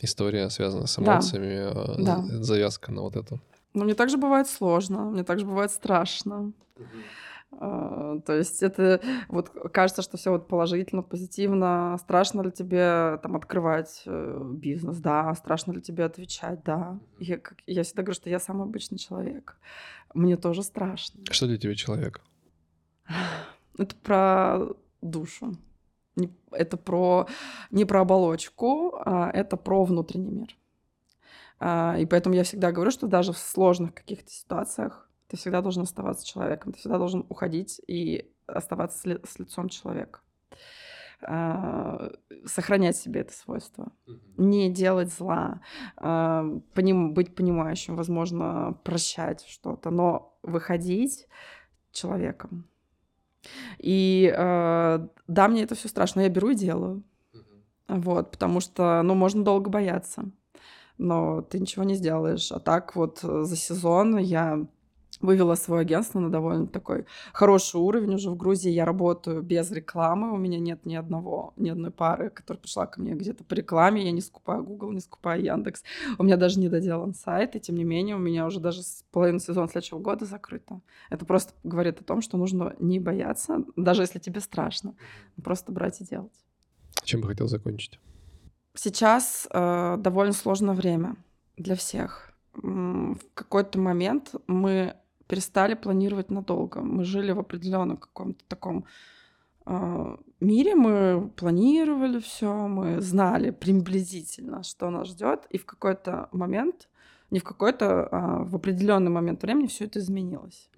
История 0.00 0.50
связана 0.50 0.86
с 0.86 0.98
эмоциями, 0.98 2.02
да. 2.04 2.24
Э, 2.28 2.42
завязка 2.42 2.92
на 2.92 3.02
вот 3.02 3.16
это. 3.16 3.38
Но 3.76 3.84
мне 3.84 3.94
также 3.94 4.16
бывает 4.16 4.48
сложно, 4.48 5.04
мне 5.04 5.22
также 5.22 5.44
бывает 5.44 5.70
страшно. 5.70 6.52
А, 7.52 8.18
то 8.20 8.32
есть 8.32 8.62
это 8.62 9.00
вот 9.28 9.50
кажется, 9.72 10.02
что 10.02 10.16
все 10.16 10.30
вот 10.30 10.48
положительно, 10.48 11.02
позитивно. 11.02 11.96
Страшно 12.00 12.40
ли 12.42 12.50
тебе 12.50 13.18
там 13.22 13.36
открывать 13.36 14.02
э, 14.06 14.50
бизнес? 14.54 14.98
Да. 14.98 15.34
Страшно 15.34 15.72
ли 15.72 15.82
тебе 15.82 16.04
отвечать? 16.04 16.62
Да. 16.64 16.98
Я, 17.18 17.38
как, 17.38 17.58
я 17.66 17.82
всегда 17.82 18.02
говорю, 18.02 18.16
что 18.16 18.30
я 18.30 18.40
самый 18.40 18.64
обычный 18.64 18.98
человек. 18.98 19.58
Мне 20.14 20.36
тоже 20.36 20.62
страшно. 20.62 21.20
Что 21.30 21.46
для 21.46 21.58
тебя 21.58 21.74
человек? 21.74 22.22
Это 23.78 23.94
про 23.96 24.58
душу. 25.02 25.54
Это 26.50 26.78
про 26.78 27.28
не 27.70 27.84
про 27.84 28.00
оболочку, 28.00 28.96
а 29.04 29.30
это 29.34 29.58
про 29.58 29.84
внутренний 29.84 30.30
мир. 30.30 30.56
А, 31.58 31.96
и 31.98 32.06
поэтому 32.06 32.34
я 32.34 32.44
всегда 32.44 32.72
говорю, 32.72 32.90
что 32.90 33.06
даже 33.06 33.32
в 33.32 33.38
сложных 33.38 33.94
каких-то 33.94 34.30
ситуациях 34.30 35.08
ты 35.28 35.36
всегда 35.36 35.62
должен 35.62 35.82
оставаться 35.82 36.26
человеком, 36.26 36.72
ты 36.72 36.78
всегда 36.78 36.98
должен 36.98 37.24
уходить 37.28 37.80
и 37.86 38.30
оставаться 38.46 38.98
с, 38.98 39.04
ли, 39.04 39.18
с 39.26 39.38
лицом 39.38 39.68
человека. 39.68 40.20
А, 41.22 42.12
сохранять 42.44 42.96
себе 42.96 43.22
это 43.22 43.32
свойство. 43.32 43.92
Не 44.36 44.70
делать 44.70 45.12
зла, 45.12 45.62
а, 45.96 46.44
поним, 46.74 47.14
быть 47.14 47.34
понимающим, 47.34 47.96
возможно, 47.96 48.78
прощать 48.84 49.44
что-то, 49.46 49.90
но 49.90 50.38
выходить 50.42 51.26
человеком. 51.90 52.68
И 53.78 54.28
да, 54.36 55.48
мне 55.48 55.62
это 55.62 55.76
все 55.76 55.88
страшно, 55.88 56.22
я 56.22 56.28
беру 56.28 56.50
и 56.50 56.56
делаю. 56.56 57.04
Вот, 57.86 58.32
потому 58.32 58.58
что, 58.58 59.02
ну, 59.04 59.14
можно 59.14 59.44
долго 59.44 59.70
бояться, 59.70 60.24
но 60.98 61.42
ты 61.42 61.58
ничего 61.60 61.84
не 61.84 61.94
сделаешь. 61.94 62.52
А 62.52 62.58
так 62.58 62.96
вот 62.96 63.20
за 63.20 63.56
сезон 63.56 64.18
я 64.18 64.66
вывела 65.20 65.54
свое 65.54 65.82
агентство 65.82 66.20
на 66.20 66.30
довольно 66.30 66.66
такой 66.66 67.06
хороший 67.32 67.76
уровень 67.76 68.14
уже 68.14 68.30
в 68.30 68.36
Грузии. 68.36 68.70
Я 68.70 68.84
работаю 68.84 69.42
без 69.42 69.70
рекламы, 69.70 70.32
у 70.32 70.36
меня 70.36 70.58
нет 70.58 70.84
ни 70.84 70.94
одного, 70.94 71.52
ни 71.56 71.68
одной 71.68 71.90
пары, 71.90 72.30
которая 72.30 72.60
пришла 72.60 72.86
ко 72.86 73.00
мне 73.00 73.14
где-то 73.14 73.44
по 73.44 73.54
рекламе. 73.54 74.04
Я 74.04 74.12
не 74.12 74.20
скупаю 74.20 74.62
Google, 74.64 74.92
не 74.92 75.00
скупаю 75.00 75.42
Яндекс. 75.42 75.82
У 76.18 76.24
меня 76.24 76.36
даже 76.36 76.60
не 76.60 76.68
доделан 76.68 77.14
сайт, 77.14 77.56
и 77.56 77.60
тем 77.60 77.76
не 77.76 77.84
менее 77.84 78.16
у 78.16 78.20
меня 78.20 78.46
уже 78.46 78.60
даже 78.60 78.82
половина 79.10 79.40
сезона 79.40 79.68
следующего 79.68 79.98
года 79.98 80.26
закрыта. 80.26 80.80
Это 81.10 81.24
просто 81.24 81.54
говорит 81.64 82.00
о 82.00 82.04
том, 82.04 82.20
что 82.20 82.36
нужно 82.36 82.74
не 82.78 83.00
бояться, 83.00 83.64
даже 83.76 84.02
если 84.02 84.18
тебе 84.18 84.40
страшно, 84.40 84.94
просто 85.42 85.72
брать 85.72 86.00
и 86.00 86.04
делать. 86.04 86.32
Чем 87.04 87.20
бы 87.20 87.28
хотел 87.28 87.48
закончить? 87.48 87.98
Сейчас 88.76 89.48
э, 89.50 89.96
довольно 89.98 90.32
сложное 90.32 90.74
время 90.74 91.16
для 91.56 91.74
всех. 91.74 92.32
В 92.52 93.18
какой-то 93.34 93.78
момент 93.78 94.34
мы 94.46 94.94
перестали 95.26 95.74
планировать 95.74 96.30
надолго. 96.30 96.80
Мы 96.80 97.04
жили 97.04 97.32
в 97.32 97.38
определенном 97.38 97.96
каком-то 97.96 98.44
таком 98.48 98.84
э, 99.66 100.16
мире, 100.40 100.74
мы 100.74 101.30
планировали 101.36 102.20
все, 102.20 102.52
мы 102.68 103.00
знали 103.00 103.50
приблизительно, 103.50 104.62
что 104.62 104.90
нас 104.90 105.08
ждет, 105.08 105.46
и 105.50 105.58
в 105.58 105.66
какой-то 105.66 106.28
момент, 106.32 106.88
не 107.30 107.40
в 107.40 107.44
какой-то, 107.44 108.08
а 108.10 108.44
в 108.44 108.54
определенный 108.54 109.10
момент 109.10 109.42
времени 109.42 109.66
все 109.66 109.86
это 109.86 109.98
изменилось. 109.98 110.70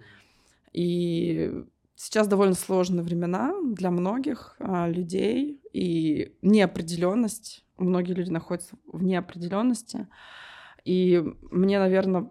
И 0.72 1.64
сейчас 1.96 2.28
довольно 2.28 2.54
сложные 2.54 3.02
времена 3.02 3.52
для 3.64 3.90
многих 3.90 4.56
а, 4.60 4.88
людей, 4.88 5.60
и 5.72 6.36
неопределенность. 6.42 7.64
Многие 7.78 8.12
люди 8.12 8.30
находятся 8.30 8.76
в 8.86 9.02
неопределенности. 9.02 10.08
И 10.84 11.22
мне, 11.50 11.78
наверное, 11.78 12.30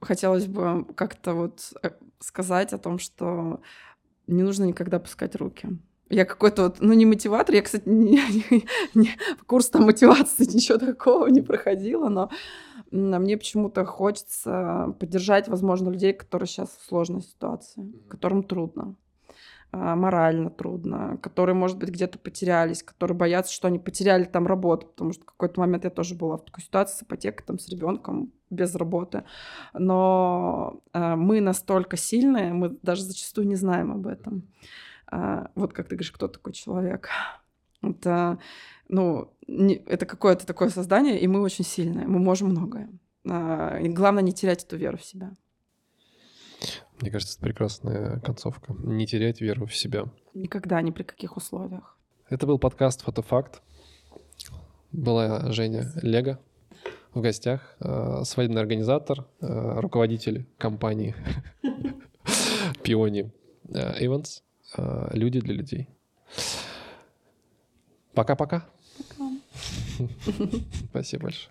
хотелось 0.00 0.46
бы 0.46 0.86
как-то 0.94 1.34
вот 1.34 1.72
э, 1.82 1.90
сказать 2.20 2.72
о 2.72 2.78
том, 2.78 2.98
что 2.98 3.60
не 4.26 4.42
нужно 4.42 4.64
никогда 4.64 4.98
пускать 4.98 5.36
руки. 5.36 5.68
Я 6.08 6.24
какой-то 6.24 6.64
вот, 6.64 6.76
ну, 6.80 6.92
не 6.92 7.06
мотиватор, 7.06 7.54
я, 7.54 7.62
кстати, 7.62 7.88
не, 7.88 8.20
не, 8.50 8.64
не, 8.94 9.10
курс 9.46 9.68
там 9.68 9.84
мотивации, 9.84 10.44
ничего 10.44 10.78
такого 10.78 11.26
не 11.28 11.40
проходила, 11.40 12.08
но 12.08 12.30
мне 12.90 13.36
почему-то 13.36 13.84
хочется 13.84 14.96
поддержать, 14.98 15.48
возможно, 15.48 15.90
людей, 15.90 16.12
которые 16.12 16.48
сейчас 16.48 16.70
в 16.70 16.88
сложной 16.88 17.22
ситуации, 17.22 17.92
которым 18.08 18.42
трудно. 18.42 18.96
А, 19.72 19.94
морально 19.94 20.50
трудно, 20.50 21.16
которые, 21.22 21.54
может 21.54 21.78
быть, 21.78 21.90
где-то 21.90 22.18
потерялись, 22.18 22.82
которые 22.82 23.16
боятся, 23.16 23.52
что 23.52 23.68
они 23.68 23.78
потеряли 23.78 24.24
там 24.24 24.46
работу, 24.46 24.88
потому 24.88 25.12
что 25.12 25.22
в 25.22 25.26
какой-то 25.26 25.60
момент 25.60 25.84
я 25.84 25.90
тоже 25.90 26.16
была 26.16 26.38
в 26.38 26.44
такой 26.44 26.64
ситуации 26.64 26.98
с 26.98 27.02
ипотекой, 27.02 27.46
там, 27.46 27.58
с 27.58 27.68
ребенком 27.68 28.32
без 28.50 28.74
работы. 28.74 29.22
Но 29.72 30.82
э, 30.92 31.14
мы 31.14 31.40
настолько 31.40 31.96
сильные, 31.96 32.52
мы 32.52 32.78
даже 32.82 33.02
зачастую 33.02 33.46
не 33.46 33.54
знаем 33.54 33.92
об 33.92 34.08
этом. 34.08 34.42
Э, 35.12 35.46
вот 35.54 35.72
как 35.72 35.86
ты 35.86 35.94
говоришь, 35.94 36.12
кто 36.12 36.26
такой 36.26 36.52
человек? 36.52 37.08
Это, 37.80 38.40
ну, 38.88 39.32
не, 39.46 39.74
это 39.74 40.04
какое-то 40.04 40.46
такое 40.46 40.70
создание, 40.70 41.20
и 41.20 41.28
мы 41.28 41.40
очень 41.42 41.64
сильные, 41.64 42.08
мы 42.08 42.18
можем 42.18 42.48
многое. 42.48 42.90
Э, 43.24 43.80
главное 43.86 44.24
не 44.24 44.32
терять 44.32 44.64
эту 44.64 44.76
веру 44.76 44.98
в 44.98 45.04
себя. 45.04 45.36
Мне 47.00 47.10
кажется, 47.10 47.36
это 47.36 47.46
прекрасная 47.46 48.20
концовка. 48.20 48.74
Не 48.78 49.06
терять 49.06 49.40
веру 49.40 49.66
в 49.66 49.74
себя. 49.74 50.04
Никогда, 50.34 50.82
ни 50.82 50.90
при 50.90 51.02
каких 51.02 51.36
условиях. 51.36 51.96
Это 52.28 52.46
был 52.46 52.58
подкаст 52.58 53.02
«Фотофакт». 53.02 53.62
Была 54.92 55.50
Женя 55.50 55.90
Лего 56.02 56.38
в 57.14 57.20
гостях, 57.20 57.76
э, 57.80 58.22
свадебный 58.24 58.60
организатор, 58.60 59.26
э, 59.40 59.80
руководитель 59.80 60.46
компании 60.58 61.14
Пиони 62.82 63.32
Эванс. 63.68 64.42
Люди 65.12 65.40
для 65.40 65.54
людей. 65.54 65.88
Пока-пока. 68.14 68.66
Спасибо 70.90 71.24
большое. 71.24 71.50